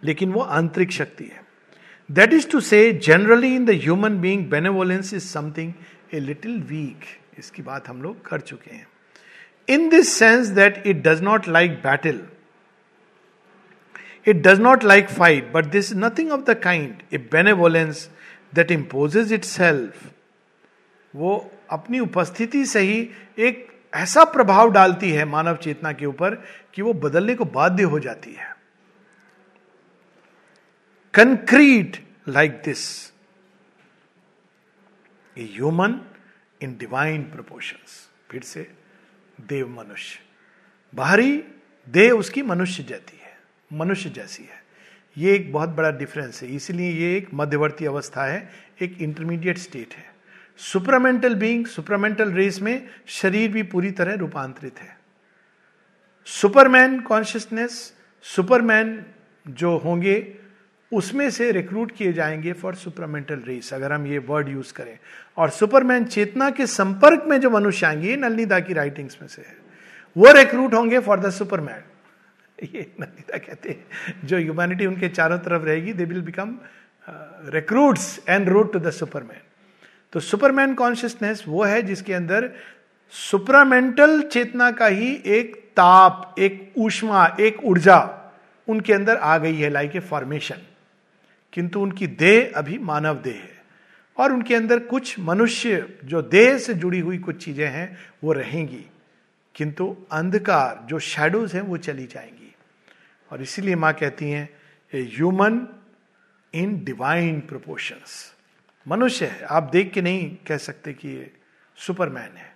लेकिन 0.04 0.32
वो 0.32 0.42
आंतरिक 0.42 0.92
शक्ति 0.92 1.24
है। 1.24 1.44
That 2.12 2.34
is 2.34 2.50
to 2.50 2.60
say 2.60 2.94
generally 2.94 3.56
in 3.56 3.66
the 3.66 3.70
human 3.70 4.18
being 4.22 4.50
benevolence 4.50 5.14
is 5.14 5.24
something 5.24 5.74
a 6.14 6.20
little 6.20 6.62
weak 6.62 7.00
इसकी 7.40 7.62
बात 7.62 7.88
हम 7.88 8.02
लोग 8.04 8.28
कर 8.28 8.40
चुके 8.40 8.76
हैं। 8.76 8.88
In 9.72 9.90
this 9.90 10.14
sense 10.14 10.48
that 10.48 10.84
it 10.88 11.04
does 11.04 11.22
not 11.22 11.48
like 11.48 11.72
battle 11.72 12.22
it 14.28 14.36
does 14.36 14.60
not 14.60 14.84
like 14.84 15.10
fight 15.10 15.52
but 15.52 15.66
this 15.66 15.94
nothing 15.94 16.32
of 16.32 16.42
the 16.42 16.60
kind 16.64 17.04
a 17.14 17.18
benevolence 17.18 18.10
that 18.56 18.72
imposes 18.72 19.34
itself 19.44 20.10
वो 21.16 21.52
अपनी 21.70 22.00
उपस्थिति 22.00 22.66
से 22.66 22.80
ही 22.80 23.10
एक 23.40 23.68
ऐसा 23.94 24.24
प्रभाव 24.24 24.72
डालती 24.72 25.12
है 25.12 25.26
मानव 25.26 25.56
चेतना 25.56 25.92
के 25.92 26.06
ऊपर 26.06 26.36
कि 26.74 26.82
वो 26.82 26.94
बदलने 26.94 27.36
को 27.36 27.46
बाध्य 27.46 27.84
हो 27.84 28.00
जाती 28.00 28.34
है। 28.34 28.56
Concrete 31.14 31.98
like 32.28 32.52
this 32.52 33.12
human 35.38 36.00
in 36.62 36.78
divine 36.78 37.24
proportions 37.24 38.10
फिर 38.32 38.42
से 38.42 38.81
देव 39.50 39.68
मनुष्य। 39.70 40.20
बाहरी 40.94 41.44
देह 41.88 42.12
उसकी 42.12 42.42
मनुष्य 42.42 42.84
जाती 42.84 43.20
है, 43.24 43.38
मनुष्य 43.74 44.10
जैसी 44.10 44.44
है। 44.44 44.62
ये 45.18 45.36
एक 45.36 45.52
बहुत 45.54 45.70
बड़ा 45.70 45.92
डिफरेंस 45.92 46.42
है। 46.44 46.56
इसलिए 46.56 46.92
ये 46.92 47.16
एक 47.18 47.30
मध्यवर्ती 47.34 47.86
अवस्था 47.86 48.26
है, 48.26 48.50
एक 48.82 49.02
इंटरमीडिएट 49.02 49.58
स्टेट 49.58 49.94
है। 49.94 50.10
सुपरामेंटल 50.60 51.36
बीइंग 51.36 51.66
सुपरामेंटल 51.66 52.32
रेस 52.32 52.62
में 52.62 52.88
शरीर 53.08 53.52
भी 53.52 53.64
पूरी 53.64 53.92
तरह 53.92 54.14
रूपांतरित 54.14 54.80
है। 54.80 54.98
सुपरमैन 56.26 57.00
कॉन्शियसनेस 57.00 57.94
सुपरमैन 58.26 59.06
जो 59.48 59.78
होंगे 59.78 60.38
उसमें 60.92 61.30
से 61.30 61.52
रिक्रूट 61.52 61.92
किए 61.92 62.14
जाएँगे 62.14 62.54
फॉर 62.54 62.76
सुपरमेंटल 62.76 63.42
रेस 63.48 63.74
अगर 63.74 63.94
हम 63.94 64.08
ये 64.08 64.18
वर्ड 64.18 64.50
यूज़ 64.50 64.74
करें। 64.74 64.98
और 65.38 65.50
सुपरमैन 65.50 66.06
चेतना 66.06 66.50
के 66.50 66.68
संपर्क 66.68 67.24
में 67.28 67.40
जो 67.40 67.50
मनुष्य 67.50 67.86
आएँगे, 67.86 68.10
ये 68.10 68.16
नलनीदा 68.16 68.60
की 68.60 68.74
राइटिंग्स 68.74 69.18
में 69.22 69.28
से 69.28 69.42
है। 69.42 69.56
वो 70.16 70.32
रिक्रूट 70.32 70.74
होंगे 70.74 71.00
फॉर 71.00 71.20
द 71.20 71.30
सुपरमैन 71.30 71.84
ये 72.64 72.92
नलनीदा 73.02 73.38
कहते 73.38 73.70
हैं। 73.70 74.28
जो 74.28 74.38
ह्यूमैनिटी 74.38 74.86
उनके 74.86 75.10
चारों 75.10 75.38
तरफ़ 75.40 75.64
रहेगी 75.64 75.94
they 75.94 76.06
will 76.06 76.22
become 76.22 76.58
recruits 77.54 78.20
and 78.30 78.50
root 78.50 78.74
to 78.74 78.80
the 78.80 78.92
superman 78.92 79.42
तो 80.14 80.20
सुपरमैन 80.20 80.74
कॉन्शियसनेस 80.74 81.44
वो 81.48 81.64
है 81.64 81.82
जिसके 81.82 82.14
अंदर 82.14 82.50
सुपरामेंटल 83.14 84.22
चेतना 84.22 84.72
का 84.72 84.88
ही 84.88 85.14
एक 85.26 85.56
ताप, 85.78 86.36
एक 86.40 86.74
ऊष्मा, 86.78 87.38
एक 87.40 87.64
ऊर्जा 87.64 87.98
उनके 88.68 88.94
अंदर 88.94 89.16
आ 89.16 89.38
गई 89.38 89.56
है 89.56 89.70
लाइक 89.70 89.96
ए 89.96 90.00
फॉर्मेशन 90.00 90.56
किंतु 91.54 91.82
उनकी 91.82 92.08
देह 92.08 92.54
अभी 92.56 92.78
मानव 92.78 93.16
देह 93.16 93.36
है। 93.36 93.62
और 94.18 94.34
उनके 94.34 94.56
अंदर 94.56 94.80
कुछ 94.80 95.20
मनुष्य 95.20 96.00
जो 96.06 96.22
देह 96.22 96.58
से 96.58 96.74
जुड़ी 96.74 97.00
हुई 97.00 97.18
कुछ 97.18 97.46
चीज़ें 97.46 97.68
हैं, 97.68 97.98
वो 98.24 98.34
रहेंगी। 98.34 98.86
किंतु 99.56 99.98
अंधकार, 100.12 100.88
जो 100.88 101.00
शेडोज 101.00 101.54
हैं, 101.54 101.62
वो 101.62 101.78
चली 101.78 102.06
जाएँगी। 102.06 102.56
और 103.32 103.42
इसीलिए 103.42 103.76
माँ 103.76 103.94
कहती 103.94 104.30
हैं 104.30 104.50
ह्यूमन 104.96 105.68
इन 106.54 106.84
डिवाइन 106.84 107.40
प्रोपोर्शंस 107.40 108.34
मनुष्य 108.88 109.26
है। 109.26 109.42
आप 109.42 109.64
देख 109.64 109.94
के 109.94 110.02
नहीं 110.02 110.38
कह 110.48 110.58
सकते 110.58 110.94
कि 110.94 111.10
ये 111.10 111.32
सुपरमैन 111.76 112.38
है। 112.38 112.56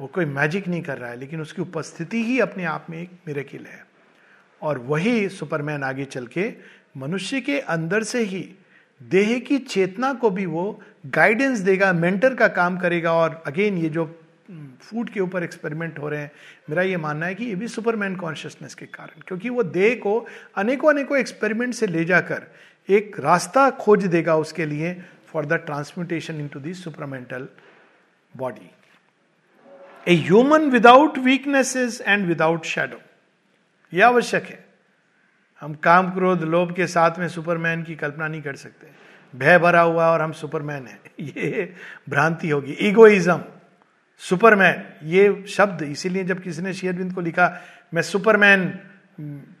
वो 0.00 0.06
कोई 0.06 0.24
मैजिक 0.24 0.68
नहीं 0.68 0.82
कर 0.82 0.98
रहा 0.98 1.10
है, 1.10 1.16
लेकिन 1.16 1.40
उसकी 1.40 1.62
उपस्थिति 1.62 2.24
ही 2.24 2.40
अपने 2.40 2.64
आप 2.64 2.86
में 2.90 3.02
एक 3.02 3.10
मिरेकिल 3.26 3.66
है। 3.66 3.86
और 4.62 4.78
वही 4.78 5.28
सुपरमैन 5.28 5.82
आगे 5.82 6.04
चल 6.04 6.26
के 6.26 6.54
मनुष्य 6.96 7.40
के 7.40 7.58
अंदर 7.60 8.02
से 8.02 8.22
ही 8.24 8.48
देह 9.00 9.38
की 9.38 9.58
चेतना 9.58 10.12
को 10.12 10.30
भी 10.30 10.46
वो 10.46 10.82
गाइडेंस 11.06 11.58
देगा 11.60 11.92
मेंटर 11.92 12.34
का 12.34 12.48
काम 12.48 12.78
करेगा 12.78 13.12
और 13.12 13.42
अगेन 13.46 13.78
ये 13.78 13.88
जो 13.88 14.04
फ़ूड 14.82 15.08
के 15.10 15.20
ऊपर 15.20 15.42
एक्सपेरिमेंट 15.44 15.98
हो 15.98 16.08
रहे 16.08 16.20
हैं, 16.20 16.30
मेरा 16.70 16.82
ये 16.82 16.96
मानना 16.96 17.26
है 17.26 17.34
कि 17.34 17.44
ये 17.44 17.54
भी 17.54 17.68
सुपरमैन 17.68 18.16
कॉन्शियसनेस 18.16 18.74
के 18.74 18.86
कारण, 18.86 19.20
क्योंकि 19.26 19.48
वो 19.48 19.62
देह 19.62 19.94
को 20.02 20.18
अनेकों 20.56 20.90
अनेकों 20.90 21.18
एक्सपेरिमेंट 21.18 21.74
से 21.74 21.86
ले 21.86 22.04
जाकर 22.04 22.46
एक 22.88 23.18
रास्ता 23.20 23.68
खोज 23.70 24.04
देगा 24.06 24.36
उसके 24.36 24.66
लिए 24.66 24.94
for 25.32 25.46
the 25.46 25.52
transmutation 25.66 26.40
into 26.48 26.60
the 26.60 26.74
supermental 26.74 27.48
body 28.36 28.70
a 30.06 30.14
human 30.16 30.70
without 30.70 31.18
weaknesses 31.18 32.00
and 32.06 32.26
without 32.26 32.64
shadow 32.64 33.00
यह 33.92 34.06
आवश्यक 34.06 34.44
है। 34.44 34.64
हम 35.66 35.74
काम 35.74 36.10
क्रोध, 36.10 36.42
लोभ 36.42 36.72
के 36.74 36.86
साथ 36.86 37.18
में 37.18 37.28
सुपरमैन 37.28 37.82
की 37.82 37.94
कल्पना 37.94 38.26
नहीं 38.28 38.42
कर 38.42 38.56
सकते। 38.56 38.86
भय 39.34 39.58
भरा 39.58 39.80
हुआ 39.80 40.06
और 40.06 40.22
हम 40.22 40.32
सुपरमैन 40.32 40.86
है। 40.86 40.98
ये 41.20 41.72
भ्रांति 42.08 42.50
होगी। 42.50 42.72
इगोइज्म 42.72 43.40
सुपरमैन, 44.18 44.82
ये 45.02 45.44
शब्द 45.48 45.82
इसीलिए 45.82 46.24
जब 46.24 46.42
किसी 46.42 46.62
ने 46.62 46.72
शेयरविंद 46.72 47.12
को 47.12 47.20
लिखा, 47.20 47.50
मैं 47.94 48.02
सुपरमैन 48.02 48.78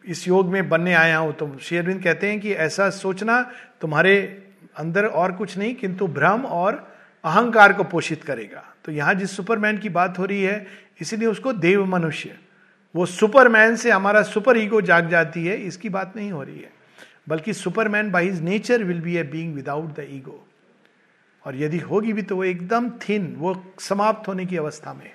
इस 0.06 0.26
योग 0.28 0.52
में 0.52 0.68
बनने 0.68 0.94
आया 0.94 1.18
हूँ 1.18 1.32
तो 1.32 1.58
शेयरविंद 1.58 2.02
कहते 2.02 2.30
हैं 2.30 2.40
कि 2.40 2.52
ऐसा 2.52 2.90
सोचना 2.90 3.42
तुम्हारे 3.80 4.16
अंदर 4.76 5.06
और 5.06 5.32
कुछ 5.32 5.58
नहीं, 5.58 5.74
किंतु 5.74 6.06
भ्रम 6.06 6.46
और 6.46 6.74
अहंकार 7.24 7.72
को 7.72 7.84
पोषित 7.84 8.24
करेगा। 8.24 8.64
तो 8.84 8.92
यहाँ 8.92 9.14
जिस 9.14 9.36
सुपरमैन 9.36 9.78
की 9.78 9.88
बात 9.88 10.18
हो 10.18 10.24
रही 10.24 10.42
है, 10.42 10.66
इसीलिए 11.00 11.28
उसको 11.28 11.52
देव 11.52 11.84
मनुष्य 11.86 12.38
वो 12.96 13.06
सुपरमैन 13.06 13.76
से 13.76 13.90
हमारा 13.90 14.22
सुपर 14.24 14.56
ईगो 14.58 14.80
जाग 14.82 15.08
जाती 15.10 15.44
है, 15.46 15.56
इसकी 15.58 15.88
बात 15.90 16.12
नहीं 16.16 16.30
हो 16.32 16.42
रही 16.42 16.58
है। 16.58 16.70
बल्कि 17.28 17.52
superman 17.54 18.10
by 18.10 18.28
his 18.28 18.40
nature 18.42 18.84
will 18.84 19.00
be 19.00 19.16
a 19.16 19.22
being 19.24 19.54
without 19.54 19.94
the 19.94 20.06
ego 20.10 20.42
और 21.44 21.56
यदि 21.56 21.78
होगी 21.80 22.12
भी 22.12 22.22
तो 22.22 22.36
वो 22.36 22.44
एकदम 22.44 22.90
थिन, 22.98 23.34
वो 23.38 23.74
समाप्त 23.80 24.28
होने 24.28 24.46
की 24.46 24.56
अवस्था 24.56 24.92
में 24.94 25.04
है। 25.04 25.14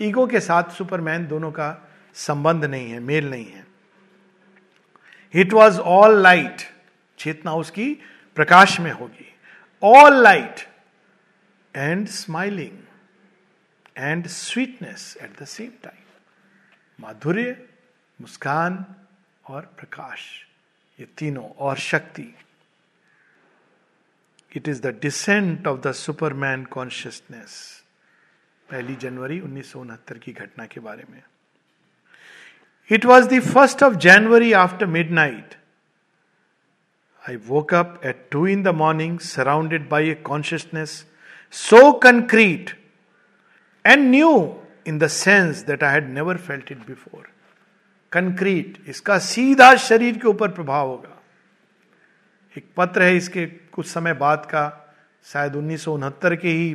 ईगो 0.00 0.26
के 0.26 0.40
साथ 0.40 0.70
सुपरमैन 0.72 1.26
दोनों 1.26 1.50
का 1.52 1.68
संबंध 2.16 2.64
नहीं 2.64 2.90
है, 2.90 3.00
मेल 3.00 3.30
नहीं 3.30 3.46
है। 3.46 3.66
इट 5.34 5.52
वॉज़ 5.52 5.78
ऑल 5.80 6.22
लाइट 6.22 6.62
चेतना 7.18 7.54
उसकी 7.54 7.92
प्रकाश 8.36 8.78
में 8.80 8.90
होगी। 8.92 9.26
All 9.82 10.22
light 10.22 10.60
and 11.74 12.06
smiling 12.08 12.78
and 13.96 14.26
sweetness 14.28 15.16
at 15.22 15.42
the 15.42 15.44
same 15.46 15.70
time 15.84 16.06
माधुर्य 17.00 17.68
मुस्कान 18.20 18.84
और 19.46 19.62
प्रकाश। 19.62 20.46
ये 21.00 21.06
तीनों 21.18 21.48
और 21.48 21.76
शक्ति। 21.76 22.34
It 24.56 24.68
is 24.68 24.82
the 24.82 24.86
descent 24.86 25.66
of 25.66 25.80
the 25.80 25.92
superman 25.92 26.64
consciousness 26.64 27.84
पहली 28.70 28.94
जनवरी 28.94 29.40
उन्नीस 29.40 29.72
सौ 29.72 29.80
उनहत्तर 29.80 30.18
की 30.18 30.32
घटना 30.32 30.66
के 30.66 30.80
बारे 30.80 31.04
में। 31.10 31.22
It 32.90 33.04
was 33.04 33.28
the 33.28 33.40
first 33.40 33.82
of 33.82 33.94
January 33.94 34.52
after 34.52 34.86
midnight 35.10 35.54
I 37.28 37.36
woke 37.36 37.72
up 37.72 38.04
at 38.04 38.20
2 38.34 38.44
in 38.46 38.62
the 38.66 38.72
morning, 38.72 39.18
surrounded 39.18 39.88
by 39.88 40.00
a 40.00 40.14
consciousness 40.14 41.04
so 41.50 41.92
concrete 41.92 42.70
and 43.84 44.10
new 44.10 44.54
in 44.88 44.98
the 44.98 45.08
sense 45.08 45.62
that 45.64 45.82
I 45.82 45.92
had 45.92 46.08
never 46.10 46.36
felt 46.38 46.70
it 46.70 46.86
before. 46.86 47.24
Concrete 48.12 48.76
इसका 48.88 49.18
सीधा 49.18 49.74
शरीर 49.76 50.18
के 50.18 50.28
ऊपर 50.28 50.48
प्रभाव 50.50 50.88
होगा 50.88 51.16
एक 52.56 52.66
पत्र 52.76 53.02
है 53.02 53.16
इसके 53.16 53.44
कुछ 53.72 53.86
समय 53.86 54.12
बाद 54.20 54.46
का 54.50 54.62
शायद 55.26 55.56
उन्नीस 55.56 55.84
के 55.88 56.48
ही 56.48 56.70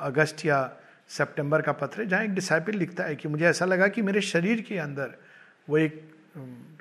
अगस्त 0.00 0.44
या 0.46 0.58
सितंबर 1.10 1.62
का 1.62 1.72
पत्र 1.72 2.00
है 2.00 2.06
जहाँ 2.08 2.24
एक 2.24 2.34
डिसाइपल 2.34 2.76
लिखता 2.78 3.04
है 3.04 3.16
कि 3.16 3.28
मुझे 3.28 3.44
ऐसा 3.46 3.64
लगा 3.64 3.88
कि 3.88 4.02
मेरे 4.02 4.20
शरीर 4.20 4.60
के 4.68 4.78
अंदर 4.78 5.16
वो 5.68 5.78
एक 5.78 6.02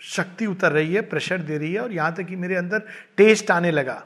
शक्ति 0.08 0.46
उतर 0.46 0.72
रही 0.72 0.94
है 0.94 1.02
प्रेशर 1.10 1.42
दे 1.42 1.58
रही 1.58 1.74
है 1.74 1.80
और 1.82 1.92
यहाँ 1.92 2.14
तक 2.16 2.26
कि 2.26 2.36
मेरे 2.36 2.56
अंदर 2.56 2.84
टेस्ट 3.18 3.52
आने 3.52 3.72
लगा 3.72 4.04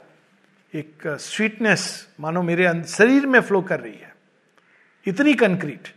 एक 0.74 1.06
स्वीटनेस 1.20 1.84
मानो 2.20 2.42
मेरे 2.42 2.72
शरीर 2.88 3.26
में 3.26 3.40
फ्लो 3.40 3.60
कर 3.62 3.80
रही 3.80 3.98
है 3.98 4.12
इतनी 5.06 5.34
कंक्रीट 5.34 5.88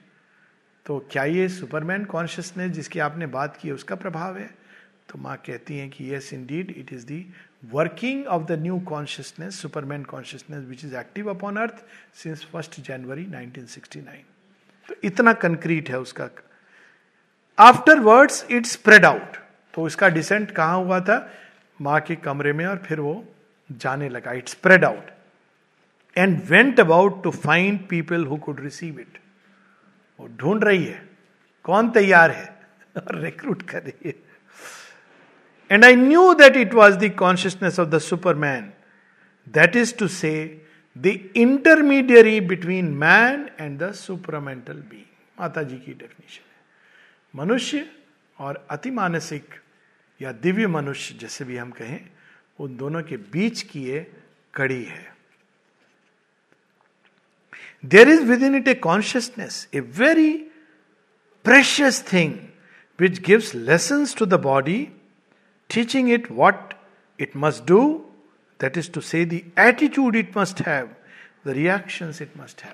तो 0.88 0.98
क्या 1.12 1.24
ये 1.24 1.48
सुपरमैन 1.50 2.04
कॉन्शियसनेस 2.06 2.72
जिसकी 2.72 3.00
आपने 3.00 3.26
बात 3.28 3.58
की 3.62 3.72
उसका 3.72 3.96
प्रभाव 3.96 4.38
है? 4.38 4.50
तो 5.10 5.20
माँ 5.20 5.36
कहती 5.38 5.78
हैं 5.78 5.90
कि 5.90 6.14
yes 6.14 6.34
indeed 6.46 6.74
it 6.78 6.94
is 6.94 7.06
the 7.06 7.26
working 7.72 8.26
of 8.28 8.44
the 8.44 8.60
new 8.62 8.80
consciousness 8.88 9.60
superman 9.62 10.04
consciousness 10.04 10.64
which 10.68 10.86
is 10.86 10.96
active 10.96 11.30
upon 11.30 11.58
earth 11.58 11.84
since 12.16 12.46
first 12.52 12.80
January 12.82 13.26
1969 13.26 14.24
तो 14.90 14.96
इतना 15.04 15.34
कंक्रीट 15.34 15.90
है 15.90 16.00
उसका। 16.00 16.30
After 17.58 18.00
words 18.00 18.46
it 18.52 18.66
spread 18.66 19.06
out 19.06 19.38
तो 19.74 19.88
इसका 19.88 20.10
डिसेंट 20.10 20.52
कहाँ 20.52 20.84
हुआ 20.84 21.00
था? 21.00 21.20
माँ 21.80 22.00
के 22.02 22.16
कमरे 22.16 22.54
में 22.54 22.66
और 22.66 22.78
फिर 22.78 23.00
वो 23.00 23.24
जाने 23.70 24.10
लगा। 24.10 24.32
It 24.34 24.50
spread 24.50 24.86
out 24.86 25.12
and 26.16 26.42
went 26.50 26.80
about 26.80 27.24
to 27.24 27.32
find 27.32 27.88
people 27.88 28.26
who 28.26 28.38
could 28.38 28.60
receive 28.60 29.00
it 29.00 29.18
वो 30.20 30.28
ढूंढ 30.38 30.64
रही 30.64 30.86
है, 30.86 31.02
कौन 31.66 31.90
तैयार 31.92 32.32
है, 32.32 32.46
और 32.96 33.20
रिक्रूट 33.22 33.62
कर 33.70 33.84
रही 33.84 34.10
है। 34.10 34.16
And 35.72 35.86
I 35.86 35.96
knew 35.96 36.34
that 36.34 36.56
it 36.58 36.74
was 36.74 36.98
the 36.98 37.14
consciousness 37.16 37.80
of 37.80 37.90
the 37.90 38.00
superman 38.00 38.72
that 39.54 39.76
is 39.76 39.96
to 39.98 40.08
say 40.08 40.32
the 40.96 41.06
intermediary 41.36 42.40
between 42.42 42.86
man 42.96 43.50
and 43.60 43.80
the 43.80 43.92
supermental 43.94 44.74
be 44.74 45.06
माता 45.40 45.64
जी 45.64 45.76
की 45.76 45.94
डेफिनेशन 45.94 46.42
है। 46.42 47.46
मनुष्य 47.46 47.86
और 48.40 48.66
अति 48.72 48.92
मानसिक 48.92 49.56
या 50.22 50.32
दिव्य 50.32 50.68
मनुष्य, 50.68 51.16
जैसे 51.20 51.46
भी 51.46 51.58
हम 51.58 51.72
कहें, 51.72 52.00
उन 52.60 52.76
दोनों 52.78 53.02
के 53.04 53.18
बीच 53.18 53.62
की 53.62 53.84
ये 53.84 54.00
कड़ी 54.54 54.84
है। 54.84 55.17
There 57.86 58.10
is 58.10 58.24
within 58.44 58.56
it 58.56 58.68
a 58.68 58.74
consciousness 58.74 59.68
a 59.76 59.80
very 59.80 60.32
precious 61.46 62.04
thing 62.14 62.34
which 63.00 63.20
gives 63.20 63.56
lesson 63.56 64.06
to 64.20 64.26
the 64.26 64.34
body 64.34 64.88
teaching 65.70 66.12
it 66.12 66.32
what 66.32 66.74
it 67.20 67.38
must 67.38 67.68
do 67.68 68.12
that 68.62 68.78
is 68.78 68.92
to 68.92 69.02
say 69.02 69.26
the 69.26 69.42
attitude 69.60 70.16
it 70.16 70.38
must 70.38 70.62
have 70.62 70.90
the 71.48 71.50
reaction 71.50 72.14
it 72.22 72.38
must 72.38 72.64
have 72.64 72.74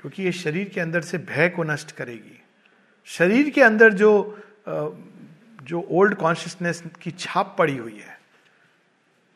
क्योंकि 0.00 0.22
ये 0.22 0.32
शरीर 0.32 0.68
के 0.68 0.80
अंदर 0.80 1.00
से 1.00 1.18
भय 1.18 1.48
को 1.48 1.62
नष्ट 1.62 1.92
करेगी। 1.92 2.42
शरीर 3.04 3.50
के 3.50 3.62
अंदर 3.62 3.92
जो 3.92 4.38
जो 4.68 5.86
ओल्ड 5.90 6.14
कॉन्शियसनेस 6.14 6.82
की 7.02 7.10
छाप 7.10 7.54
पड़ी 7.58 7.76
हुई 7.76 7.98
है, 7.98 8.18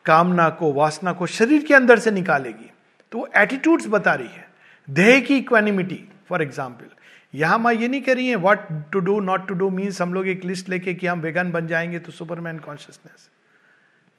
कामना 0.05 0.49
को, 0.49 0.73
वासना 0.73 1.13
को 1.13 1.27
शरीर 1.27 1.63
के 1.65 1.73
अंदर 1.73 1.99
से 1.99 2.11
निकालेगी। 2.11 2.69
तो 3.11 3.17
वो 3.17 3.29
एटीट्यूड्स 3.35 3.87
बता 3.87 4.13
रही 4.13 4.27
है। 4.27 4.46
देह 4.89 5.19
की 5.19 5.37
इक्वानिमिटी 5.37 6.03
फॉर 6.29 6.41
एग्ज़ाम्पल 6.41 6.85
यहाँ 7.33 7.57
मैं 7.59 7.73
ये 7.73 7.87
नहीं 7.87 8.01
कह 8.01 8.13
रही 8.13 8.27
है 8.27 8.35
what 8.35 8.67
to 8.91 8.99
do 8.99 9.19
not 9.19 9.47
to 9.47 9.53
do 9.53 9.69
means 9.69 10.01
हम 10.01 10.13
लोग 10.13 10.27
एक 10.27 10.45
लिस्ट 10.45 10.69
लेके 10.69 10.93
कि 10.93 11.07
हम 11.07 11.21
वेगन 11.21 11.51
बन 11.51 11.67
जाएँगे 11.67 11.99
तो 11.99 12.11
सुपरमैन 12.11 12.59
कॉन्शियसनेस 12.59 13.29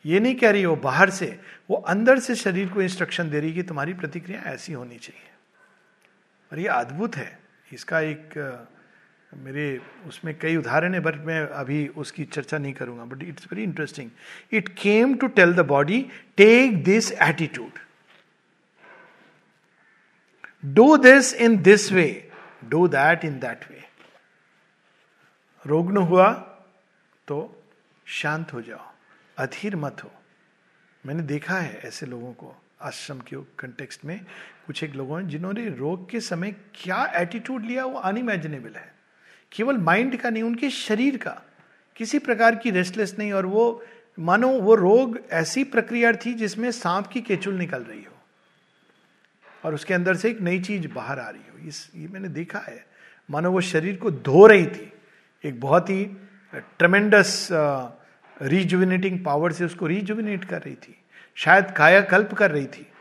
ये 0.04 0.20
नहीं 0.20 0.34
कह 0.34 0.50
रही 0.50 0.64
वो 0.66 0.74
बाहर 0.76 1.10
से, 1.10 1.38
वो 1.70 1.76
अंदर 1.76 2.18
से 2.18 2.34
शरीर 2.34 2.68
को 2.68 2.82
इंस्ट्रक्शन 2.82 3.30
दे 3.30 3.40
रही 3.40 3.52
कि 3.52 3.62
तुम्हारी 3.62 3.92
प्रतिक्रिया 3.94 4.42
ऐसी 4.52 4.72
होनी 4.72 4.96
चाहिए। 4.96 5.30
और 6.52 6.58
ये 6.58 6.66
अद्भुत 6.66 7.16
है। 7.16 7.38
इसका 7.72 8.00
एक 8.00 8.36
मेरे 9.36 9.66
उसमें 10.08 10.34
कई 10.38 10.56
उदाहरण 10.56 10.94
है 10.94 11.00
बट 11.00 11.16
मैं 11.26 11.40
अभी 11.40 11.86
उसकी 11.96 12.24
चर्चा 12.24 12.58
नहीं 12.58 12.72
करूँगा। 12.72 13.04
But 13.04 13.22
it's 13.22 13.46
very 13.52 13.62
interesting 13.62 14.10
it 14.52 14.68
came 14.78 15.14
to 15.14 15.26
tell 15.26 15.54
the 15.54 15.66
body 15.66 16.00
take 16.36 16.82
this 16.84 17.12
attitude 17.12 17.78
do 20.64 20.96
this 20.96 21.34
in 21.34 21.62
this 21.62 21.92
way 21.92 22.30
do 22.64 22.88
that 22.88 23.24
in 23.24 23.38
that 23.38 23.70
way 23.70 23.82
रोग्न 25.66 25.96
हुआ 25.96 26.32
तो 27.28 27.62
शांत 28.06 28.52
हो 28.52 28.62
जाओ। 28.62 28.92
अधीर 29.38 29.76
मत 29.76 30.04
हो। 30.04 30.10
मैंने 31.06 31.22
देखा 31.22 31.58
है 31.58 31.80
ऐसे 31.84 32.06
लोगों 32.06 32.32
को 32.32 32.54
आश्रम 32.80 33.18
के 33.18 33.36
कंटेक्स्ट 33.36 34.04
में। 34.04 34.26
कुछ 34.66 34.82
एक 34.84 34.94
लोगों 34.94 35.20
ने 35.20 35.28
जिन्होंने 35.28 35.68
रोग 35.68 36.10
के 36.10 36.20
समय 36.20 36.52
क्या 36.52 37.04
एटीट्यूड 37.16 37.64
लिया 37.64 37.84
वो 37.84 37.98
अनइमेजिनेबल 37.98 38.74
है। 38.76 38.94
केवल 39.52 39.76
माइंड 39.76 40.16
का 40.16 40.30
नहीं, 40.30 40.42
उनके 40.42 40.70
शरीर 40.70 41.16
का। 41.16 41.42
किसी 41.96 42.18
प्रकार 42.18 42.56
की 42.56 42.70
रेस्टलेस 42.70 43.16
नहीं 43.18 43.32
और 43.32 43.46
वो 43.46 43.84
मानो 44.18 44.48
वो 44.48 44.74
रोग 44.74 45.18
ऐसी 45.30 45.64
प्रक्रिया 45.64 46.12
थी 46.12 46.34
जिसमें 46.34 46.70
सांप 46.72 47.06
की 47.06 47.20
केचुल 47.20 47.54
निकल 47.54 47.82
रही 47.82 48.02
हो। 48.02 48.17
और 49.64 49.74
उसके 49.74 49.94
अंदर 49.94 50.16
से 50.16 50.30
एक 50.30 50.40
नई 50.40 50.60
चीज़ 50.60 50.88
बाहर 50.88 51.18
आ 51.18 51.30
रही 51.30 51.42
हो। 51.52 51.68
इस 51.68 51.90
ये 51.94 52.08
मैंने 52.08 52.28
देखा 52.28 52.58
है। 52.58 52.86
मानो 53.30 53.50
वो 53.52 53.60
शरीर 53.60 53.96
को 53.96 54.10
धो 54.10 54.46
रही 54.46 54.66
थी। 54.66 54.92
एक 55.44 55.60
बहुत 55.60 55.90
ही 55.90 56.04
ट्रमेंडस 56.78 57.48
रिजुविनेटिंग 58.42 59.24
पावर 59.24 59.52
से 59.52 59.64
उसको 59.64 59.86
रिजुविनेट 59.86 60.44
कर 60.44 60.62
रही 60.62 60.74
थी। 60.74 61.04
शायद 61.34 61.70
कायाकल्प 61.70 62.34
कर 62.34 62.50
रही 62.50 62.66
थी। 62.66 62.92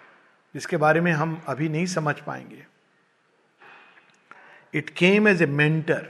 जिसके 0.54 0.78
बारे 0.78 1.02
में 1.02 1.12
हम 1.12 1.42
अभी 1.48 1.70
नहीं 1.70 1.86
समझ 1.86 2.16
पाएँगे। 2.20 2.66
It 4.74 4.90
came 4.90 5.28
as 5.28 5.42
a 5.42 5.46
mentor 5.46 6.10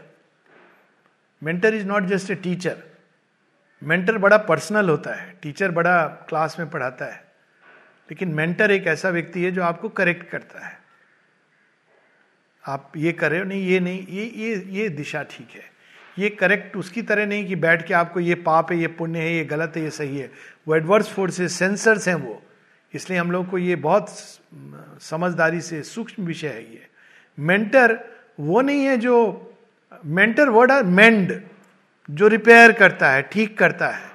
mentor 1.44 1.74
is 1.74 1.86
not 1.86 2.04
just 2.04 2.32
a 2.32 2.36
teacher 2.36 2.84
mentor 3.84 4.18
बड़ा 4.18 4.38
पर्सनल 4.38 4.90
होता 4.90 5.14
है। 5.14 5.38
टीचर 5.42 5.72
बड़ा 5.72 6.08
क्लास 6.08 6.60
में 6.60 6.70
पढ़ाता 6.70 7.06
है। 7.06 7.27
लेकिन 8.10 8.30
मेंटर 8.30 8.72
एक 8.72 8.88
ऐसा 8.88 9.10
व्यक्ति 9.10 9.44
है 9.44 9.52
जो 9.52 9.64
आपको 9.64 9.90
करेक्ट 9.90 10.30
करता 10.30 10.66
है। 10.68 10.78
आप 12.64 12.92
ये 12.98 13.12
कर 13.12 13.38
हो, 13.38 13.44
नहीं, 13.44 13.68
ये 13.68 13.80
नहीं, 13.80 14.08
ये 14.08 14.26
ये 14.36 14.56
ये 14.70 14.90
दिशा 14.90 15.24
ठीक 15.24 15.50
है। 15.56 15.64
ये 16.20 16.30
करेक्ट 16.30 16.76
उसकी 16.78 17.02
तरह 17.02 17.26
नहीं 17.26 17.46
कि 17.48 17.56
बैठ 17.56 17.86
के 17.88 17.94
आपको 17.94 18.20
ये 18.20 18.36
पाप 18.36 18.72
है, 18.72 18.78
ये 18.78 18.88
पुण्य 18.88 19.20
है, 19.20 19.34
ये 19.34 19.44
गलत 19.46 19.74
है, 19.76 19.84
ये 19.84 19.90
सही 19.90 20.18
है। 20.18 20.32
वो 20.68 20.76
एडवर्स 20.76 21.10
फोर्सेस 21.10 21.54
सेंसर्स 21.54 22.08
हैं 22.08 22.16
वो। 22.16 22.42
इसलिए 22.94 23.20
हम 23.20 23.32
लोग 23.32 23.50
को 23.50 23.58
ये 23.58 23.76
बहुत 23.76 24.10
समझदारी 25.02 25.62
से 25.62 25.82
सूक्ष्म 25.84 26.24
विषय 26.24 26.48
है 26.48 26.64
ये। 26.74 26.88
मेंटर 27.38 27.98
वो 28.40 28.62
नहीं 28.62 28.86
है 28.86 28.98
जो, 28.98 29.16
मेंटर 30.06 30.50
वर्ड 30.50 30.72
आर 30.72 30.84
मेंड, 30.84 31.42
जो 32.10 32.28
रिपेयर 32.28 32.72
करता 32.72 33.12
है, 33.12 33.22
ठीक 33.22 33.58
करता 33.58 33.88
है, 33.88 34.10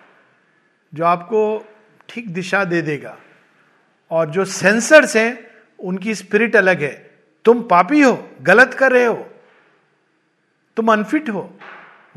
जो 0.92 1.04
आपको 1.04 1.42
ठीक 2.08 2.28
दिशा 2.28 2.64
दे 2.64 2.82
देगा। 2.82 3.16
और 4.12 4.30
जो 4.30 4.44
सेंसर्स 4.44 5.16
हैं, 5.16 5.46
उनकी 5.78 6.14
स्पिरिट 6.14 6.56
अलग 6.56 6.82
है। 6.82 7.10
तुम 7.44 7.62
पापी 7.62 8.00
हो, 8.00 8.30
गलत 8.42 8.74
कर 8.74 8.92
रहे 8.92 9.04
हो। 9.04 9.30
तुम 10.76 10.92
अनफिट 10.92 11.28
हो। 11.30 11.58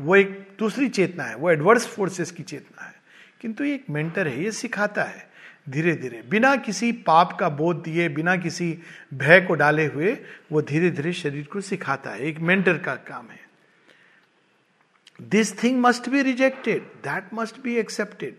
वो 0.00 0.16
एक 0.16 0.56
दूसरी 0.58 0.88
चेतना 0.88 1.24
है, 1.24 1.36
वो 1.36 1.50
एडवर्स 1.50 1.86
फोर्सेस 1.86 2.30
की 2.30 2.42
चेतना 2.42 2.84
है। 2.84 2.94
किंतु 3.40 3.64
एक 3.64 3.84
मेंटर 3.90 4.28
है, 4.28 4.44
ये 4.44 4.52
सिखाता 4.52 5.04
है 5.04 5.30
धीरे 5.68 5.94
धीरे 5.94 6.22
बिना 6.30 6.56
किसी 6.56 6.92
पाप 6.92 7.36
का 7.40 7.48
बोध 7.48 7.82
दिए, 7.82 8.08
बिना 8.08 8.36
किसी 8.36 8.78
भय 9.14 9.40
को 9.40 9.54
डाले 9.54 9.86
हुए, 9.86 10.18
वो 10.52 10.62
धीरे 10.62 10.90
धीरे 10.90 11.12
शरीर 11.12 11.44
को 11.44 11.60
सिखाता 11.60 12.10
है। 12.10 12.20
एक 12.20 12.38
मेंटर 12.38 12.78
का 12.78 12.94
काम 12.94 13.28
है। 13.28 13.48
This 15.22 15.62
thing 15.62 15.80
must 15.80 16.08
be 16.08 16.22
rejected 16.22 16.82
that 16.82 17.24
must 17.34 17.60
be 17.60 17.76
accepted 17.76 18.34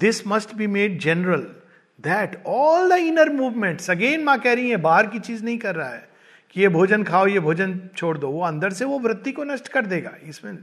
this 0.00 0.26
must 0.26 0.54
be 0.54 0.66
made 0.66 0.98
general 0.98 1.56
that 2.00 2.42
all 2.46 2.90
the 2.90 2.98
inner 2.98 3.30
movements 3.30 3.90
again 3.90 4.24
माँ 4.24 4.38
कह 4.40 4.52
रही 4.52 4.70
है, 4.70 4.76
बाहर 4.78 5.06
की 5.06 5.18
चीज़ 5.20 5.44
नहीं 5.44 5.58
कर 5.58 5.74
रहा 5.74 5.88
है 5.88 6.08
कि 6.50 6.60
ये 6.60 6.68
भोजन 6.68 7.02
खाओ, 7.04 7.26
ये 7.26 7.40
भोजन 7.40 7.80
छोड़ 7.96 8.16
दो, 8.18 8.28
वो 8.28 8.44
अंदर 8.44 8.72
से 8.72 8.84
वो 8.84 8.98
वृत्ति 8.98 9.32
को 9.32 9.44
नष्ट 9.44 9.68
कर 9.68 9.86
देगा, 9.86 10.12
इसमें 10.24 10.58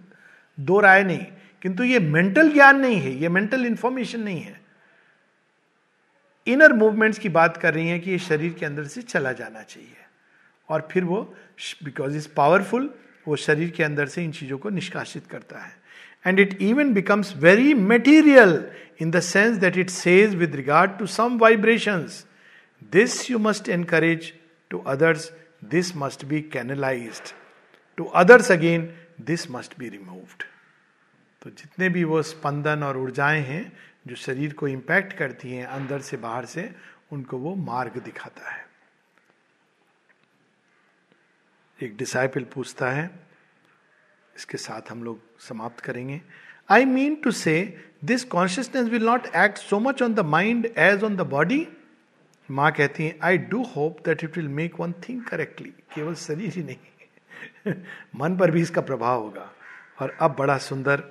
दो 0.58 0.80
राय 0.80 1.04
नहीं, 1.04 1.26
किंतु 1.62 1.84
ये 1.84 2.00
मेंटल 2.00 2.52
ज्ञान 2.54 2.80
नहीं 2.80 3.00
है, 3.00 3.12
ये 3.14 3.30
मेंटल 3.30 3.66
इंफॉर्मेशन 3.66 4.22
नहीं 4.22 4.42
है। 4.42 4.60
इनर 6.48 6.74
मूवमेंट्स 6.74 7.20
की 7.20 7.30
बात 7.30 7.58
कर 7.58 7.74
रही 7.74 7.88
है 7.88 8.00
कि 8.00 8.12
ये 8.12 8.18
शरीर 8.20 8.54
के 8.54 8.66
अंदर 8.66 8.84
से 8.86 9.02
चला 9.04 9.32
जाना 9.34 9.62
चाहिए, 9.62 9.96
और 10.70 10.88
फिर 10.92 11.04
वो 11.04 11.22
बिकॉज़ 11.84 12.16
इज़ 12.18 12.28
पावरफुल 12.36 12.94
वो 13.28 13.36
शरीर 13.38 13.70
के 13.70 13.84
अंदर 13.84 14.06
से 14.08 14.24
इन 14.24 14.32
चीज़ों 14.32 14.58
को 14.58 14.70
निष्कासित 14.70 15.26
करता 15.28 15.60
है। 15.60 15.76
And 16.28 16.40
it 16.40 16.62
even 16.62 16.94
becomes 16.94 17.36
very 17.38 17.74
material 17.74 18.72
in 19.02 19.12
the 19.12 19.20
sense 19.20 19.58
that 19.58 19.78
it 19.78 19.90
says 19.90 20.36
with 20.36 20.56
regard 20.56 20.98
to 21.00 21.06
some 21.06 21.38
vibration 21.38 22.08
this 22.92 23.32
you 23.32 23.40
must 23.40 23.70
encourage 23.70 24.34
to 24.70 24.80
others 24.80 25.32
this 25.66 25.96
must 25.96 26.26
be 26.26 26.42
canalise 26.42 27.22
to 27.98 28.04
others 28.04 28.52
again 28.52 28.94
this 29.22 29.52
must 29.52 29.80
be 29.80 29.90
removed 29.90 30.44
तो 31.42 31.50
जितने 31.50 31.90
भी 31.90 32.04
वो 32.04 32.22
स्पंदन 32.22 32.84
और 32.84 32.98
ऊर्जाएँ 32.98 33.42
हैं, 33.42 33.78
जो 34.08 34.16
शरीर 34.16 34.54
को 34.54 34.68
impact 34.68 35.14
करती 35.14 35.52
हैं 35.52 35.66
अंदर 35.66 36.02
से 36.02 36.18
बाहर 36.18 36.46
से, 36.46 36.76
उनको 37.12 37.38
वो 37.38 37.56
मार्ग 37.56 37.98
दिखाता 37.98 38.52
है। 38.52 38.66
एक 41.84 41.98
डिसाइपल 41.98 42.44
पूछता 42.44 42.90
है 42.90 43.27
इसके 44.38 44.58
साथ 44.58 44.92
हम 44.92 45.04
लोग 45.04 45.20
समाप्त 45.40 45.80
करेंगे। 45.80 46.22
I 46.70 46.86
mean 46.86 47.16
to 47.16 47.32
say 47.32 47.56
this 48.06 48.24
consciousness 48.24 48.88
will 48.90 49.06
not 49.06 49.28
act 49.36 49.58
so 49.58 49.80
much 49.80 50.02
on 50.02 50.14
the 50.14 50.20
mind 50.20 50.66
as 50.78 51.04
on 51.04 51.16
the 51.16 51.22
body 51.28 51.68
माँ 52.50 52.72
कहती 52.72 53.06
है 53.06 53.18
I 53.24 53.38
do 53.38 53.64
hope 53.76 54.00
that 54.06 54.24
it 54.24 54.38
will 54.38 54.48
make 54.48 54.80
one 54.80 54.94
thing 55.10 55.24
correctly 55.24 55.70
केवल 55.96 56.14
शरीर 56.16 56.54
ही 56.54 56.64
नहीं, 56.64 57.74
मन 58.16 58.38
पर 58.38 58.52
भी 58.52 58.62
इसका 58.62 58.82
प्रभाव 58.82 59.22
होगा। 59.22 59.52
और 60.02 60.18
अब 60.22 60.36
बड़ा 60.40 60.58
सुंदर 60.58 61.04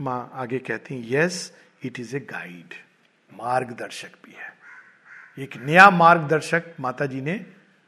माँ 0.00 0.30
आगे 0.34 0.58
कहती 0.58 0.94
है 0.94 1.12
yes 1.14 1.52
it 1.84 2.00
is 2.00 2.16
a 2.16 2.20
guide 2.20 2.74
मार्गदर्शक 3.30 4.10
भी 4.24 4.32
है। 4.32 4.50
एक 5.38 5.56
नया 5.56 5.90
मार्गदर्शक 5.90 6.74
माता 6.80 7.06
जी 7.06 7.20
ने 7.20 7.44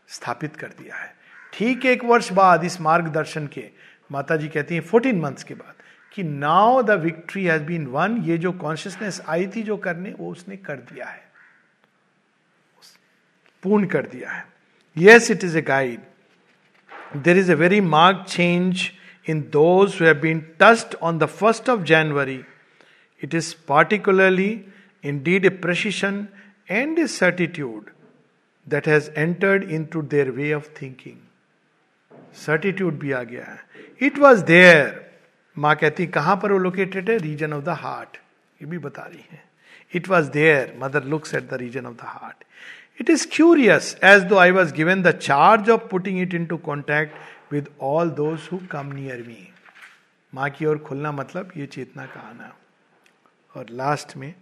स्थापित 0.09 0.57
कर 0.57 0.69
दिया 0.69 0.97
है। 0.97 1.15
ठीक 1.53 1.87
एक 1.87 2.05
वर्ष 2.05 2.33
बाद 2.33 2.65
इस 2.65 2.81
मार्गदर्शन 2.81 3.47
के 3.47 3.71
माता 4.11 4.37
जी 4.37 4.49
कहती 4.49 4.75
हैं, 4.75 4.83
फोर्टीन 4.83 5.21
मंथ्स 5.21 5.45
के 5.45 5.55
बाद 5.55 5.83
कि 6.15 6.23
now 6.23 6.83
the 6.83 6.91
victory 7.03 7.45
has 7.45 7.63
been 7.63 7.87
won, 7.87 8.17
ये 8.25 8.39
जो 8.39 8.53
कॉन्शियसनेस 8.55 9.21
आई 9.29 9.47
थी 9.47 9.63
जो 9.63 9.77
करने, 9.77 10.13
वो 10.13 10.31
उसने 10.33 10.57
कर 10.57 10.77
दिया 10.93 11.07
है। 11.07 11.23
पूर्ण 13.63 13.87
कर 13.87 14.07
दिया 14.07 14.31
है। 14.31 14.45
Yes 14.97 15.31
it 15.31 15.45
is 15.45 15.57
a 15.59 15.63
guide 15.63 16.01
there 17.17 17.39
is 17.39 17.51
a 17.53 17.55
very 17.55 17.81
mark 17.81 18.25
change 18.29 18.91
in 19.27 19.41
those 19.53 19.99
have 20.03 20.15
been 20.21 20.41
touched 20.61 20.95
on 20.95 21.19
the 21.19 21.27
first 21.27 21.69
of 21.71 21.81
January 21.83 22.41
it 23.23 23.35
is 23.35 23.55
particularly 23.69 24.51
indeed 25.23 25.47
a 25.47 25.49
precision 25.65 26.27
and 26.71 26.99
a 26.99 27.07
certitude 27.07 27.91
that 28.67 28.89
has 28.89 29.11
entered 29.11 29.71
in 29.71 29.85
to 29.85 30.03
their 30.03 30.31
way 30.31 30.53
of 30.53 30.69
thinking 30.81 31.17
certitude 32.37 32.99
भी 32.99 33.13
आ 33.13 33.23
गया 33.23 33.45
है। 33.45 33.59
It 34.03 34.19
was 34.19 34.45
there 34.45 35.03
माँ 35.57 35.75
कहती, 35.77 36.07
कहाँ 36.09 36.37
पर 36.37 36.53
वो 36.53 36.59
located 36.59 37.11
है? 37.11 37.17
रीजन 37.19 37.53
ऑफ़ 37.53 37.65
द 37.65 37.69
हार्ट 37.81 38.17
ये 38.61 38.67
भी 38.69 38.79
बता 38.79 39.03
रही 39.03 39.25
है। 39.31 39.43
It 39.93 40.09
was 40.09 40.31
there 40.31 40.75
mother 40.79 41.05
looks 41.05 41.35
at 41.35 41.49
the 41.51 41.55
region 41.61 41.87
of 41.87 41.95
the 41.95 42.05
heart 42.05 42.45
it 43.01 43.11
is 43.11 43.27
curious 43.33 43.97
as 44.05 44.23
though 44.25 44.37
I 44.39 44.51
was 44.51 44.73
given 44.75 45.03
the 45.03 45.11
charge 45.13 45.71
of 45.71 45.89
putting 45.91 46.21
it 46.23 46.35
in 46.35 46.47
to 46.47 46.57
contact 46.67 47.53
with 47.53 47.69
all 47.83 48.11
those 48.13 48.49
who 48.53 48.59
come 48.71 48.93
near 48.93 49.23
me 49.27 49.49
माँ 50.33 50.51
की 50.51 50.67
ओर 50.67 50.79
खुलना 50.79 51.13
मतलब 51.13 51.53
ये 51.57 51.67
चेतना 51.67 52.07
का 52.07 52.21
आना। 52.21 52.55
और 53.55 53.67
last 53.71 54.17
में 54.17 54.33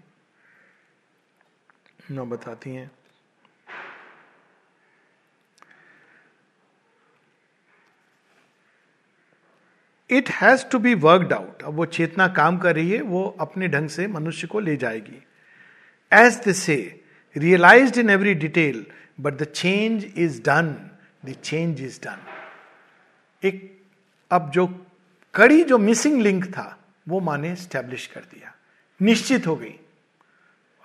न 2.12 2.28
बताती 2.28 2.74
हैं 2.74 2.90
it 10.12 10.30
has 10.30 10.66
to 10.66 10.78
be 10.78 10.94
worked 10.94 11.32
out 11.32 11.62
अब 11.62 11.74
वो 11.74 11.84
चेतना 11.86 12.28
काम 12.28 12.58
कर 12.58 12.74
रही 12.74 12.90
है, 12.90 13.00
वो 13.00 13.36
अपने 13.40 13.68
ढंग 13.68 13.88
से 13.88 14.06
मनुष्य 14.06 14.46
को 14.46 14.60
ले 14.60 14.76
जाएगी। 14.76 15.22
As 16.12 16.48
the 16.48 16.52
say 16.52 17.00
realise 17.36 18.00
in 18.00 18.10
every 18.10 18.34
detail 18.34 18.86
but 19.20 19.34
the 19.34 19.44
change 19.44 20.12
is 20.16 20.42
done 20.42 20.90
the 21.24 21.32
change 21.32 21.80
is 21.80 22.00
done 22.00 22.18
एक, 23.44 23.82
अब 24.30 24.50
जो 24.50 24.86
कड़ी, 25.34 25.64
जो 25.64 25.78
मिसिंग 25.78 26.22
लिंक 26.22 26.44
था, 26.44 26.78
वो 27.08 27.20
माने 27.20 27.56
स्टैब्लिश 27.56 28.06
कर 28.06 28.20
दिया। 28.20 28.54
निश्चित 29.02 29.46
हो 29.46 29.56
गई। 29.56 29.74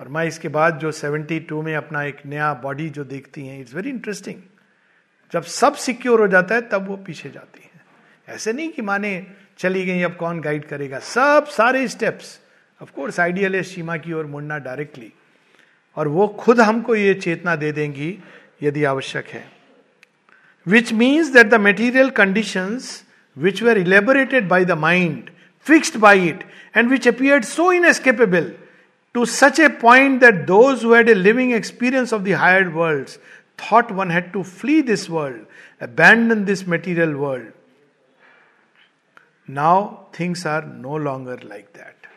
और 0.01 0.07
मैं, 0.07 0.25
इसके 0.25 0.47
बाद 0.47 0.79
जो 0.79 0.91
72 0.91 1.63
में 1.63 1.75
अपना 1.75 2.03
एक 2.03 2.25
नया 2.25 2.53
बॉडी 2.53 2.89
जो 2.89 3.03
देखती 3.03 3.47
हैं 3.47 3.61
इट्स 3.61 3.73
वेरी 3.73 3.89
इंटरेस्टिंग 3.89 4.41
जब 5.31 5.43
सब 5.43 5.75
सिक्योर 5.75 6.19
हो 6.19 6.27
जाता 6.27 6.55
है, 6.55 6.61
तब 6.61 6.87
वो 6.87 6.97
पीछे 6.97 7.29
जाती 7.29 7.61
है। 7.63 7.66
ऐसे 8.27 8.53
नहीं 8.53 8.69
कि 8.69 8.81
माने 8.81 9.25
चली 9.59 9.85
गई, 9.85 10.01
अब 10.01 10.15
कौन 10.15 10.41
गाइड 10.41 10.65
करेगा? 10.65 10.99
सब 10.99 11.45
सारे 11.47 11.87
स्टेप्स 11.87 12.39
ऑफ़ 12.81 12.91
कोर्स 12.95 13.19
आइडियल 13.19 13.55
है 13.55 13.61
सीमा 13.63 13.97
की 13.97 14.13
ओर 14.13 14.25
मुड़ना 14.25 14.57
डायरेक्टली 14.57 15.11
और 15.97 16.07
वो 16.07 16.27
खुद 16.39 16.59
हमको 16.59 16.95
ये 16.95 17.13
चेतना 17.13 17.55
दे 17.55 17.71
देंगी 17.71 18.17
यदि 18.63 18.83
आवश्यक 18.83 19.27
है। 19.27 19.43
Which 20.67 20.93
means 20.93 21.27
that 21.27 21.47
the 21.47 21.59
material 21.61 22.09
condition 22.09 22.79
which 23.37 23.63
were 23.63 23.77
elaborated 23.77 24.47
by 24.47 24.65
the 24.65 24.71
mind 24.71 25.29
fixed 25.65 25.99
by 25.99 26.27
it 26.27 26.43
and 26.77 26.89
which 26.89 27.07
appear 27.07 27.41
so 27.43 27.71
inescapable 27.71 28.53
to 29.13 29.25
such 29.25 29.59
a 29.59 29.67
point 29.81 30.19
that 30.21 30.45
those 30.45 30.85
who 30.85 30.95
a 30.95 31.13
living 31.13 31.53
experience 31.53 32.13
of 32.13 32.21
the 32.21 32.33
higher 32.35 32.67
world 32.67 33.07
thought 33.61 33.91
one 33.91 34.11
had 34.11 34.31
to 34.31 34.43
flee 34.43 34.81
this 34.81 35.09
world 35.09 35.45
abandon 35.81 36.45
this 36.45 36.67
material 36.67 37.13
world 37.13 37.56
now 39.49 40.05
things 40.19 40.47
are 40.47 40.65
no 40.65 40.97
longer 40.97 41.43
like 41.43 41.65
that 41.65 42.07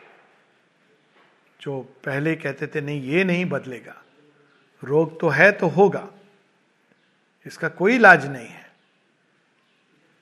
जो 1.61 1.81
पहले 2.05 2.35
कहते 2.35 2.67
थे, 2.67 2.81
नहीं, 2.81 3.01
ये 3.01 3.23
नहीं 3.23 3.45
बदलेगा। 3.45 4.01
रोग 4.83 5.19
तो 5.19 5.29
है 5.29 5.51
तो 5.51 5.67
होगा। 5.67 6.07
इसका 7.45 7.69
कोई 7.69 7.95
इलाज 7.95 8.27
नहीं 8.27 8.47
है। 8.47 8.71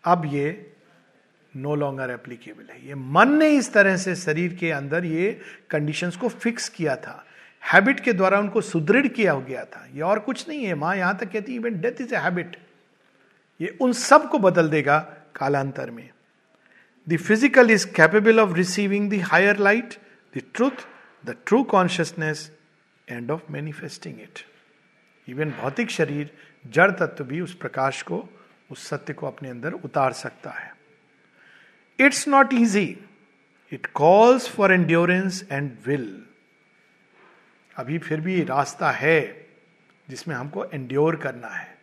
अब 0.04 0.26
ये 0.26 0.74
नो 1.56 1.76
लॉन्गर 1.76 2.10
एप्लीकेबल 2.10 2.74
है। 2.74 2.88
ये 2.88 2.96
मन 2.96 3.32
ने 3.32 3.50
इस 3.50 3.74
तरह 3.74 3.98
से 3.98 4.16
शरीर 4.16 4.56
के 4.56 4.72
अंदर 4.72 5.06
ये 5.06 5.42
कंडीशंस 5.70 6.18
को 6.18 6.30
फिक्स 6.30 6.70
किया 6.70 6.96
था। 6.96 7.26
हैबिट 7.64 8.00
के 8.00 8.14
द्वारा 8.14 8.40
उनको 8.40 8.62
सुदृढ़ 8.62 9.08
किया 9.08 9.32
हो 9.32 9.42
गया 9.42 9.66
था। 9.66 9.88
ये 9.94 10.02
और 10.02 10.20
कुछ 10.20 10.48
नहीं 10.50 10.66
है। 10.66 10.76
माँ 10.76 10.96
यहाँ 10.96 11.18
तक 11.18 11.32
कहती 11.32 11.56
even 11.56 11.82
death 11.82 12.02
is 12.02 12.16
a 12.16 12.18
habit 12.18 12.58
ये 13.62 13.78
उन 13.82 13.94
सबको 13.94 14.40
बदल 14.40 14.70
देगा 14.70 15.00
कालांतर 15.36 15.92
में। 15.92 16.10
The 17.10 17.18
physical 17.18 17.70
is 17.70 17.86
capable 17.86 18.40
of 18.40 18.52
receiving 18.54 19.10
the 19.10 19.20
higher 19.20 19.56
light, 19.56 19.98
the 20.34 20.42
truth, 20.42 20.86
the 21.26 21.34
true 21.34 21.66
consciousness, 21.66 22.52
and 23.08 23.32
of 23.32 23.42
manifesting 23.50 24.20
it. 24.20 24.44
Even 25.30 25.52
भौतिक 25.52 25.90
शरीर 25.90 26.32
जड़ 26.68 26.92
तत्व 26.92 27.24
भी 27.24 27.42
उस 27.42 27.54
प्रकाश 27.56 28.02
को 28.02 28.30
उस 28.72 28.88
सत्य 28.88 29.14
को 29.14 29.28
अपने 29.28 29.50
अंदर 29.50 29.74
उतार 29.74 30.14
सकता 30.14 30.50
है 30.50 30.74
it's 32.00 32.28
not 32.28 32.54
easy 32.54 33.00
it 33.74 33.86
calls 33.86 34.50
for 34.50 34.74
endurance 34.74 35.48
and 35.52 35.72
will 35.86 36.24
अभी 37.76 37.98
फिर 37.98 38.22
भी 38.22 38.44
रास्ता 38.44 38.92
है 38.92 39.48
जिसमें 40.10 40.36
हमको 40.36 40.66
एंड्योर 40.66 41.16
करना 41.16 41.48
है। 41.48 41.78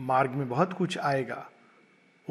मार्ग 0.00 0.30
में 0.30 0.48
बहुत 0.48 0.72
कुछ 0.72 0.98
आएगा। 0.98 1.50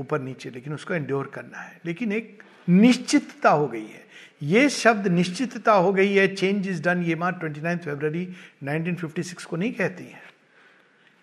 ऊपर 0.01 0.21
नीचे, 0.21 0.49
लेकिन 0.49 0.73
उसको 0.73 0.93
एंड्योर 0.93 1.31
करना 1.33 1.57
है। 1.57 1.79
लेकिन 1.85 2.11
एक 2.11 2.43
निश्चितता 2.69 3.49
हो 3.49 3.67
गई 3.67 3.85
है। 3.85 4.01
ये 4.43 4.69
शब्द 4.69 5.07
निश्चितता 5.07 5.71
हो 5.71 5.93
गई 5.93 6.13
है 6.13 6.27
चेंज 6.35 6.67
इज़ 6.67 6.81
डन 6.81 7.03
ये 7.03 7.15
माँ 7.15 7.31
ट्वेंटी 7.39 7.61
नाइन 7.61 7.77
फेब्रवरी 7.77 8.27
1956 8.63 9.43
को 9.43 9.57
नहीं 9.57 9.73
कहती 9.73 10.03
है। 10.03 10.21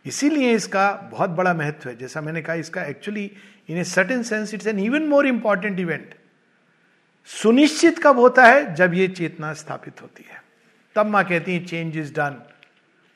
इसीलिए 0.07 0.53
इसका 0.53 0.93
बहुत 1.13 1.31
बड़ा 1.31 1.55
महत्व 1.55 1.89
है। 1.89 1.97
जैसा 1.97 2.21
मैंने 2.21 2.43
कहा, 2.43 2.55
इसका 2.55 2.85
actually 2.85 3.31
in 3.69 3.77
a 3.77 3.85
certain 3.85 4.23
sense 4.23 4.55
it's 4.55 4.67
an 4.67 4.79
even 4.79 5.03
more 5.03 5.27
important 5.27 5.81
event 5.81 6.15
सुनिश्चित 7.27 7.99
कब 7.99 8.19
होता 8.19 8.47
है? 8.47 8.75
जब 8.75 8.95
ये 8.95 9.09
चेतना 9.09 9.53
स्थापित 9.53 10.03
होती 10.03 10.25
है। 10.31 10.43
तब 10.95 11.07
माँ 11.07 11.25
कहती 11.25 11.55
है 11.55 11.65
चेंज 11.65 11.97
इज़ 11.97 12.13
डन 12.13 12.43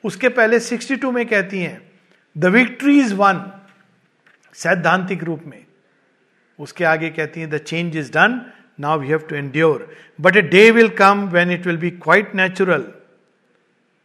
उसके 0.04 0.28
पहले 0.28 0.60
62 0.60 1.12
में 1.12 1.26
कहती 1.26 1.60
हैं 1.60 1.92
द 2.38 2.44
विक्ट्री 2.44 3.00
इज़ 3.00 3.14
वन 3.14 3.61
सैद्धांतिक 4.54 5.24
रूप 5.24 5.42
में। 5.46 5.64
उसके 6.58 6.84
आगे 6.84 7.10
कहती 7.10 7.40
हैं 7.40 7.50
the 7.50 7.58
change 7.58 7.96
is 7.96 8.10
done 8.12 8.40
now 8.80 8.98
we 8.98 9.08
have 9.08 9.26
to 9.28 9.36
endure 9.36 9.88
but 10.20 10.36
a 10.36 10.42
day 10.42 10.70
will 10.70 10.88
come 10.96 11.28
when 11.28 11.50
it 11.50 11.66
will 11.66 11.76
be 11.76 11.90
quite 11.90 12.34
natural 12.34 12.92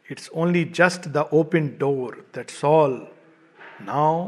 it's 0.10 0.30
only 0.34 0.64
just 0.76 1.08
the 1.08 1.30
open 1.34 1.68
door 1.80 2.16
that's 2.36 2.64
all 2.66 2.96
now 3.82 4.26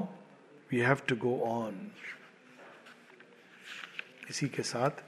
we 0.71 0.79
have 0.79 1.01
to 1.07 1.15
go 1.15 1.39
on 1.45 1.91
इसी 4.29 4.47
के 4.47 4.63
साथ 4.63 5.03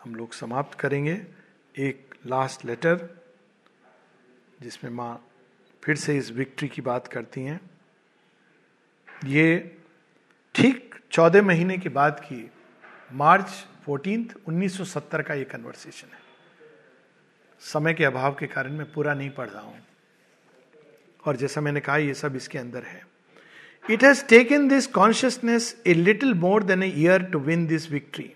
हम 0.00 0.14
लोग 0.14 0.32
समाप्त 0.34 0.78
करेंगे। 0.78 1.20
एक 1.74 2.14
last 2.26 2.64
letter 2.64 3.08
जिसमें 4.62 4.90
माँ 4.90 5.14
फिर 5.82 5.96
से 5.96 6.16
इस 6.16 6.30
विक्ट्री 6.32 6.68
की 6.68 6.82
बात 6.82 7.06
करती 7.08 7.40
हैं। 7.40 7.60
ये 9.26 9.46
ठीक 10.54 10.94
चौदह 11.12 11.42
महीने 11.42 11.78
के 11.78 11.88
बाद 11.88 12.20
की 12.20 12.50
मार्च 13.12 13.46
फोर्टीन 13.86 14.30
1970 14.48 15.22
का 15.22 15.34
ये 15.34 15.44
कन्वर्सेशन 15.44 16.06
है। 16.06 16.20
समय 17.60 17.94
के 17.94 18.04
अभाव 18.04 18.34
के 18.34 18.46
कारण 18.46 18.72
मैं 18.72 18.92
पूरा 18.92 19.14
नहीं 19.14 19.30
पढ़ 19.30 19.48
रहा 19.48 19.62
हूँ। 19.62 19.80
और 21.26 21.36
जैसा 21.36 21.60
मैंने 21.60 21.80
कहा, 21.80 21.96
ये 21.96 22.14
सब 22.14 22.36
इसके 22.36 22.58
अंदर 22.58 22.82
है। 22.82 23.06
It 23.90 24.04
has 24.04 24.24
taken 24.24 24.68
this 24.68 24.86
consciousness 24.86 25.82
a 25.86 25.94
little 25.94 26.34
more 26.34 26.62
than 26.62 26.82
a 26.82 26.92
year 26.96 27.22
to 27.22 27.38
win 27.38 27.66
this 27.66 27.90
victory 27.90 28.32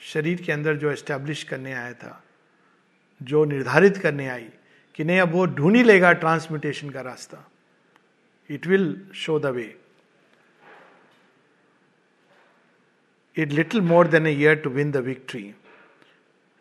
शरीर 0.00 0.42
के 0.42 0.52
अंदर 0.52 0.76
जो 0.76 0.90
एस्टेब्लिश 0.90 1.42
करने 1.42 1.72
आया 1.72 1.92
था, 1.92 2.24
जो 3.22 3.44
निर्धारित 3.44 3.96
करने 3.96 4.28
आई 4.28 4.48
कि 4.94 5.04
नहीं, 5.04 5.20
अब 5.20 5.32
वो 5.32 5.46
ढूंढी 5.46 5.82
लेगा 5.82 6.12
ट्रांसमिटेशन 6.12 6.90
का 6.90 7.00
रास्ता। 7.00 7.50
It 8.50 8.66
will 8.66 9.06
show 9.14 9.38
the 9.38 9.46
way 9.46 9.81
it 13.36 13.52
little 13.52 13.80
more 13.80 14.04
than 14.04 14.26
a 14.26 14.30
year 14.30 14.56
to 14.56 14.68
win 14.68 14.90
the 14.92 15.02
victory. 15.02 15.54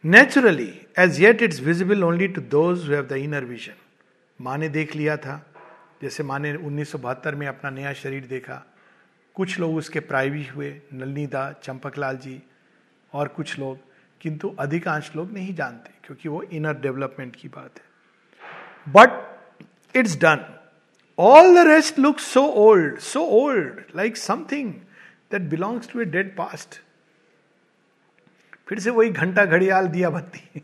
Naturally, 0.03 0.87
as 0.95 1.19
yet 1.19 1.41
it's 1.41 1.59
visible 1.59 2.03
only 2.03 2.27
to 2.29 2.41
those 2.41 2.85
who 2.85 2.93
have 2.93 3.07
the 3.07 3.17
inner 3.17 3.45
vision. 3.45 3.75
माँ 4.39 4.57
ने 4.57 4.69
देख 4.69 4.95
लिया 4.95 5.15
था 5.17 5.41
जैसे 6.01 6.23
माँ 6.23 6.39
ने 6.39 6.53
उन्नीस 6.55 6.95
में 6.95 7.47
अपना 7.47 7.69
नया 7.69 7.93
शरीर 7.93 8.25
देखा 8.27 8.63
कुछ 9.35 9.59
लोग 9.59 9.75
उसके 9.75 9.99
प्राइवी 9.99 10.45
हुए 10.45 10.69
नलनी 10.93 11.25
दा 11.27 11.51
चंपकलाल 11.63 12.17
जी 12.23 12.41
और 13.13 13.27
कुछ 13.35 13.57
लोग 13.59 13.77
किंतु 14.21 14.49
अधिकांश 14.59 15.11
लोग 15.15 15.31
नहीं 15.33 15.53
जानते 15.55 15.91
क्योंकि 16.03 16.29
वो 16.29 16.41
इनर 16.53 16.79
डेवलपमेंट 16.81 17.35
की 17.35 17.47
बात 17.47 17.79
है 17.79 18.93
but 18.95 19.97
it's 19.97 20.17
done 20.21 20.45
all 21.17 21.55
the 21.55 21.67
rest 21.67 21.99
look 21.99 22.19
so 22.19 22.41
old 22.65 22.99
so 22.99 23.25
old 23.41 23.81
like 23.95 24.17
something 24.17 24.73
that 25.31 25.41
belongs 25.49 25.89
to 25.89 25.99
a 26.01 26.05
dead 26.05 26.35
past 26.35 26.79
फिर 28.67 28.79
से 28.79 28.89
वही 28.89 29.09
घंटा 29.09 29.45
घड़ियाल 29.45 29.87
दिया 29.87 30.09
बत्ती। 30.09 30.61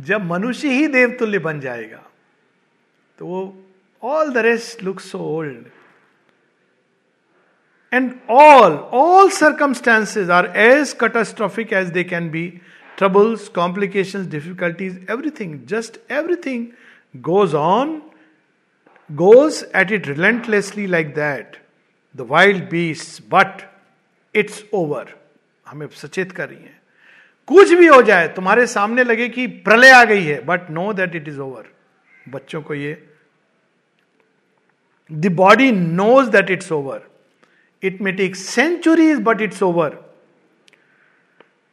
जब 0.00 0.24
मनुष्य 0.24 0.68
ही 0.68 0.86
देवतुल्य 0.86 1.38
बन 1.38 1.60
जाएगा 1.60 2.02
तो 3.18 3.26
वो 3.26 3.42
all 4.02 4.32
the 4.32 4.38
rest 4.46 4.82
look 4.82 5.00
so 5.00 5.18
old 5.18 5.66
and 7.92 8.10
all 8.30 8.72
all 9.02 9.30
circumstances 9.30 10.30
are 10.30 10.52
as 10.56 10.92
catastrophic 11.00 11.72
as 11.72 11.88
they 11.90 12.04
can 12.04 12.30
be 12.30 12.48
troubles 12.98 13.48
complication 13.48 14.28
difficulties 14.28 15.06
everything 15.10 15.60
just 15.66 16.00
everything 16.12 16.66
goes 17.16 17.54
on 17.54 18.00
goes 19.10 19.62
at 19.72 19.90
it 19.90 20.06
relentlessly 20.06 20.86
like 20.86 21.14
that. 21.14 21.58
The 22.18 22.26
wild 22.28 22.68
beast 22.70 23.22
but 23.30 23.62
it's 24.34 24.62
over 24.74 25.14
हमें 25.66 25.86
सचेत 25.88 26.32
कर 26.32 26.48
रही 26.48 26.58
है। 26.58 26.76
कुछ 27.48 27.72
भी 27.72 27.86
हो 27.86 28.00
जाए, 28.02 28.28
तुम्हारे 28.28 28.66
सामने 28.66 29.04
लगे 29.04 29.28
कि 29.28 29.46
प्रलय 29.46 29.90
आ 29.90 30.04
गई 30.04 30.22
है 30.22 30.40
but 30.44 30.70
know 30.70 30.92
that 30.92 31.14
it 31.14 31.28
is 31.28 31.38
over 31.40 31.68
बच्चों 32.28 32.62
को 32.62 32.74
ये। 32.74 32.92
The 35.10 35.32
body 35.36 35.70
knows 35.72 36.30
that 36.30 36.50
it's 36.50 36.72
over 36.72 37.06
it 37.82 38.00
may 38.02 38.12
take 38.12 38.36
centuries 38.36 39.20
but 39.20 39.40
it's 39.40 39.62
over 39.62 39.96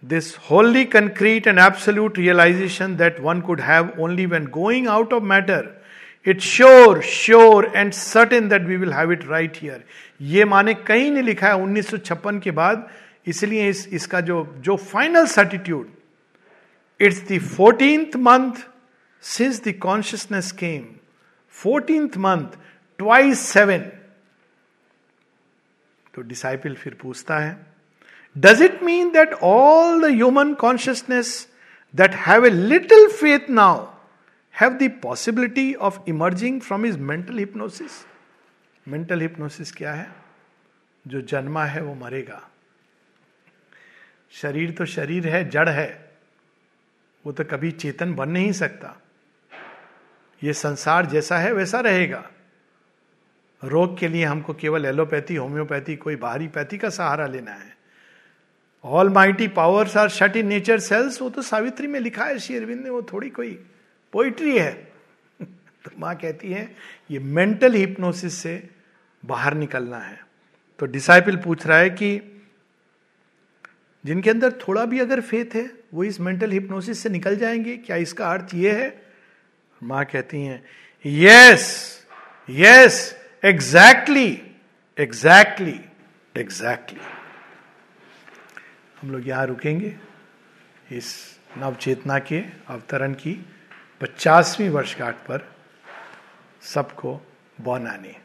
this 0.04 0.36
holy 0.52 0.84
concrete 0.86 1.48
and 1.48 1.60
absolute 1.60 2.18
realisation 2.18 2.96
that 2.98 3.20
one 3.20 3.42
could 3.42 3.62
have 3.62 3.90
only 4.00 4.26
when 4.26 4.46
going 4.54 4.88
out 4.88 5.14
of 5.14 5.24
matter 5.24 5.85
it 6.26 6.42
sure 6.42 7.02
sure 7.02 7.72
and 7.76 7.92
certain 7.94 8.50
that 8.50 8.62
we 8.62 8.76
will 8.76 8.94
have 8.94 9.12
it 9.12 9.28
right 9.28 9.58
here 9.62 9.84
ये 10.22 10.46
माने 10.46 10.74
कहीं 10.74 11.12
नहीं 11.12 11.24
लिखा 11.24 11.48
है 11.48 11.56
उन्नीस 11.56 11.92
के 12.14 12.52
बाद, 12.52 12.90
इसलिए 13.28 13.70
इस, 13.70 13.88
इसका 13.88 14.22
जो 14.22 14.56
जो 14.60 14.76
final 14.76 15.26
certitude 15.26 15.88
it's 17.00 17.22
the 17.32 17.40
fourteenth 17.40 18.16
month 18.16 18.54
since 19.22 19.64
the 19.64 19.74
consciousness 19.82 20.52
came 20.52 20.84
fourteenth 21.50 22.18
month 22.18 22.58
twice 22.98 23.40
seven 23.40 23.80
तो 26.14 26.22
डिसाइपल 26.22 26.74
फिर 26.74 26.98
पूछता 27.02 27.40
है 27.40 27.68
does 28.38 28.62
it 28.62 28.84
mean 28.84 29.12
that 29.12 29.34
all 29.34 30.02
the 30.02 30.14
human 30.14 30.54
consciousness 30.54 31.48
that 31.94 32.16
have 32.16 32.46
a 32.46 32.50
little 32.50 33.08
faith 33.08 33.50
now 33.50 33.95
have 34.62 34.74
the 34.74 35.00
possibility 35.04 35.74
of 35.74 36.00
emerging 36.08 36.62
from 36.62 36.86
is 36.86 36.98
mental 36.98 37.38
hypnosis 37.38 38.06
mental 38.88 39.22
hypnosis 39.22 39.72
क्या 39.72 39.94
है? 39.94 40.12
जो 41.08 41.22
जन्मा 41.22 41.66
है, 41.66 41.82
वो 41.82 41.96
मरेगा। 41.96 42.50
शरीर 44.32 44.72
तो 44.72 44.86
शरीर 44.86 45.28
है, 45.28 45.50
जड़ 45.50 45.70
है। 45.70 46.18
वो 47.26 47.32
तो 47.32 47.44
कभी 47.44 47.72
चेतन 47.72 48.14
बन 48.14 48.30
नहीं 48.30 48.52
सकता। 48.52 49.02
ये 50.44 50.54
संसार 50.54 51.06
जैसा 51.06 51.38
है, 51.38 51.52
वैसा 51.52 51.80
रहेगा। 51.80 52.30
रोग 53.64 53.98
के 53.98 54.08
लिए 54.08 54.26
हमको 54.26 54.54
केवल 54.54 54.86
एलोपैथी, 54.86 55.36
होम्योपैथी, 55.36 55.96
कोई 55.96 56.16
बाहरी 56.16 56.48
पैथी 56.48 56.78
का 56.78 56.90
सहारा 56.90 57.28
लेना 57.28 57.52
है। 57.52 57.78
All 58.84 59.10
mighty 59.10 59.48
powers 59.48 59.98
are 59.98 60.10
shut 60.10 60.36
in 60.36 60.48
nature 60.48 60.80
cells 60.80 61.22
वो 61.22 61.30
तो 61.30 61.42
सावित्री 61.42 61.88
में 61.88 62.00
लिखा 62.00 62.26
है, 62.26 62.40
श्री 62.40 62.58
अरविंद 62.58 62.84
ने, 62.84 62.90
वो 62.90 63.02
थोड़ी 63.02 63.30
कोई 63.30 63.66
पोइट्री 64.16 64.58
है। 64.58 64.74
तो 65.44 65.92
माँ 66.00 66.16
कहती 66.16 66.52
है, 66.52 66.76
ये 67.12 67.20
मेंटल 67.20 67.74
हिप्नोसिस 67.74 68.34
से 68.34 68.70
बाहर 69.26 69.54
निकलना 69.54 69.98
है। 69.98 70.26
तो 70.80 70.86
डिसाइपल 70.86 71.36
पूछ 71.36 71.68
रहा 71.68 71.78
है 71.78 71.90
कि, 71.90 72.42
जिनके 74.06 74.30
अंदर 74.30 74.52
थोड़ा 74.52 74.86
भी 74.86 75.00
अगर 75.00 75.22
फेथ 75.22 75.56
है, 75.56 75.72
वो 75.94 76.04
इस 76.04 76.20
मेंटल 76.20 76.52
हिप्नोसिस 76.52 77.00
से 77.00 77.10
निकल 77.10 77.36
जाएँगे? 77.36 77.78
क्या 77.78 77.96
इसका 77.96 78.32
अर्थ 78.32 78.48
ये 78.54 78.72
है? 78.72 79.06
माँ 79.84 80.06
कहती 80.06 80.42
हैं 80.42 80.64
yes 81.06 81.96
yes 82.50 83.18
exactly 83.46 84.42
exactly 85.00 85.82
exactly 86.38 87.00
हम 89.02 89.12
लोग 89.12 89.28
यहाँ 89.28 89.46
रुकेंगे। 89.46 89.96
इस 90.92 91.40
नवचेतना 91.58 92.20
के 92.20 92.40
अवतरण 92.68 93.14
की 93.14 93.46
पचासवीं 94.02 94.70
वर्षगांठ 94.70 95.16
पर 95.16 95.38
सबको 96.62 97.22
बौनाने। 97.62 98.25